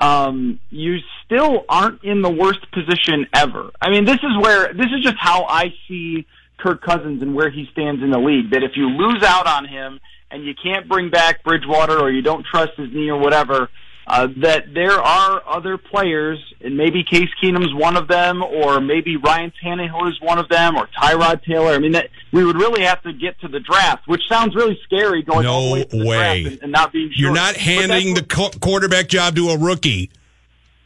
um, 0.00 0.60
you 0.70 0.98
still 1.24 1.64
aren't 1.68 2.04
in 2.04 2.22
the 2.22 2.30
worst 2.30 2.60
position 2.72 3.26
ever. 3.34 3.70
I 3.80 3.90
mean, 3.90 4.04
this 4.04 4.18
is 4.18 4.42
where 4.42 4.72
this 4.72 4.86
is 4.86 5.02
just 5.02 5.16
how 5.18 5.44
I 5.44 5.74
see 5.88 6.24
Kirk 6.58 6.82
Cousins 6.82 7.20
and 7.20 7.34
where 7.34 7.50
he 7.50 7.66
stands 7.72 8.02
in 8.02 8.10
the 8.10 8.18
league. 8.18 8.50
That 8.52 8.62
if 8.62 8.72
you 8.76 8.88
lose 8.88 9.24
out 9.24 9.48
on 9.48 9.66
him 9.66 9.98
and 10.30 10.44
you 10.44 10.54
can't 10.54 10.88
bring 10.88 11.10
back 11.10 11.42
Bridgewater 11.42 11.98
or 11.98 12.10
you 12.10 12.22
don't 12.22 12.46
trust 12.46 12.72
his 12.76 12.92
knee 12.92 13.10
or 13.10 13.18
whatever, 13.18 13.68
uh, 14.08 14.26
that 14.38 14.72
there 14.72 14.98
are 15.00 15.42
other 15.46 15.76
players, 15.76 16.38
and 16.62 16.76
maybe 16.78 17.04
Case 17.04 17.28
Keenum's 17.42 17.74
one 17.74 17.96
of 17.96 18.08
them, 18.08 18.42
or 18.42 18.80
maybe 18.80 19.16
Ryan 19.16 19.52
Tannehill 19.62 20.08
is 20.10 20.18
one 20.20 20.38
of 20.38 20.48
them, 20.48 20.76
or 20.76 20.88
Tyrod 20.98 21.44
Taylor. 21.44 21.72
I 21.72 21.78
mean, 21.78 21.92
that 21.92 22.08
we 22.32 22.42
would 22.42 22.56
really 22.56 22.82
have 22.82 23.02
to 23.02 23.12
get 23.12 23.38
to 23.40 23.48
the 23.48 23.60
draft, 23.60 24.08
which 24.08 24.22
sounds 24.26 24.54
really 24.54 24.80
scary 24.82 25.22
going 25.22 25.44
no 25.44 25.52
all 25.52 25.66
the 25.66 25.72
way 25.72 25.84
to 25.84 25.96
the 25.98 26.06
way. 26.06 26.42
draft 26.42 26.54
and, 26.54 26.62
and 26.64 26.72
not 26.72 26.92
being 26.92 27.10
sure. 27.12 27.26
You're 27.26 27.34
not 27.34 27.56
handing 27.56 28.14
the 28.14 28.24
co- 28.24 28.50
quarterback 28.60 29.08
job 29.08 29.36
to 29.36 29.50
a 29.50 29.58
rookie. 29.58 30.10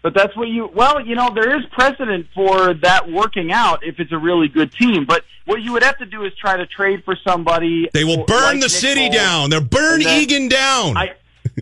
But 0.02 0.14
that's 0.14 0.36
what 0.36 0.48
you, 0.48 0.68
well, 0.74 1.00
you 1.00 1.14
know, 1.14 1.30
there 1.32 1.56
is 1.56 1.64
precedent 1.66 2.26
for 2.34 2.74
that 2.74 3.08
working 3.08 3.52
out 3.52 3.86
if 3.86 4.00
it's 4.00 4.10
a 4.10 4.18
really 4.18 4.48
good 4.48 4.72
team. 4.72 5.04
But 5.04 5.24
what 5.44 5.62
you 5.62 5.72
would 5.74 5.84
have 5.84 5.98
to 5.98 6.06
do 6.06 6.24
is 6.24 6.34
try 6.34 6.56
to 6.56 6.66
trade 6.66 7.04
for 7.04 7.16
somebody. 7.24 7.88
They 7.92 8.02
will 8.02 8.24
burn 8.24 8.42
like 8.42 8.54
the 8.54 8.60
Nick 8.62 8.70
city 8.70 9.08
Foles. 9.08 9.12
down. 9.12 9.50
They'll 9.50 9.60
burn 9.60 10.02
Eagan 10.02 10.48
down. 10.48 10.96
I, 10.96 11.12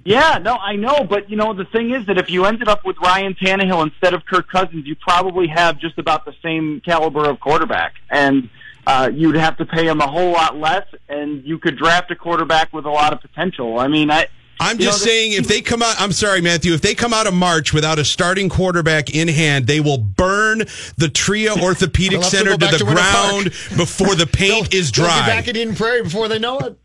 yeah, 0.05 0.39
no, 0.43 0.55
I 0.57 0.77
know, 0.77 1.05
but 1.05 1.29
you 1.31 1.37
know 1.37 1.53
the 1.53 1.65
thing 1.65 1.91
is 1.93 2.07
that 2.07 2.19
if 2.19 2.31
you 2.31 2.45
ended 2.45 2.69
up 2.69 2.85
with 2.85 2.97
Ryan 2.99 3.35
Tannehill 3.35 3.83
instead 3.85 4.15
of 4.15 4.25
Kirk 4.25 4.49
Cousins, 4.49 4.87
you 4.87 4.95
probably 4.97 5.49
have 5.49 5.79
just 5.79 5.99
about 5.99 6.25
the 6.25 6.35
same 6.43 6.81
caliber 6.85 7.29
of 7.29 7.41
quarterback, 7.41 7.95
and 8.09 8.49
uh, 8.87 9.11
you'd 9.13 9.37
have 9.37 9.57
to 9.59 9.67
pay 9.67 9.87
him 9.87 10.01
a 10.01 10.07
whole 10.07 10.33
lot 10.33 10.57
less, 10.57 10.87
and 11.09 11.45
you 11.45 11.59
could 11.59 11.77
draft 11.77 12.11
a 12.11 12.17
quarterback 12.17 12.73
with 12.73 12.85
a 12.87 12.91
lot 12.91 13.13
of 13.13 13.21
potential. 13.21 13.79
I 13.79 13.89
mean, 13.89 14.11
I. 14.11 14.29
I'm 14.63 14.79
you 14.79 14.85
know, 14.85 14.91
just 14.91 15.03
saying, 15.03 15.33
if 15.33 15.49
they 15.49 15.63
come 15.63 15.83
out, 15.83 15.99
I'm 15.99 16.13
sorry, 16.13 16.43
Matthew, 16.43 16.75
if 16.75 16.83
they 16.83 16.95
come 16.95 17.15
out 17.15 17.27
of 17.27 17.33
March 17.33 17.73
without 17.73 17.99
a 17.99 18.05
starting 18.05 18.51
quarterback 18.51 19.09
in 19.09 19.27
hand, 19.27 19.67
they 19.67 19.81
will 19.81 19.97
burn 19.97 20.65
the 20.99 21.09
Tria 21.09 21.55
Orthopedic 21.55 22.21
They'll 22.21 22.23
to 22.23 22.37
Center 22.37 22.51
to 22.53 22.57
the 22.59 22.79
to 22.79 22.85
ground 22.85 23.45
before 23.79 24.15
the 24.15 24.27
paint 24.27 24.75
is 24.75 24.93
They'll 24.93 25.07
be 25.07 25.13
dry. 25.13 25.27
back 25.27 25.49
at 25.49 25.57
Eden 25.57 25.75
Prairie 25.75 26.03
before 26.03 26.29
they 26.29 26.39
know 26.39 26.59
it. 26.59 26.79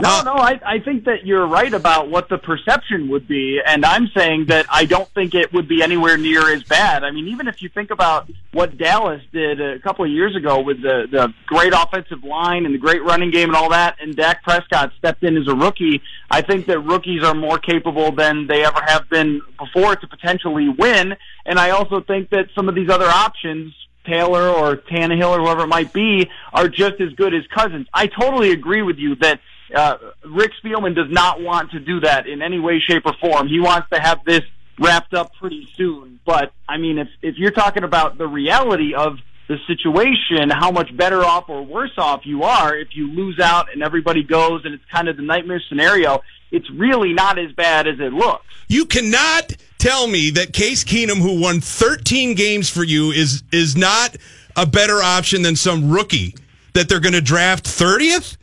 No, 0.00 0.08
uh, 0.08 0.22
no, 0.22 0.32
I, 0.34 0.60
I 0.64 0.78
think 0.78 1.04
that 1.04 1.26
you're 1.26 1.46
right 1.46 1.72
about 1.72 2.10
what 2.10 2.28
the 2.28 2.38
perception 2.38 3.08
would 3.08 3.28
be, 3.28 3.60
and 3.64 3.84
I'm 3.84 4.08
saying 4.16 4.46
that 4.46 4.66
I 4.70 4.84
don't 4.84 5.08
think 5.10 5.34
it 5.34 5.52
would 5.52 5.68
be 5.68 5.82
anywhere 5.82 6.16
near 6.16 6.52
as 6.52 6.62
bad. 6.62 7.04
I 7.04 7.10
mean, 7.10 7.28
even 7.28 7.48
if 7.48 7.60
you 7.60 7.68
think 7.68 7.90
about 7.90 8.30
what 8.52 8.78
Dallas 8.78 9.22
did 9.32 9.60
a 9.60 9.78
couple 9.80 10.04
of 10.04 10.10
years 10.10 10.34
ago 10.34 10.60
with 10.60 10.80
the 10.80 11.06
the 11.10 11.34
great 11.46 11.72
offensive 11.74 12.24
line 12.24 12.64
and 12.64 12.74
the 12.74 12.78
great 12.78 13.02
running 13.04 13.30
game 13.30 13.50
and 13.50 13.56
all 13.56 13.70
that, 13.70 13.96
and 14.00 14.16
Dak 14.16 14.42
Prescott 14.42 14.92
stepped 14.98 15.22
in 15.22 15.36
as 15.36 15.48
a 15.48 15.54
rookie, 15.54 16.00
I 16.30 16.42
think 16.42 16.66
that 16.66 16.80
rookies 16.80 17.22
are 17.22 17.34
more 17.34 17.58
capable 17.58 18.12
than 18.12 18.46
they 18.46 18.64
ever 18.64 18.80
have 18.86 19.08
been 19.10 19.42
before 19.58 19.96
to 19.96 20.06
potentially 20.06 20.68
win. 20.68 21.14
And 21.44 21.58
I 21.58 21.70
also 21.70 22.00
think 22.00 22.30
that 22.30 22.46
some 22.54 22.68
of 22.68 22.74
these 22.74 22.88
other 22.88 23.08
options 23.08 23.74
Taylor 24.06 24.48
or 24.48 24.76
Tannehill 24.76 25.38
or 25.38 25.40
whoever 25.40 25.64
it 25.64 25.68
might 25.68 25.92
be 25.92 26.30
are 26.52 26.68
just 26.68 27.00
as 27.00 27.12
good 27.12 27.34
as 27.34 27.42
Cousins. 27.54 27.86
I 27.92 28.06
totally 28.06 28.50
agree 28.50 28.82
with 28.82 28.96
you 28.96 29.14
that 29.16 29.40
uh, 29.74 29.96
Rick 30.24 30.52
Spielman 30.62 30.94
does 30.94 31.10
not 31.10 31.40
want 31.40 31.70
to 31.72 31.80
do 31.80 32.00
that 32.00 32.26
in 32.26 32.42
any 32.42 32.58
way, 32.58 32.80
shape, 32.80 33.02
or 33.06 33.14
form. 33.20 33.48
He 33.48 33.60
wants 33.60 33.88
to 33.92 34.00
have 34.00 34.24
this 34.24 34.42
wrapped 34.78 35.14
up 35.14 35.32
pretty 35.34 35.68
soon. 35.76 36.20
But 36.24 36.52
I 36.68 36.78
mean, 36.78 36.98
if 36.98 37.08
if 37.22 37.36
you're 37.36 37.50
talking 37.50 37.84
about 37.84 38.18
the 38.18 38.26
reality 38.26 38.94
of 38.94 39.18
the 39.48 39.58
situation, 39.66 40.48
how 40.50 40.70
much 40.70 40.96
better 40.96 41.24
off 41.24 41.48
or 41.48 41.62
worse 41.62 41.98
off 41.98 42.20
you 42.24 42.44
are 42.44 42.76
if 42.76 42.88
you 42.94 43.10
lose 43.10 43.40
out 43.40 43.72
and 43.72 43.82
everybody 43.82 44.22
goes, 44.22 44.64
and 44.64 44.74
it's 44.74 44.84
kind 44.92 45.08
of 45.08 45.16
the 45.16 45.22
nightmare 45.22 45.60
scenario. 45.68 46.22
It's 46.52 46.68
really 46.70 47.12
not 47.12 47.38
as 47.38 47.52
bad 47.52 47.86
as 47.86 48.00
it 48.00 48.12
looks. 48.12 48.44
You 48.66 48.84
cannot 48.84 49.56
tell 49.78 50.06
me 50.06 50.30
that 50.30 50.52
Case 50.52 50.82
Keenum, 50.84 51.18
who 51.18 51.40
won 51.40 51.60
13 51.60 52.34
games 52.34 52.68
for 52.68 52.84
you, 52.84 53.10
is 53.10 53.42
is 53.52 53.76
not 53.76 54.16
a 54.56 54.66
better 54.66 55.02
option 55.02 55.42
than 55.42 55.56
some 55.56 55.90
rookie 55.90 56.34
that 56.74 56.88
they're 56.88 57.00
going 57.00 57.14
to 57.14 57.20
draft 57.20 57.64
30th. 57.64 58.36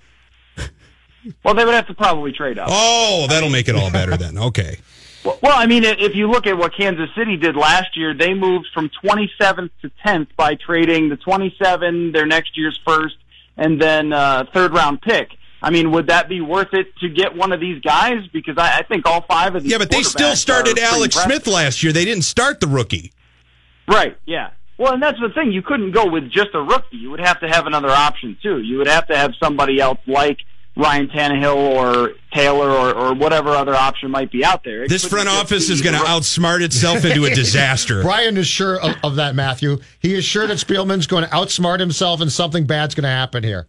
Well, 1.44 1.54
they 1.54 1.66
would 1.66 1.74
have 1.74 1.88
to 1.88 1.94
probably 1.94 2.32
trade 2.32 2.60
up. 2.60 2.70
Oh, 2.72 3.26
that'll 3.30 3.50
make 3.50 3.68
it 3.68 3.76
all 3.76 3.92
better 3.92 4.18
then. 4.18 4.38
Okay. 4.48 4.78
Well, 5.26 5.54
I 5.58 5.66
mean, 5.66 5.84
if 5.84 6.16
you 6.16 6.30
look 6.30 6.48
at 6.48 6.58
what 6.58 6.74
Kansas 6.74 7.10
City 7.14 7.36
did 7.36 7.58
last 7.58 7.98
year, 7.98 8.14
they 8.14 8.34
moved 8.34 8.68
from 8.74 8.90
27th 9.04 9.72
to 9.82 9.92
10th 10.06 10.28
by 10.38 10.56
trading 10.56 11.10
the 11.10 11.18
27, 11.18 12.14
their 12.14 12.26
next 12.26 12.58
year's 12.58 12.80
first, 12.86 13.16
and 13.58 13.82
then 13.82 14.14
uh, 14.14 14.46
third 14.54 14.72
round 14.74 15.02
pick. 15.02 15.32
I 15.62 15.70
mean, 15.72 15.92
would 15.92 16.08
that 16.08 16.30
be 16.30 16.40
worth 16.40 16.74
it 16.74 16.96
to 17.00 17.10
get 17.10 17.36
one 17.36 17.52
of 17.52 17.60
these 17.60 17.82
guys? 17.82 18.26
Because 18.32 18.58
I, 18.58 18.80
I 18.80 18.84
think 18.84 19.06
all 19.06 19.22
five 19.22 19.56
of 19.56 19.64
these. 19.64 19.72
Yeah, 19.72 19.80
but 19.80 19.90
they 19.90 20.04
still 20.04 20.36
started 20.36 20.80
Alex 20.80 21.16
impressive. 21.16 21.44
Smith 21.44 21.48
last 21.48 21.84
year. 21.84 21.92
They 21.92 22.06
didn't 22.06 22.24
start 22.24 22.62
the 22.62 22.68
rookie. 22.68 23.12
Right. 23.88 24.18
Yeah. 24.26 24.52
Well, 24.78 24.94
and 24.94 25.02
that's 25.02 25.20
the 25.20 25.30
thing. 25.30 25.52
You 25.52 25.64
couldn't 25.64 25.92
go 25.92 26.08
with 26.10 26.30
just 26.30 26.50
a 26.54 26.62
rookie. 26.62 26.98
You 26.98 27.10
would 27.10 27.20
have 27.20 27.40
to 27.40 27.48
have 27.48 27.66
another 27.66 27.90
option 27.90 28.38
too. 28.42 28.60
You 28.62 28.78
would 28.78 28.88
have 28.88 29.08
to 29.08 29.18
have 29.18 29.34
somebody 29.42 29.80
else 29.82 30.00
like 30.06 30.38
Ryan 30.78 31.08
Tannehill 31.08 31.56
or 31.56 32.12
Taylor 32.32 32.70
or, 32.70 32.94
or 32.94 33.14
whatever 33.16 33.50
other 33.50 33.74
option 33.74 34.12
might 34.12 34.32
be 34.32 34.46
out 34.46 34.64
there. 34.64 34.84
It 34.84 34.90
This 34.90 35.06
front 35.06 35.28
office 35.28 35.70
is 35.70 35.82
going 35.82 35.96
to 35.96 36.02
outsmart 36.02 36.62
itself 36.62 37.04
into 37.04 37.26
a 37.26 37.30
disaster. 37.36 38.04
Brian 38.04 38.38
is 38.38 38.48
sure 38.48 38.80
of, 38.80 38.96
of 39.04 39.16
that, 39.16 39.34
Matthew. 39.34 39.80
He 40.00 40.14
is 40.14 40.24
sure 40.24 40.46
that 40.46 40.58
Spielman's 40.58 41.08
going 41.08 41.24
to 41.24 41.30
outsmart 41.32 41.80
himself 41.80 42.22
and 42.22 42.32
something 42.32 42.66
bad's 42.66 42.94
going 42.94 43.04
to 43.04 43.10
happen 43.10 43.44
here. 43.44 43.68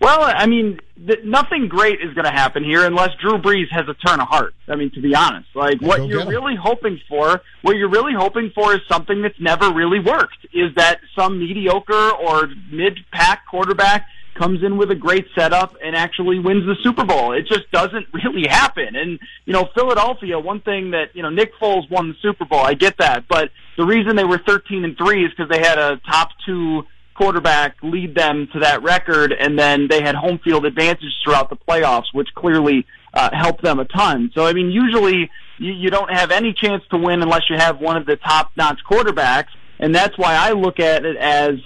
Well, 0.00 0.20
I 0.20 0.46
mean, 0.46 0.80
th- 1.06 1.20
nothing 1.24 1.68
great 1.68 2.00
is 2.00 2.12
going 2.14 2.24
to 2.24 2.32
happen 2.32 2.64
here 2.64 2.84
unless 2.84 3.10
Drew 3.20 3.38
Brees 3.38 3.70
has 3.70 3.86
a 3.88 3.94
turn 3.94 4.18
of 4.18 4.26
heart. 4.26 4.54
I 4.66 4.74
mean, 4.74 4.90
to 4.94 5.00
be 5.00 5.14
honest, 5.14 5.48
like 5.54 5.78
go 5.78 5.86
what 5.86 6.08
you're 6.08 6.26
really 6.26 6.56
hoping 6.56 7.00
for, 7.08 7.40
what 7.60 7.76
you're 7.76 7.90
really 7.90 8.14
hoping 8.14 8.50
for 8.52 8.74
is 8.74 8.80
something 8.90 9.22
that's 9.22 9.38
never 9.38 9.72
really 9.72 10.00
worked. 10.00 10.44
Is 10.52 10.74
that 10.74 11.00
some 11.16 11.38
mediocre 11.38 12.10
or 12.12 12.48
mid-pack 12.70 13.46
quarterback 13.48 14.06
comes 14.34 14.62
in 14.62 14.76
with 14.76 14.90
a 14.90 14.94
great 14.94 15.26
setup 15.34 15.76
and 15.84 15.94
actually 15.94 16.38
wins 16.38 16.64
the 16.66 16.76
Super 16.82 17.04
Bowl? 17.04 17.32
It 17.32 17.46
just 17.46 17.70
doesn't 17.72 18.06
really 18.12 18.48
happen. 18.48 18.96
And 18.96 19.18
you 19.44 19.52
know, 19.52 19.68
Philadelphia. 19.74 20.38
One 20.38 20.60
thing 20.60 20.90
that 20.92 21.14
you 21.14 21.22
know, 21.22 21.30
Nick 21.30 21.52
Foles 21.60 21.90
won 21.90 22.08
the 22.08 22.14
Super 22.20 22.44
Bowl. 22.44 22.60
I 22.60 22.74
get 22.74 22.98
that, 22.98 23.28
but 23.28 23.50
the 23.76 23.84
reason 23.84 24.16
they 24.16 24.24
were 24.24 24.38
13 24.38 24.84
and 24.84 24.96
three 24.96 25.24
is 25.24 25.30
because 25.30 25.50
they 25.50 25.60
had 25.60 25.78
a 25.78 26.00
top 26.08 26.30
two 26.44 26.84
quarterback 27.14 27.76
lead 27.82 28.14
them 28.14 28.48
to 28.52 28.60
that 28.60 28.82
record, 28.82 29.32
and 29.32 29.58
then 29.58 29.86
they 29.88 30.02
had 30.02 30.14
home 30.14 30.38
field 30.42 30.64
advantage 30.64 31.12
throughout 31.22 31.50
the 31.50 31.56
playoffs, 31.56 32.12
which 32.12 32.28
clearly 32.34 32.86
uh, 33.14 33.30
helped 33.32 33.62
them 33.62 33.78
a 33.78 33.84
ton. 33.84 34.30
So, 34.34 34.46
I 34.46 34.52
mean, 34.52 34.70
usually 34.70 35.30
you, 35.58 35.72
you 35.72 35.90
don't 35.90 36.10
have 36.10 36.30
any 36.30 36.52
chance 36.52 36.82
to 36.90 36.96
win 36.96 37.22
unless 37.22 37.42
you 37.50 37.56
have 37.56 37.80
one 37.80 37.96
of 37.96 38.06
the 38.06 38.16
top-notch 38.16 38.80
quarterbacks, 38.88 39.48
and 39.78 39.94
that's 39.94 40.16
why 40.16 40.34
I 40.34 40.52
look 40.52 40.80
at 40.80 41.04
it 41.04 41.16
as 41.16 41.56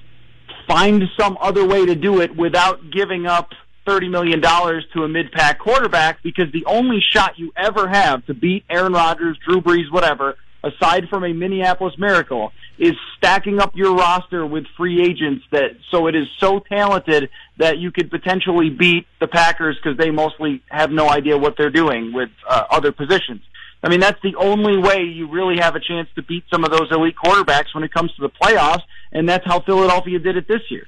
find 0.67 1.05
some 1.19 1.39
other 1.41 1.67
way 1.67 1.87
to 1.87 1.95
do 1.95 2.21
it 2.21 2.37
without 2.37 2.91
giving 2.91 3.27
up 3.27 3.51
$30 3.87 4.11
million 4.11 4.41
to 4.41 5.05
a 5.05 5.09
mid-pack 5.09 5.59
quarterback 5.59 6.23
because 6.23 6.47
the 6.53 6.65
only 6.67 7.01
shot 7.13 7.39
you 7.39 7.53
ever 7.57 7.89
have 7.89 8.25
to 8.27 8.35
beat 8.35 8.65
Aaron 8.69 8.93
Rodgers, 8.93 9.39
Drew 9.47 9.61
Brees, 9.61 9.91
whatever, 9.93 10.37
aside 10.65 11.09
from 11.09 11.25
a 11.25 11.33
Minneapolis 11.33 11.95
miracle, 11.99 12.53
is 12.79 12.93
stacking 13.17 13.61
up 13.61 13.75
your 13.75 13.95
roster 13.95 14.45
with 14.45 14.65
free 14.77 15.03
agents 15.03 15.45
that 15.51 15.71
so 15.91 16.09
it 16.09 16.15
is 16.15 16.27
so 16.39 16.61
talented 16.61 17.31
that 17.59 17.79
you 17.79 17.91
could 17.91 18.11
potentially 18.11 18.69
beat 18.69 19.07
the 19.21 19.29
Packers 19.29 19.77
because 19.83 19.97
they 19.97 20.11
mostly 20.11 20.63
have 20.69 20.91
no 20.91 21.09
idea 21.09 21.39
what 21.39 21.57
they're 21.57 21.71
doing 21.71 22.13
with 22.13 22.29
uh, 22.49 22.65
other 22.71 22.93
positions. 22.93 23.41
I 23.83 23.89
mean, 23.89 24.01
that's 24.01 24.21
the 24.23 24.35
only 24.37 24.77
way 24.79 25.03
you 25.03 25.31
really 25.31 25.59
have 25.59 25.77
a 25.77 25.81
chance 25.81 26.09
to 26.17 26.23
beat 26.23 26.45
some 26.53 26.65
of 26.65 26.71
those 26.71 26.91
elite 26.91 27.15
quarterbacks 27.23 27.75
when 27.75 27.85
it 27.85 27.93
comes 27.93 28.13
to 28.17 28.23
the 28.23 28.31
playoffs, 28.31 28.83
and 29.17 29.27
that's 29.27 29.47
how 29.47 29.61
Philadelphia 29.61 30.19
did 30.19 30.37
it 30.37 30.47
this 30.47 30.61
year. 30.71 30.87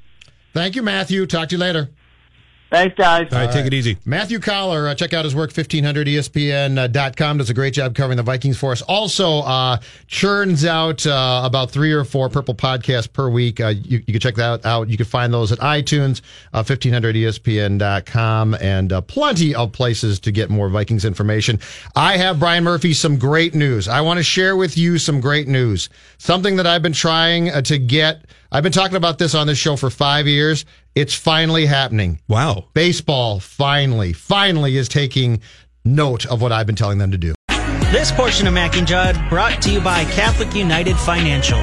Thank 0.53 0.77
you, 0.77 0.83
Matthew. 0.83 1.25
Talk 1.27 1.49
to 1.49 1.55
you 1.55 1.59
later. 1.59 1.89
Thanks, 2.71 2.95
guys. 2.97 3.29
All 3.33 3.39
right, 3.39 3.51
take 3.51 3.65
it 3.65 3.73
easy. 3.73 3.97
Matthew 4.05 4.41
Coller, 4.41 4.89
uh, 4.89 4.95
check 4.95 5.15
out 5.15 5.25
his 5.25 5.35
work, 5.35 5.53
1500ESPN.com. 5.53 7.39
Does 7.39 7.49
a 7.49 7.55
great 7.55 7.73
job 7.73 7.95
covering 7.95 8.19
the 8.19 8.23
Vikings 8.23 8.59
for 8.59 8.73
us. 8.73 8.83
Also, 8.83 9.39
uh, 9.39 9.79
churns 10.07 10.67
out 10.67 11.07
uh, 11.07 11.41
about 11.45 11.71
three 11.71 11.93
or 11.93 12.05
four 12.05 12.29
Purple 12.29 12.55
podcasts 12.55 13.11
per 13.11 13.31
week. 13.31 13.59
Uh, 13.59 13.69
you, 13.69 14.03
you 14.07 14.13
can 14.13 14.21
check 14.21 14.35
that 14.35 14.67
out. 14.67 14.91
You 14.91 14.99
can 14.99 15.07
find 15.07 15.33
those 15.33 15.51
at 15.51 15.59
iTunes, 15.61 16.21
uh, 16.53 16.63
1500ESPN.com, 16.63 18.55
and 18.61 18.93
uh, 18.93 19.01
plenty 19.01 19.55
of 19.55 19.73
places 19.73 20.21
to 20.21 20.31
get 20.31 20.51
more 20.51 20.69
Vikings 20.69 21.07
information. 21.07 21.61
I 21.97 22.19
have, 22.19 22.39
Brian 22.39 22.65
Murphy, 22.65 22.93
some 22.93 23.19
great 23.19 23.55
news. 23.55 23.89
I 23.89 24.03
want 24.03 24.19
to 24.19 24.25
share 24.25 24.57
with 24.57 24.77
you 24.77 24.99
some 24.99 25.23
great 25.23 25.49
news. 25.49 25.89
Something 26.19 26.57
that 26.57 26.67
I've 26.67 26.83
been 26.83 26.93
trying 26.93 27.49
uh, 27.49 27.63
to 27.63 27.79
get. 27.79 28.27
I've 28.53 28.63
been 28.63 28.73
talking 28.73 28.97
about 28.97 29.19
this 29.19 29.35
on 29.35 29.47
this 29.47 29.59
show 29.59 29.77
for 29.77 29.91
five 29.91 30.27
years. 30.27 30.65
It's 30.99 31.15
finally 31.15 31.67
happening. 31.67 32.19
Wow. 32.27 32.65
Baseball 32.75 33.39
finally, 33.39 34.13
finally 34.13 34.77
is 34.77 34.89
taking 34.89 35.43
note 35.85 36.27
of 36.27 36.43
what 36.43 36.51
I've 36.51 36.67
been 36.67 36.75
telling 36.75 36.99
them 36.99 37.13
to 37.13 37.17
do. 37.17 37.38
This 37.91 38.13
portion 38.13 38.47
of 38.47 38.53
Mac 38.53 38.77
and 38.77 38.87
Judd 38.87 39.17
brought 39.31 39.63
to 39.63 39.71
you 39.71 39.81
by 39.81 40.05
Catholic 40.05 40.55
United 40.55 40.95
Financial. 40.99 41.59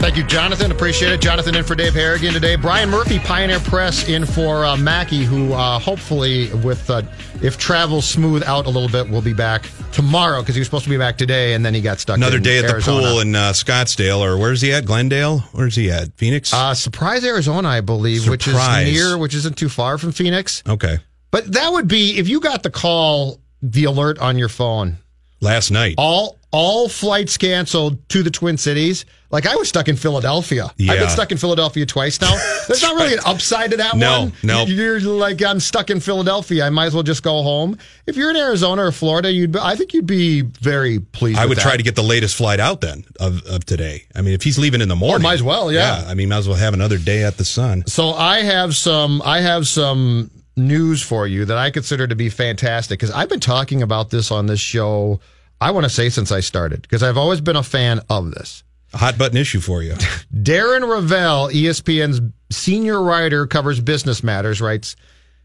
Thank 0.00 0.16
you, 0.16 0.24
Jonathan. 0.24 0.72
Appreciate 0.72 1.12
it. 1.12 1.20
Jonathan 1.20 1.54
in 1.54 1.62
for 1.62 1.76
Dave 1.76 1.94
Harrigan 1.94 2.32
today. 2.32 2.56
Brian 2.56 2.90
Murphy, 2.90 3.20
Pioneer 3.20 3.60
Press, 3.60 4.08
in 4.08 4.26
for 4.26 4.64
uh, 4.64 4.76
Mackey, 4.76 5.22
who 5.24 5.52
uh, 5.52 5.78
hopefully, 5.78 6.52
with 6.64 6.90
uh, 6.90 7.02
if 7.42 7.58
travel 7.58 8.02
smooth 8.02 8.42
out 8.42 8.66
a 8.66 8.68
little 8.70 8.88
bit, 8.88 9.08
will 9.08 9.22
be 9.22 9.32
back 9.32 9.66
tomorrow 9.92 10.40
because 10.40 10.56
he 10.56 10.60
was 10.60 10.66
supposed 10.66 10.82
to 10.84 10.90
be 10.90 10.98
back 10.98 11.16
today 11.16 11.54
and 11.54 11.64
then 11.64 11.74
he 11.74 11.80
got 11.80 12.00
stuck. 12.00 12.16
Another 12.16 12.38
in 12.38 12.42
day 12.42 12.58
at 12.58 12.64
Arizona. 12.64 13.02
the 13.02 13.08
pool 13.10 13.20
in 13.20 13.36
uh, 13.36 13.52
Scottsdale, 13.52 14.18
or 14.18 14.36
where's 14.36 14.60
he 14.60 14.72
at? 14.72 14.84
Glendale? 14.84 15.38
Where's 15.52 15.76
he 15.76 15.92
at? 15.92 16.12
Phoenix? 16.16 16.52
Uh, 16.52 16.74
Surprise, 16.74 17.24
Arizona, 17.24 17.68
I 17.68 17.82
believe, 17.82 18.28
which 18.28 18.48
is 18.48 18.52
Surprise. 18.54 18.92
near, 18.92 19.16
which 19.16 19.34
isn't 19.34 19.56
too 19.56 19.68
far 19.68 19.96
from 19.96 20.10
Phoenix. 20.10 20.60
okay. 20.68 20.98
But 21.30 21.52
that 21.52 21.70
would 21.72 21.86
be 21.86 22.18
if 22.18 22.28
you 22.28 22.40
got 22.40 22.64
the 22.64 22.70
call, 22.70 23.38
the 23.62 23.84
alert 23.84 24.18
on 24.18 24.38
your 24.38 24.48
phone. 24.48 24.96
Last 25.40 25.70
night. 25.70 25.94
all 25.98 26.36
all 26.50 26.88
flights 26.88 27.36
canceled 27.36 28.08
to 28.08 28.22
the 28.22 28.30
Twin 28.30 28.56
Cities. 28.56 29.04
Like 29.30 29.46
I 29.46 29.56
was 29.56 29.68
stuck 29.68 29.88
in 29.88 29.96
Philadelphia. 29.96 30.64
I've 30.64 30.76
been 30.98 31.10
stuck 31.10 31.30
in 31.30 31.36
Philadelphia 31.36 31.84
twice 31.84 32.18
now. 32.22 32.34
There's 32.66 32.80
not 32.80 32.94
really 32.96 33.12
an 33.12 33.20
upside 33.26 33.72
to 33.72 33.76
that 33.76 33.94
No, 33.98 34.20
one. 34.20 34.32
no. 34.42 34.64
You're 34.64 34.98
like 35.00 35.42
I'm 35.44 35.60
stuck 35.60 35.90
in 35.90 36.00
Philadelphia. 36.00 36.64
I 36.64 36.70
might 36.70 36.86
as 36.86 36.94
well 36.94 37.02
just 37.02 37.22
go 37.22 37.42
home. 37.42 37.76
If 38.06 38.16
you're 38.16 38.30
in 38.30 38.36
Arizona 38.36 38.84
or 38.86 38.92
Florida, 38.92 39.30
you'd 39.30 39.52
be, 39.52 39.58
I 39.60 39.76
think 39.76 39.92
you'd 39.92 40.06
be 40.06 40.40
very 40.40 41.00
pleased. 41.00 41.38
I 41.38 41.44
would 41.44 41.58
that. 41.58 41.62
try 41.62 41.76
to 41.76 41.82
get 41.82 41.94
the 41.94 42.02
latest 42.02 42.36
flight 42.36 42.60
out 42.60 42.80
then 42.80 43.04
of, 43.20 43.44
of 43.44 43.66
today. 43.66 44.06
I 44.14 44.22
mean, 44.22 44.32
if 44.32 44.42
he's 44.42 44.58
leaving 44.58 44.80
in 44.80 44.88
the 44.88 44.96
morning, 44.96 45.26
oh, 45.26 45.28
might 45.28 45.34
as 45.34 45.42
well, 45.42 45.70
yeah. 45.70 46.02
I 46.08 46.14
mean, 46.14 46.30
might 46.30 46.38
as 46.38 46.48
well 46.48 46.56
have 46.56 46.72
another 46.72 46.96
day 46.96 47.22
at 47.24 47.36
the 47.36 47.44
sun. 47.44 47.84
So 47.86 48.12
I 48.14 48.38
have 48.40 48.74
some 48.74 49.20
I 49.22 49.42
have 49.42 49.68
some 49.68 50.30
news 50.58 51.02
for 51.02 51.26
you 51.26 51.44
that 51.46 51.56
I 51.56 51.70
consider 51.70 52.06
to 52.06 52.16
be 52.16 52.28
fantastic 52.28 52.98
because 52.98 53.14
I've 53.14 53.28
been 53.28 53.40
talking 53.40 53.82
about 53.82 54.10
this 54.10 54.30
on 54.30 54.46
this 54.46 54.60
show. 54.60 55.20
I 55.60 55.70
want 55.70 55.84
to 55.84 55.90
say 55.90 56.08
since 56.08 56.30
I 56.30 56.40
started 56.40 56.82
because 56.82 57.02
I've 57.02 57.16
always 57.16 57.40
been 57.40 57.56
a 57.56 57.62
fan 57.62 58.00
of 58.10 58.32
this. 58.32 58.64
A 58.92 58.98
hot 58.98 59.18
button 59.18 59.36
issue 59.36 59.60
for 59.60 59.82
you. 59.82 59.92
Darren 60.34 60.82
Rovell, 60.82 61.52
ESPN's 61.52 62.20
senior 62.50 63.02
writer, 63.02 63.46
covers 63.46 63.80
business 63.80 64.22
matters, 64.22 64.60
writes 64.60 64.96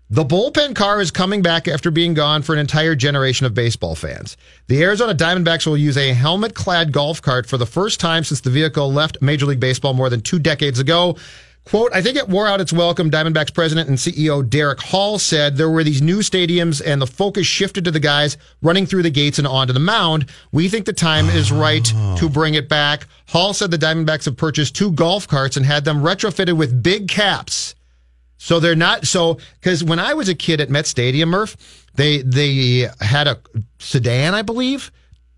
The 0.10 0.24
bullpen 0.24 0.76
car 0.76 1.02
is 1.02 1.12
coming 1.12 1.42
back 1.42 1.68
after 1.68 1.92
being 1.92 2.14
gone 2.14 2.42
for 2.42 2.54
an 2.54 2.60
entire 2.60 2.96
generation 2.96 3.46
of 3.46 3.54
baseball 3.54 3.96
fans. 3.96 4.38
The 4.68 4.82
Arizona 4.82 5.14
Diamondbacks 5.14 5.68
will 5.68 5.78
use 5.78 5.98
a 5.98 6.14
helmet 6.14 6.56
clad 6.56 6.94
golf 6.94 7.22
cart 7.22 7.46
for 7.46 7.58
the 7.58 7.66
first 7.66 8.00
time 8.00 8.24
since 8.24 8.40
the 8.42 8.50
vehicle 8.50 8.92
left 8.92 9.22
Major 9.22 9.46
League 9.46 9.60
Baseball 9.60 9.94
more 9.94 10.10
than 10.10 10.22
two 10.22 10.40
decades 10.40 10.80
ago. 10.80 11.18
Quote, 11.66 11.94
I 11.94 12.02
think 12.02 12.18
it 12.18 12.28
wore 12.28 12.46
out 12.46 12.60
its 12.60 12.74
welcome. 12.74 13.10
Diamondbacks 13.10 13.54
president 13.54 13.88
and 13.88 13.98
CEO 13.98 14.48
Derek 14.48 14.82
Hall 14.82 15.18
said 15.18 15.56
there 15.56 15.70
were 15.70 15.84
these 15.84 16.02
new 16.02 16.20
stadiums 16.20 16.82
and 16.86 17.02
the 17.02 17.08
focus 17.08 17.48
shifted 17.48 17.86
to 17.86 17.92
the 17.92 18.02
guys 18.02 18.38
running 18.62 18.86
through 18.86 19.04
the 19.04 19.10
gates 19.10 19.38
and 19.40 19.48
onto 19.48 19.72
the 19.72 19.80
mound. 19.80 20.26
We 20.52 20.68
think 20.68 20.86
the 20.86 20.94
time 20.94 21.30
is 21.30 21.52
right 21.52 21.90
oh. 21.96 22.18
to 22.18 22.30
bring 22.30 22.56
it 22.56 22.68
back. 22.68 23.08
Hall 23.28 23.54
said 23.54 23.72
the 23.72 23.78
Diamondbacks 23.78 24.26
have 24.26 24.36
purchased 24.36 24.76
two 24.76 24.92
golf 24.92 25.28
carts 25.28 25.56
and 25.56 25.66
had 25.66 25.86
them 25.86 26.04
retrofitted 26.04 26.58
with 26.58 26.84
big 26.84 27.08
caps. 27.08 27.76
So 28.38 28.60
they're 28.60 28.76
not 28.76 29.08
so 29.08 29.38
because 29.62 29.86
when 29.86 30.00
I 30.00 30.16
was 30.16 30.28
a 30.28 30.36
kid 30.36 30.60
at 30.60 30.70
Met 30.70 30.86
Stadium, 30.86 31.30
Murph, 31.30 31.56
they 31.96 32.24
they 32.24 32.90
had 33.00 33.26
a 33.30 33.40
sedan, 33.80 34.34
I 34.34 34.42
believe. 34.42 34.92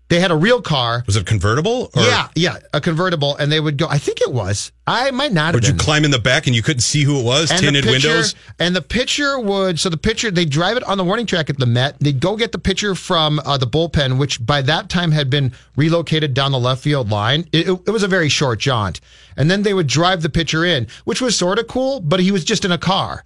They 0.08 0.20
had 0.20 0.30
a 0.30 0.36
real 0.36 0.62
car. 0.62 1.02
Was 1.06 1.16
it 1.16 1.22
a 1.22 1.24
convertible? 1.24 1.90
Or, 1.96 2.02
yeah, 2.02 2.28
yeah, 2.36 2.58
a 2.72 2.80
convertible, 2.80 3.36
and 3.36 3.50
they 3.50 3.58
would 3.58 3.76
go. 3.76 3.88
I 3.88 3.98
think 3.98 4.20
it 4.20 4.32
was. 4.32 4.70
I 4.86 5.10
might 5.10 5.32
not 5.32 5.46
have 5.46 5.54
Would 5.54 5.66
you 5.66 5.74
climb 5.74 6.04
in 6.04 6.12
the 6.12 6.20
back 6.20 6.46
and 6.46 6.54
you 6.54 6.62
couldn't 6.62 6.82
see 6.82 7.02
who 7.02 7.18
it 7.18 7.24
was? 7.24 7.50
And 7.50 7.58
Tinted 7.58 7.86
windows? 7.86 8.36
And 8.60 8.76
the 8.76 8.82
pitcher 8.82 9.40
would, 9.40 9.80
so 9.80 9.88
the 9.88 9.96
pitcher, 9.96 10.30
they 10.30 10.44
drive 10.44 10.76
it 10.76 10.84
on 10.84 10.96
the 10.96 11.02
warning 11.02 11.26
track 11.26 11.50
at 11.50 11.58
the 11.58 11.66
Met. 11.66 11.98
They'd 11.98 12.20
go 12.20 12.36
get 12.36 12.52
the 12.52 12.58
pitcher 12.60 12.94
from 12.94 13.40
uh, 13.40 13.58
the 13.58 13.66
bullpen, 13.66 14.18
which 14.18 14.44
by 14.44 14.62
that 14.62 14.88
time 14.88 15.10
had 15.10 15.28
been 15.28 15.52
relocated 15.74 16.34
down 16.34 16.52
the 16.52 16.60
left 16.60 16.82
field 16.82 17.10
line. 17.10 17.48
It, 17.50 17.68
it, 17.68 17.80
it 17.86 17.90
was 17.90 18.04
a 18.04 18.08
very 18.08 18.28
short 18.28 18.60
jaunt. 18.60 19.00
And 19.36 19.50
then 19.50 19.62
they 19.64 19.74
would 19.74 19.88
drive 19.88 20.22
the 20.22 20.30
pitcher 20.30 20.64
in, 20.64 20.86
which 21.04 21.20
was 21.20 21.36
sort 21.36 21.58
of 21.58 21.66
cool, 21.66 21.98
but 21.98 22.20
he 22.20 22.30
was 22.30 22.44
just 22.44 22.64
in 22.64 22.70
a 22.70 22.78
car. 22.78 23.24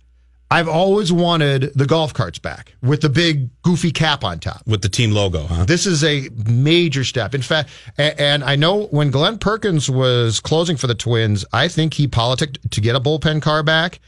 I've 0.52 0.68
always 0.68 1.12
wanted 1.12 1.72
the 1.76 1.86
golf 1.86 2.12
carts 2.12 2.40
back 2.40 2.74
with 2.82 3.02
the 3.02 3.08
big 3.08 3.50
goofy 3.62 3.92
cap 3.92 4.24
on 4.24 4.40
top. 4.40 4.66
With 4.66 4.82
the 4.82 4.88
team 4.88 5.12
logo, 5.12 5.44
huh? 5.44 5.64
This 5.64 5.86
is 5.86 6.02
a 6.02 6.28
major 6.48 7.04
step. 7.04 7.36
In 7.36 7.42
fact, 7.42 7.70
and 7.96 8.42
I 8.42 8.56
know 8.56 8.86
when 8.86 9.12
Glenn 9.12 9.38
Perkins 9.38 9.88
was 9.88 10.40
closing 10.40 10.76
for 10.76 10.88
the 10.88 10.94
Twins, 10.96 11.44
I 11.52 11.68
think 11.68 11.94
he 11.94 12.08
politicked 12.08 12.68
to 12.72 12.80
get 12.80 12.96
a 12.96 13.00
bullpen 13.00 13.42
car 13.42 13.62
back. 13.62 14.00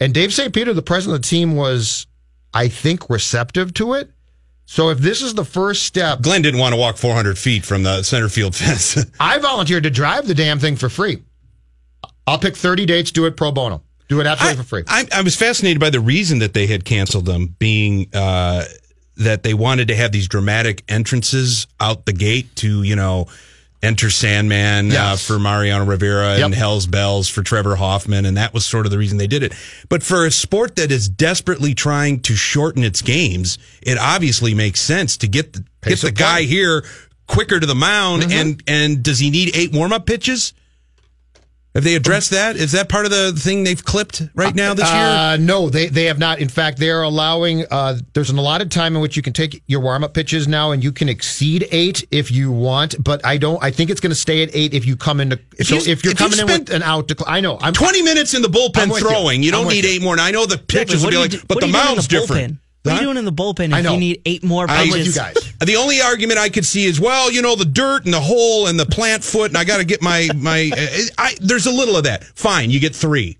And 0.00 0.12
Dave 0.12 0.34
St. 0.34 0.52
Peter, 0.52 0.72
the 0.72 0.82
president 0.82 1.14
of 1.14 1.22
the 1.22 1.28
team, 1.28 1.54
was, 1.54 2.08
I 2.52 2.66
think, 2.66 3.08
receptive 3.08 3.72
to 3.74 3.94
it. 3.94 4.10
So 4.66 4.88
if 4.88 4.98
this 4.98 5.22
is 5.22 5.34
the 5.34 5.44
first 5.44 5.84
step, 5.84 6.22
Glenn 6.22 6.42
didn't 6.42 6.58
want 6.58 6.74
to 6.74 6.80
walk 6.80 6.96
400 6.96 7.38
feet 7.38 7.64
from 7.64 7.84
the 7.84 8.02
center 8.02 8.28
field 8.28 8.56
fence. 8.56 8.98
I 9.20 9.38
volunteered 9.38 9.84
to 9.84 9.90
drive 9.90 10.26
the 10.26 10.34
damn 10.34 10.58
thing 10.58 10.74
for 10.74 10.88
free. 10.88 11.22
I'll 12.26 12.38
pick 12.38 12.56
30 12.56 12.86
dates, 12.86 13.12
do 13.12 13.26
it 13.26 13.36
pro 13.36 13.52
bono. 13.52 13.82
Do 14.08 14.20
it 14.20 14.26
absolutely 14.26 14.62
for 14.62 14.68
free. 14.68 14.82
I, 14.86 15.06
I 15.12 15.22
was 15.22 15.34
fascinated 15.36 15.80
by 15.80 15.90
the 15.90 16.00
reason 16.00 16.40
that 16.40 16.52
they 16.52 16.66
had 16.66 16.84
canceled 16.84 17.26
them, 17.26 17.56
being 17.58 18.08
uh, 18.12 18.64
that 19.16 19.42
they 19.42 19.54
wanted 19.54 19.88
to 19.88 19.96
have 19.96 20.12
these 20.12 20.28
dramatic 20.28 20.82
entrances 20.88 21.66
out 21.80 22.04
the 22.04 22.12
gate 22.12 22.54
to, 22.56 22.82
you 22.82 22.96
know, 22.96 23.28
enter 23.82 24.08
Sandman 24.08 24.92
uh, 24.92 25.16
for 25.16 25.38
Mariano 25.38 25.84
Rivera 25.84 26.36
and 26.36 26.54
Hell's 26.54 26.86
Bells 26.86 27.28
for 27.28 27.42
Trevor 27.42 27.76
Hoffman, 27.76 28.24
and 28.24 28.36
that 28.36 28.54
was 28.54 28.64
sort 28.64 28.86
of 28.86 28.92
the 28.92 28.98
reason 28.98 29.18
they 29.18 29.26
did 29.26 29.42
it. 29.42 29.52
But 29.88 30.02
for 30.02 30.24
a 30.24 30.30
sport 30.30 30.76
that 30.76 30.90
is 30.90 31.08
desperately 31.08 31.74
trying 31.74 32.20
to 32.20 32.34
shorten 32.34 32.82
its 32.82 33.02
games, 33.02 33.58
it 33.82 33.98
obviously 33.98 34.54
makes 34.54 34.80
sense 34.80 35.18
to 35.18 35.28
get 35.28 35.52
the, 35.52 35.64
get 35.82 36.00
the 36.00 36.12
guy 36.12 36.42
here 36.42 36.84
quicker 37.26 37.60
to 37.60 37.66
the 37.66 37.74
mound. 37.74 38.22
Mm-hmm. 38.22 38.32
And 38.32 38.62
and 38.66 39.02
does 39.02 39.18
he 39.18 39.30
need 39.30 39.54
eight 39.54 39.72
warm 39.72 39.92
up 39.92 40.06
pitches? 40.06 40.54
Have 41.74 41.82
they 41.82 41.96
addressed 41.96 42.30
that? 42.30 42.54
Is 42.54 42.70
that 42.70 42.88
part 42.88 43.04
of 43.04 43.10
the 43.10 43.32
thing 43.32 43.64
they've 43.64 43.84
clipped 43.84 44.22
right 44.36 44.54
now 44.54 44.74
this 44.74 44.88
year? 44.88 44.96
Uh, 45.02 45.36
no, 45.40 45.68
they 45.68 45.86
they 45.88 46.04
have 46.04 46.20
not. 46.20 46.38
In 46.38 46.48
fact, 46.48 46.78
they 46.78 46.88
are 46.88 47.02
allowing. 47.02 47.64
Uh, 47.68 47.98
there's 48.12 48.30
an 48.30 48.38
allotted 48.38 48.70
time 48.70 48.94
in 48.94 49.02
which 49.02 49.16
you 49.16 49.22
can 49.22 49.32
take 49.32 49.60
your 49.66 49.80
warm 49.80 50.04
up 50.04 50.14
pitches 50.14 50.46
now, 50.46 50.70
and 50.70 50.84
you 50.84 50.92
can 50.92 51.08
exceed 51.08 51.66
eight 51.72 52.06
if 52.12 52.30
you 52.30 52.52
want. 52.52 53.02
But 53.02 53.26
I 53.26 53.38
don't. 53.38 53.60
I 53.62 53.72
think 53.72 53.90
it's 53.90 54.00
going 54.00 54.12
to 54.12 54.16
stay 54.16 54.44
at 54.44 54.50
eight 54.54 54.72
if 54.72 54.86
you 54.86 54.94
come 54.96 55.18
into. 55.20 55.40
If 55.58 55.66
so 55.66 55.74
you- 55.74 55.80
if 55.80 56.04
you're 56.04 56.12
if 56.12 56.20
you 56.20 56.26
coming 56.26 56.38
in 56.38 56.46
with 56.46 56.70
an 56.70 56.84
out, 56.84 57.08
decl- 57.08 57.24
I 57.26 57.40
know. 57.40 57.58
I'm 57.60 57.72
20 57.72 58.02
minutes 58.02 58.34
in 58.34 58.42
the 58.42 58.48
bullpen 58.48 58.88
with 58.92 59.02
you. 59.02 59.08
throwing. 59.08 59.42
You, 59.42 59.50
don't 59.50 59.66
need 59.66 59.84
you. 59.84 59.90
eight 59.90 60.02
more. 60.02 60.14
And 60.14 60.20
I 60.20 60.30
know 60.30 60.46
the 60.46 60.58
pitches 60.58 61.02
will 61.02 61.10
be 61.10 61.16
like, 61.16 61.32
you 61.32 61.38
do- 61.40 61.44
but 61.48 61.58
the 61.58 61.64
are 61.64 61.68
you 61.68 61.72
doing 61.72 61.82
in 61.82 61.88
mound's 61.88 62.06
the 62.08 62.20
different. 62.20 62.58
Bullpen? 62.84 62.92
What 62.92 62.92
are 62.92 63.00
you 63.00 63.06
doing 63.06 63.16
in 63.16 63.24
the 63.24 63.32
bullpen 63.32 63.76
if 63.78 63.84
know. 63.84 63.92
you 63.94 63.98
need 63.98 64.22
eight 64.26 64.44
more 64.44 64.66
I'm 64.68 64.88
pitches? 64.88 64.94
with 64.94 65.06
you 65.06 65.12
guys. 65.12 65.52
The 65.64 65.76
only 65.76 66.00
argument 66.00 66.38
I 66.38 66.48
could 66.48 66.66
see 66.66 66.84
is, 66.84 67.00
well, 67.00 67.32
you 67.32 67.42
know, 67.42 67.56
the 67.56 67.64
dirt 67.64 68.04
and 68.04 68.12
the 68.12 68.20
hole 68.20 68.66
and 68.66 68.78
the 68.78 68.86
plant 68.86 69.24
foot, 69.24 69.50
and 69.50 69.56
I 69.56 69.64
got 69.64 69.78
to 69.78 69.84
get 69.84 70.02
my 70.02 70.28
my. 70.34 70.70
Uh, 70.74 70.86
I, 71.18 71.34
there's 71.40 71.66
a 71.66 71.70
little 71.70 71.96
of 71.96 72.04
that. 72.04 72.24
Fine, 72.24 72.70
you 72.70 72.80
get 72.80 72.94
three. 72.94 73.38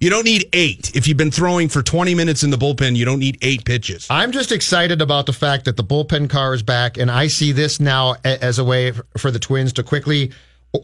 You 0.00 0.10
don't 0.10 0.24
need 0.24 0.48
eight. 0.52 0.94
If 0.94 1.06
you've 1.06 1.16
been 1.16 1.30
throwing 1.30 1.68
for 1.68 1.82
20 1.82 2.14
minutes 2.14 2.42
in 2.42 2.50
the 2.50 2.56
bullpen, 2.56 2.96
you 2.96 3.04
don't 3.04 3.20
need 3.20 3.38
eight 3.42 3.64
pitches. 3.64 4.06
I'm 4.10 4.32
just 4.32 4.52
excited 4.52 5.00
about 5.00 5.26
the 5.26 5.32
fact 5.32 5.64
that 5.64 5.76
the 5.76 5.84
bullpen 5.84 6.28
car 6.28 6.52
is 6.52 6.62
back, 6.62 6.98
and 6.98 7.10
I 7.10 7.28
see 7.28 7.52
this 7.52 7.80
now 7.80 8.16
as 8.24 8.58
a 8.58 8.64
way 8.64 8.92
for 9.16 9.30
the 9.30 9.38
Twins 9.38 9.72
to 9.74 9.82
quickly 9.82 10.32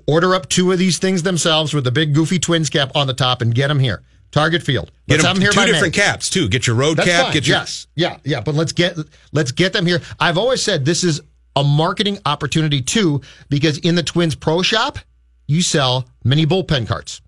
order 0.07 0.35
up 0.35 0.49
two 0.49 0.73
of 0.73 0.79
these 0.79 0.99
things 0.99 1.23
themselves 1.23 1.75
with 1.75 1.85
the 1.85 1.91
big 1.91 2.15
goofy 2.15 2.39
Twins 2.39 2.71
cap 2.71 2.93
on 2.95 3.07
the 3.07 3.15
top 3.15 3.43
and 3.43 3.55
get 3.55 3.69
them 3.69 3.81
here. 3.81 4.03
Target 4.31 4.63
Field. 4.63 4.91
Get 5.09 5.15
Let's 5.15 5.23
them 5.23 5.29
have 5.29 5.37
them 5.37 5.43
here 5.43 5.51
two 5.53 5.57
by 5.61 5.67
May. 5.67 5.73
different 5.73 5.95
caps 5.95 6.31
too. 6.31 6.49
Get 6.49 6.67
your 6.67 6.77
road 6.77 6.97
That's 6.97 7.09
cap. 7.09 7.25
fine. 7.25 7.33
Get 7.35 7.47
your 7.47 7.57
yes, 7.59 7.87
yeah, 7.97 8.19
yeah. 8.25 8.41
But 8.41 8.55
let's 8.55 8.73
get 8.73 8.97
let's 9.33 9.53
get 9.53 9.73
them 9.73 9.87
here. 9.87 10.01
I've 10.19 10.39
always 10.39 10.63
said 10.63 10.85
this 10.85 11.03
is 11.05 11.21
a 11.57 11.65
marketing 11.65 12.19
opportunity 12.27 12.81
too, 12.81 13.21
because 13.49 13.79
in 13.79 13.95
the 13.97 14.03
Twins 14.03 14.35
Pro 14.35 14.63
Shop, 14.63 14.99
you 15.49 15.63
sell 15.63 16.09
mini 16.25 16.47
bullpen 16.47 16.87
carts, 16.87 17.21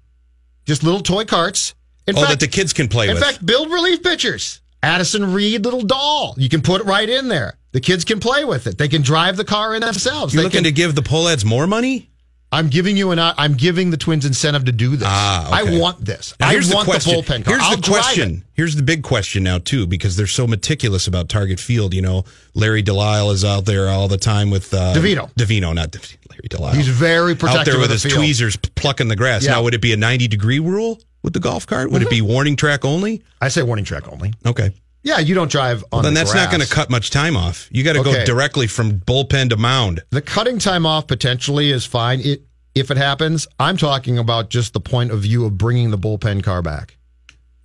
just 0.65 0.83
little 0.85 1.01
toy 1.01 1.25
carts. 1.25 1.75
In 2.07 2.17
oh, 2.17 2.21
fact, 2.21 2.31
that 2.31 2.41
the 2.41 2.49
kids 2.49 2.73
can 2.73 2.89
play 2.89 3.09
in 3.09 3.15
with. 3.15 3.23
fact, 3.23 3.45
build 3.45 3.71
relief 3.71 4.03
pitchers. 4.03 4.61
Addison 4.83 5.33
Reed 5.33 5.65
little 5.65 5.83
doll. 5.83 6.35
You 6.37 6.49
can 6.49 6.61
put 6.63 6.81
it 6.81 6.85
right 6.85 7.09
in 7.09 7.29
there. 7.29 7.55
The 7.71 7.81
kids 7.81 8.05
can 8.05 8.19
play 8.19 8.45
with 8.45 8.67
it. 8.67 8.77
They 8.77 8.89
can 8.89 9.03
drive 9.03 9.37
the 9.37 9.45
car 9.45 9.75
in 9.77 9.81
themselves. 9.81 10.35
You're 10.35 10.41
They 10.43 10.45
looking 10.47 10.59
can- 10.59 10.65
to 10.65 10.73
give 10.73 10.95
the 10.97 11.03
Pohlads 11.03 11.45
more 11.45 11.69
money? 11.69 12.11
I'm 12.53 12.69
giving 12.69 12.99
you 12.99 13.13
an. 13.13 13.19
I'm 13.19 13.55
giving 13.55 13.91
the 13.91 13.97
Twins 13.97 14.27
incentive 14.27 14.67
to 14.67 14.73
do 14.73 14.95
this. 14.97 15.09
Ah, 15.11 15.63
okay. 15.63 15.77
I 15.77 15.81
want 15.81 16.05
this. 16.05 16.35
Now, 16.39 16.49
I 16.49 16.53
here's 16.53 16.73
want 16.73 16.87
the 16.87 16.93
question. 16.93 17.17
the 17.17 17.23
bullpen 17.23 17.45
car. 17.47 17.55
Here's 17.55 17.63
I'll 17.63 17.77
the 17.77 17.89
question. 17.89 18.45
Here's 18.53 18.77
the 18.77 18.83
big 18.83 19.03
question 19.03 19.43
now 19.43 19.57
too, 19.59 19.87
because 19.87 20.17
they're 20.17 20.27
so 20.27 20.47
meticulous 20.47 21.07
about 21.07 21.31
Target 21.31 21.59
Field. 21.59 21.95
You 21.95 22.03
know, 22.03 22.25
Larry 22.55 22.83
Delisle 22.83 23.31
is 23.31 23.45
out 23.45 23.65
there 23.65 23.89
all 23.89 24.07
the 24.07 24.19
time 24.19 24.51
with 24.51 24.75
uh, 24.75 24.93
DiVito. 24.95 25.33
DiVito, 25.33 25.75
not 25.75 25.97
Larry 26.31 26.49
Delisle. 26.51 26.75
He's 26.75 26.89
very 26.89 27.33
out 27.33 27.65
there 27.65 27.79
with 27.79 27.87
of 27.87 27.91
his 27.93 28.03
field. 28.03 28.17
tweezers 28.17 28.57
plucking 28.57 29.09
the 29.09 29.17
grass. 29.17 29.45
Yeah. 29.45 29.53
Now, 29.53 29.63
would 29.63 29.73
it 29.73 29.81
be 29.81 29.95
a 29.95 29.97
90 29.97 30.29
degree 30.29 30.59
rule 30.59 31.01
with 31.23 31.33
the 31.33 31.41
golf 31.41 31.67
cart? 31.67 31.91
Would 31.91 32.03
it 32.03 32.11
be 32.11 32.21
warning 32.21 32.57
track 32.57 32.85
only? 32.85 33.23
I 33.41 33.49
say 33.49 33.63
warning 33.63 33.87
track 33.87 34.13
only. 34.13 34.35
Okay. 34.45 34.73
Yeah, 35.05 35.19
you 35.19 35.35
don't 35.35 35.51
drive 35.51 35.83
on. 35.85 35.89
Well, 35.93 36.03
then 36.03 36.15
the 36.15 36.21
that's 36.21 36.35
not 36.35 36.51
going 36.51 36.63
to 36.63 36.69
cut 36.69 36.89
much 36.91 37.11
time 37.11 37.37
off. 37.37 37.69
You 37.73 37.83
got 37.83 37.95
to 37.95 38.01
Okay. 38.01 38.13
go 38.13 38.25
directly 38.25 38.67
from 38.69 39.01
bullpen 39.01 39.51
to 39.51 39.57
mound. 39.57 40.03
The 40.11 40.23
cutting 40.23 40.59
time 40.59 40.87
off 40.87 41.07
potentially 41.09 41.71
is 41.71 41.85
fine. 41.85 42.21
It 42.21 42.43
if 42.75 42.91
it 42.91 42.97
happens. 42.97 43.47
I'm 43.59 43.77
talking 43.77 44.17
about 44.19 44.49
just 44.49 44.73
the 44.73 44.81
point 44.81 45.11
of 45.11 45.21
view 45.21 45.45
of 45.45 45.59
bringing 45.59 45.91
the 45.91 45.99
bullpen 45.99 46.43
car 46.43 46.63
back. 46.63 46.97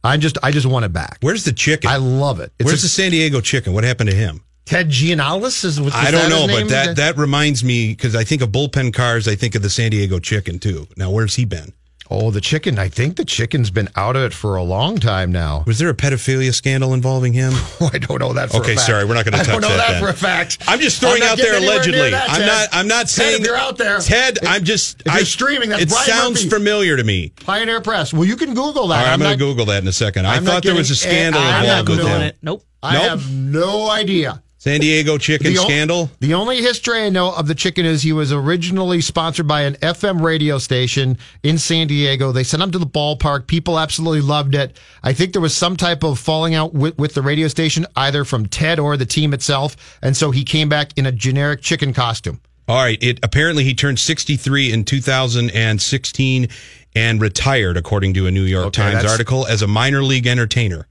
I 0.03 0.17
just 0.17 0.37
I 0.41 0.51
just 0.51 0.65
want 0.65 0.85
it 0.85 0.93
back. 0.93 1.17
Where's 1.21 1.43
the 1.43 1.53
chicken? 1.53 1.89
I 1.89 1.97
love 1.97 2.39
it. 2.39 2.51
It's 2.59 2.65
Where's 2.65 2.79
a- 2.81 2.85
the 2.85 2.89
San 2.89 3.11
Diego 3.11 3.39
chicken? 3.41 3.73
What 3.73 3.83
happened 3.83 4.09
to 4.09 4.15
him? 4.15 4.43
Ted 4.65 4.89
Giannoulas 4.89 5.63
is. 5.63 5.79
was 5.79 5.93
I 5.95 6.11
don't 6.11 6.29
know, 6.29 6.45
but 6.47 6.67
that 6.69 6.95
that 6.97 7.17
reminds 7.17 7.63
me 7.63 7.89
because 7.89 8.15
I 8.15 8.23
think 8.25 8.41
of 8.41 8.49
bullpen 8.49 8.93
cars. 8.93 9.27
I 9.27 9.35
think 9.35 9.55
of 9.55 9.61
the 9.61 9.69
San 9.69 9.91
Diego 9.91 10.19
chicken 10.19 10.59
too. 10.59 10.87
Now, 10.97 11.09
where's 11.11 11.35
he 11.35 11.45
been? 11.45 11.71
Oh, 12.09 12.31
the 12.31 12.39
chicken. 12.41 12.79
I 12.79 12.87
think 12.89 13.17
the 13.17 13.25
chicken's 13.25 13.69
been 13.69 13.89
out 13.95 14.15
of 14.15 14.23
it 14.23 14.33
for 14.33 14.55
a 14.55 14.63
long 14.63 14.97
time 14.97 15.31
now. 15.31 15.63
Was 15.67 15.77
there 15.79 15.89
a 15.89 15.93
pedophilia 15.93 16.53
scandal 16.53 16.93
involving 16.93 17.33
him? 17.33 17.53
Oh, 17.79 17.89
I 17.93 17.99
don't 17.99 18.19
know 18.19 18.33
that. 18.33 18.49
For 18.49 18.57
okay, 18.57 18.71
a 18.71 18.75
fact. 18.75 18.87
sorry, 18.87 19.05
we're 19.05 19.13
not 19.13 19.23
going 19.25 19.33
to 19.33 19.37
touch 19.37 19.47
that. 19.47 19.57
I 19.57 19.59
don't 19.59 19.69
know 19.69 19.77
that, 19.77 19.91
then. 19.91 20.01
for 20.01 20.09
a 20.09 20.13
fact. 20.13 20.57
I'm 20.67 20.79
just 20.79 20.99
throwing 20.99 21.21
I'm 21.21 21.29
out 21.29 21.37
there 21.37 21.55
allegedly. 21.57 22.09
that, 22.09 22.27
I'm 22.29 22.41
not. 22.45 22.69
I'm 22.71 22.87
not 22.87 22.99
Ted, 23.01 23.09
saying 23.09 23.41
if 23.41 23.45
you're 23.47 23.55
out 23.55 23.77
there. 23.77 23.99
Ted, 23.99 24.39
I'm 24.47 24.63
just. 24.63 25.01
if 25.05 25.11
I, 25.11 25.17
you're 25.17 25.25
streaming, 25.25 25.69
that's 25.69 25.83
it 25.83 25.89
Brian 25.89 26.07
sounds 26.07 26.37
Murphy. 26.45 26.49
familiar 26.49 26.97
to 26.97 27.03
me. 27.03 27.33
Pioneer 27.45 27.81
Press. 27.81 28.13
Well, 28.13 28.25
you 28.25 28.35
can 28.35 28.55
Google 28.55 28.87
that. 28.87 29.03
Right, 29.05 29.13
I'm, 29.13 29.19
going 29.19 29.31
to 29.31 29.37
Google 29.37 29.65
that 29.67 29.83
in 29.83 29.87
a 29.87 29.91
second. 29.93 30.25
I 30.25 30.37
I'm 30.37 30.43
thought 30.45 30.63
there 30.63 30.73
was 30.73 30.89
a 30.89 30.95
scandal 30.95 31.39
I'm 31.41 31.65
not 31.67 31.79
involved 31.81 31.89
with 32.03 32.07
him. 32.07 32.21
it. 32.23 32.37
Nope. 32.41 32.63
I 32.81 32.93
Nope. 32.93 33.03
have 33.09 33.31
no 33.31 33.89
idea. 33.91 34.41
San 34.59 34.79
Diego 34.79 35.17
chicken 35.19 35.53
The 35.53 35.59
o- 35.59 35.63
scandal. 35.63 36.09
The 36.19 36.33
only 36.33 36.61
history 36.61 37.03
I 37.03 37.09
know 37.09 37.31
of 37.33 37.47
the 37.47 37.53
chicken 37.53 37.85
is 37.85 38.01
he 38.01 38.11
was 38.11 38.33
originally 38.33 39.01
sponsored 39.01 39.47
by 39.47 39.61
an 39.61 39.75
FM 39.75 40.21
radio 40.21 40.57
station 40.57 41.17
in 41.43 41.59
San 41.59 41.87
Diego. 41.87 42.31
They 42.31 42.43
sent 42.43 42.63
him 42.63 42.71
to 42.71 42.79
the 42.79 42.87
ballpark. 42.87 43.45
People 43.45 43.77
absolutely 43.77 44.21
loved 44.21 44.55
it. 44.55 44.75
I 45.03 45.13
think 45.13 45.33
there 45.33 45.41
was 45.41 45.55
some 45.55 45.77
type 45.77 46.03
of 46.03 46.17
falling 46.17 46.55
out 46.55 46.73
with, 46.73 46.97
with 46.97 47.13
the 47.13 47.21
radio 47.21 47.47
station, 47.47 47.85
either 47.95 48.25
from 48.25 48.47
Ted 48.47 48.79
or 48.79 48.97
the 48.97 49.05
team 49.05 49.31
itself. 49.33 49.97
And 50.01 50.17
so 50.17 50.31
he 50.31 50.43
came 50.43 50.69
back 50.69 50.91
in 50.97 51.05
a 51.05 51.11
generic 51.11 51.61
chicken 51.61 51.93
costume. 51.93 52.41
All 52.67 52.83
right. 52.83 53.01
It 53.01 53.19
apparently 53.23 53.63
he 53.63 53.73
turned 53.75 53.99
63 53.99 54.73
in 54.73 54.83
2016 54.85 56.47
and 56.95 57.21
retired, 57.21 57.77
according 57.77 58.15
to 58.15 58.25
a 58.25 58.31
New 58.31 58.43
York 58.43 58.65
Okay, 58.67 58.81
Times 58.91 59.05
article, 59.05 59.45
as 59.45 59.61
a 59.61 59.67
minor 59.67 60.03
league 60.03 60.25
entertainer. 60.27 60.87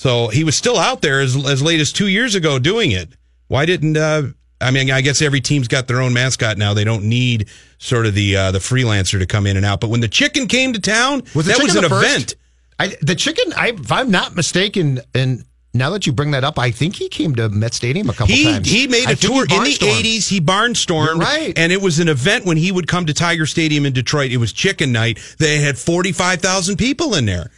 So 0.00 0.28
he 0.28 0.44
was 0.44 0.56
still 0.56 0.78
out 0.78 1.02
there 1.02 1.20
as 1.20 1.36
as 1.46 1.60
late 1.62 1.78
as 1.78 1.92
two 1.92 2.08
years 2.08 2.34
ago 2.34 2.58
doing 2.58 2.90
it. 2.90 3.10
Why 3.48 3.66
didn't? 3.66 3.98
Uh, 3.98 4.28
I 4.58 4.70
mean, 4.70 4.90
I 4.90 5.02
guess 5.02 5.20
every 5.20 5.42
team's 5.42 5.68
got 5.68 5.88
their 5.88 6.00
own 6.00 6.14
mascot 6.14 6.56
now. 6.56 6.72
They 6.72 6.84
don't 6.84 7.04
need 7.04 7.50
sort 7.76 8.06
of 8.06 8.14
the 8.14 8.34
uh, 8.34 8.50
the 8.50 8.60
freelancer 8.60 9.18
to 9.18 9.26
come 9.26 9.46
in 9.46 9.58
and 9.58 9.66
out. 9.66 9.78
But 9.78 9.90
when 9.90 10.00
the 10.00 10.08
chicken 10.08 10.46
came 10.46 10.72
to 10.72 10.80
town, 10.80 11.24
Was 11.34 11.44
that 11.44 11.62
was 11.62 11.74
an 11.76 11.84
event. 11.84 12.34
I, 12.78 12.96
the 13.02 13.14
chicken, 13.14 13.52
I, 13.54 13.72
if 13.78 13.92
I'm 13.92 14.10
not 14.10 14.34
mistaken, 14.34 15.00
and 15.14 15.44
now 15.74 15.90
that 15.90 16.06
you 16.06 16.14
bring 16.14 16.30
that 16.30 16.44
up, 16.44 16.58
I 16.58 16.70
think 16.70 16.96
he 16.96 17.10
came 17.10 17.34
to 17.34 17.50
Met 17.50 17.74
Stadium 17.74 18.08
a 18.08 18.14
couple 18.14 18.34
He 18.34 18.44
times. 18.44 18.70
he 18.70 18.86
made 18.88 19.06
I 19.06 19.12
a 19.12 19.16
think 19.16 19.34
tour 19.34 19.42
in 19.42 19.64
the 19.64 19.86
eighties. 19.98 20.30
He 20.30 20.40
barnstormed, 20.40 21.08
You're 21.08 21.16
right. 21.18 21.52
And 21.58 21.72
it 21.72 21.82
was 21.82 21.98
an 21.98 22.08
event 22.08 22.46
when 22.46 22.56
he 22.56 22.72
would 22.72 22.86
come 22.86 23.04
to 23.04 23.12
Tiger 23.12 23.44
Stadium 23.44 23.84
in 23.84 23.92
Detroit. 23.92 24.30
It 24.30 24.38
was 24.38 24.54
Chicken 24.54 24.92
Night. 24.92 25.18
They 25.38 25.58
had 25.58 25.76
forty 25.78 26.12
five 26.12 26.40
thousand 26.40 26.78
people 26.78 27.14
in 27.16 27.26
there. 27.26 27.50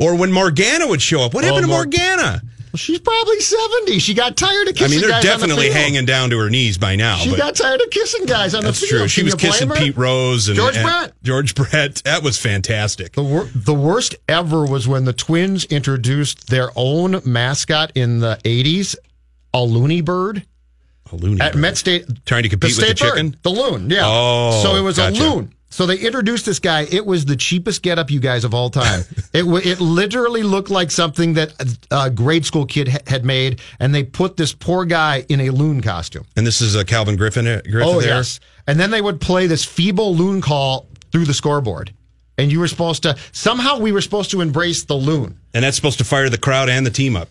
Or 0.00 0.16
when 0.16 0.32
Morgana 0.32 0.86
would 0.88 1.02
show 1.02 1.20
up. 1.22 1.34
What 1.34 1.44
Oh, 1.44 1.48
happened 1.48 1.66
to 1.66 1.72
oh, 1.72 1.76
Mor- 1.76 1.84
Morgana? 1.84 2.42
Well, 2.72 2.78
she's 2.78 3.00
probably 3.00 3.40
70. 3.40 3.98
She 3.98 4.14
got 4.14 4.36
tired 4.36 4.68
of 4.68 4.76
kissing 4.76 4.78
guys. 4.78 4.90
I 4.92 5.00
mean, 5.00 5.00
they're 5.08 5.16
on 5.16 5.22
the 5.22 5.26
definitely 5.28 5.70
hanging 5.70 6.04
down 6.06 6.30
to 6.30 6.38
her 6.38 6.48
knees 6.48 6.78
by 6.78 6.94
now. 6.94 7.16
She 7.16 7.36
got 7.36 7.56
tired 7.56 7.80
of 7.80 7.90
kissing 7.90 8.26
guys 8.26 8.54
on 8.54 8.62
the 8.62 8.72
field. 8.72 8.74
That's 8.74 8.88
true. 8.88 9.08
She 9.08 9.20
Can 9.22 9.26
was 9.26 9.34
kissing? 9.34 9.70
Pete 9.70 9.96
Rose 9.96 10.46
and 10.48 10.56
George 10.56 10.76
and 10.76 10.84
Brett. 10.86 11.12
George 11.24 11.54
Brett. 11.56 11.96
That 12.04 12.22
was 12.22 12.38
fantastic. 12.38 13.12
The, 13.14 13.24
wor- 13.24 13.48
the 13.54 13.74
worst 13.74 14.14
ever 14.28 14.64
was 14.64 14.86
when 14.86 15.04
the 15.04 15.12
Twins 15.12 15.64
introduced 15.64 16.46
their 16.48 16.70
own 16.76 17.20
mascot 17.24 17.90
in 17.96 18.20
the 18.20 18.38
80s, 18.44 18.94
a 19.52 19.62
loony 19.64 20.00
bird. 20.00 20.46
A 21.10 21.16
loony 21.16 21.40
At 21.40 21.54
bird. 21.54 21.60
Met 21.60 21.76
State. 21.76 22.06
Trying 22.24 22.44
to 22.44 22.48
compete 22.48 22.70
with 22.76 22.76
the 22.88 22.94
state 22.96 23.00
bird, 23.00 23.14
chicken? 23.16 23.36
the 23.42 23.50
loon, 23.50 23.90
yeah. 23.90 24.02
Oh, 24.04 24.60
so 24.62 24.76
it 24.76 24.80
was 24.82 24.96
gotcha. 24.96 25.20
a 25.20 25.26
loon. 25.28 25.52
So 25.72 25.86
they 25.86 25.98
introduced 25.98 26.46
this 26.46 26.58
guy. 26.58 26.82
It 26.90 27.06
was 27.06 27.24
the 27.24 27.36
cheapest 27.36 27.82
getup, 27.82 28.10
you 28.10 28.18
guys, 28.18 28.42
of 28.44 28.52
all 28.54 28.70
time. 28.70 29.04
it 29.32 29.44
it 29.64 29.80
literally 29.80 30.42
looked 30.42 30.68
like 30.68 30.90
something 30.90 31.34
that 31.34 31.52
a 31.92 32.10
grade 32.10 32.44
school 32.44 32.66
kid 32.66 32.88
ha- 32.88 32.98
had 33.06 33.24
made, 33.24 33.60
and 33.78 33.94
they 33.94 34.02
put 34.02 34.36
this 34.36 34.52
poor 34.52 34.84
guy 34.84 35.24
in 35.28 35.40
a 35.40 35.50
loon 35.50 35.80
costume. 35.80 36.24
And 36.36 36.44
this 36.46 36.60
is 36.60 36.74
a 36.74 36.84
Calvin 36.84 37.14
Griffin. 37.16 37.46
uh, 37.46 37.60
Griffin 37.64 37.82
Oh 37.88 38.00
there. 38.00 38.16
yes, 38.16 38.40
and 38.66 38.80
then 38.80 38.90
they 38.90 39.00
would 39.00 39.20
play 39.20 39.46
this 39.46 39.64
feeble 39.64 40.14
loon 40.16 40.40
call 40.40 40.88
through 41.12 41.24
the 41.26 41.34
scoreboard, 41.34 41.94
and 42.36 42.50
you 42.50 42.58
were 42.58 42.68
supposed 42.68 43.04
to 43.04 43.16
somehow 43.30 43.78
we 43.78 43.92
were 43.92 44.00
supposed 44.02 44.32
to 44.32 44.40
embrace 44.40 44.82
the 44.84 44.94
loon. 44.96 45.38
and 45.54 45.62
that's 45.64 45.76
supposed 45.76 45.98
to 45.98 46.04
fire 46.04 46.28
the 46.28 46.38
crowd 46.38 46.68
and 46.68 46.84
the 46.84 46.90
team 46.90 47.14
up. 47.14 47.28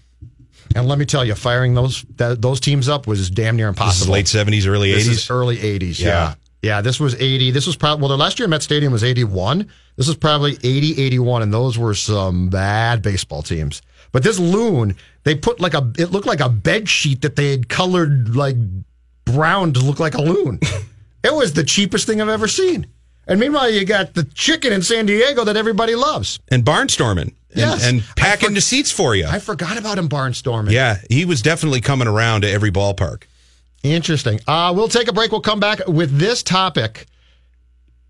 And 0.75 0.87
let 0.87 0.97
me 0.97 1.03
tell 1.05 1.25
you, 1.25 1.35
firing 1.35 1.73
those 1.73 2.03
that, 2.15 2.41
those 2.41 2.59
teams 2.61 2.87
up 2.87 3.05
was 3.05 3.29
damn 3.29 3.57
near 3.57 3.67
impossible. 3.67 3.91
This 3.93 4.01
is 4.03 4.09
late 4.09 4.27
seventies, 4.29 4.65
early 4.65 4.93
eighties. 4.93 5.29
early 5.29 5.59
eighties. 5.59 5.99
Yeah. 5.99 6.07
Yeah. 6.07 6.33
Yeah, 6.61 6.81
This 6.81 6.99
was 6.99 7.15
eighty. 7.15 7.51
This 7.51 7.65
was 7.67 7.75
probably 7.75 8.01
well. 8.01 8.09
The 8.09 8.17
last 8.17 8.39
year 8.39 8.47
Met 8.47 8.61
Stadium 8.63 8.91
was 8.91 9.03
eighty 9.03 9.23
one. 9.23 9.69
This 9.95 10.07
was 10.07 10.15
probably 10.15 10.53
80, 10.63 11.01
81, 11.03 11.41
and 11.41 11.53
those 11.53 11.77
were 11.77 11.93
some 11.93 12.47
bad 12.47 13.01
baseball 13.01 13.41
teams. 13.43 13.81
But 14.13 14.23
this 14.23 14.39
loon, 14.39 14.95
they 15.25 15.35
put 15.35 15.59
like 15.59 15.73
a. 15.73 15.91
It 15.97 16.11
looked 16.11 16.25
like 16.25 16.39
a 16.39 16.47
bed 16.47 16.87
sheet 16.87 17.21
that 17.23 17.35
they 17.35 17.51
had 17.51 17.67
colored 17.67 18.33
like 18.35 18.55
brown 19.25 19.73
to 19.73 19.79
look 19.81 19.99
like 19.99 20.15
a 20.15 20.21
loon. 20.21 20.59
it 21.23 21.33
was 21.33 21.53
the 21.53 21.63
cheapest 21.63 22.07
thing 22.07 22.21
I've 22.21 22.29
ever 22.29 22.47
seen. 22.47 22.87
And 23.27 23.39
meanwhile, 23.39 23.69
you 23.69 23.85
got 23.85 24.13
the 24.15 24.23
chicken 24.23 24.73
in 24.73 24.81
San 24.81 25.05
Diego 25.05 25.43
that 25.43 25.55
everybody 25.57 25.95
loves. 25.95 26.39
and 26.49 26.65
barnstorming 26.65 27.19
and, 27.21 27.35
Yes. 27.53 27.85
and 27.87 28.01
packing 28.15 28.53
the 28.55 28.61
seats 28.61 28.91
for 28.91 29.15
you. 29.15 29.27
I 29.27 29.37
forgot 29.39 29.77
about 29.77 29.97
him 29.99 30.09
barnstorming. 30.09 30.71
yeah, 30.71 30.97
he 31.09 31.25
was 31.25 31.41
definitely 31.41 31.81
coming 31.81 32.07
around 32.07 32.41
to 32.41 32.49
every 32.49 32.71
ballpark. 32.71 33.23
Interesting. 33.83 34.39
Uh, 34.47 34.73
we'll 34.75 34.89
take 34.89 35.07
a 35.07 35.13
break. 35.13 35.31
We'll 35.31 35.41
come 35.41 35.59
back 35.59 35.87
with 35.87 36.17
this 36.17 36.43
topic. 36.43 37.05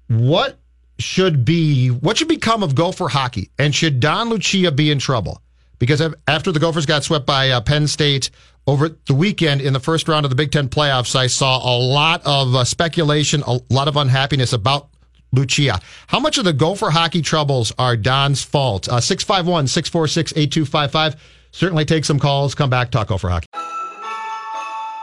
What 0.07 0.57
should 0.97 1.45
be 1.45 1.89
what 1.89 2.17
should 2.17 2.27
become 2.27 2.63
of 2.63 2.75
Gopher 2.75 3.07
hockey, 3.07 3.51
and 3.57 3.73
should 3.73 3.99
Don 3.99 4.29
Lucia 4.29 4.71
be 4.71 4.91
in 4.91 4.99
trouble? 4.99 5.41
Because 5.77 6.01
after 6.27 6.51
the 6.51 6.59
Gophers 6.59 6.85
got 6.85 7.03
swept 7.03 7.25
by 7.25 7.51
uh, 7.51 7.61
Penn 7.61 7.87
State 7.87 8.31
over 8.67 8.89
the 8.89 9.15
weekend 9.15 9.61
in 9.61 9.71
the 9.71 9.79
first 9.79 10.07
round 10.07 10.25
of 10.25 10.29
the 10.29 10.35
Big 10.35 10.51
Ten 10.51 10.67
playoffs, 10.67 11.15
I 11.15 11.27
saw 11.27 11.57
a 11.57 11.75
lot 11.77 12.21
of 12.25 12.53
uh, 12.53 12.63
speculation, 12.65 13.43
a 13.47 13.59
lot 13.69 13.87
of 13.87 13.95
unhappiness 13.95 14.51
about 14.51 14.89
Lucia. 15.31 15.79
How 16.07 16.19
much 16.19 16.37
of 16.37 16.43
the 16.43 16.53
Gopher 16.53 16.89
hockey 16.89 17.21
troubles 17.21 17.71
are 17.77 17.95
Don's 17.95 18.43
fault? 18.43 18.89
Uh, 18.89 18.99
651 18.99 19.67
646 19.67 20.33
8255. 20.35 21.15
Certainly 21.51 21.85
take 21.85 22.05
some 22.05 22.19
calls. 22.19 22.53
Come 22.55 22.69
back, 22.69 22.91
talk 22.91 23.07
Gopher 23.07 23.29
hockey. 23.29 23.47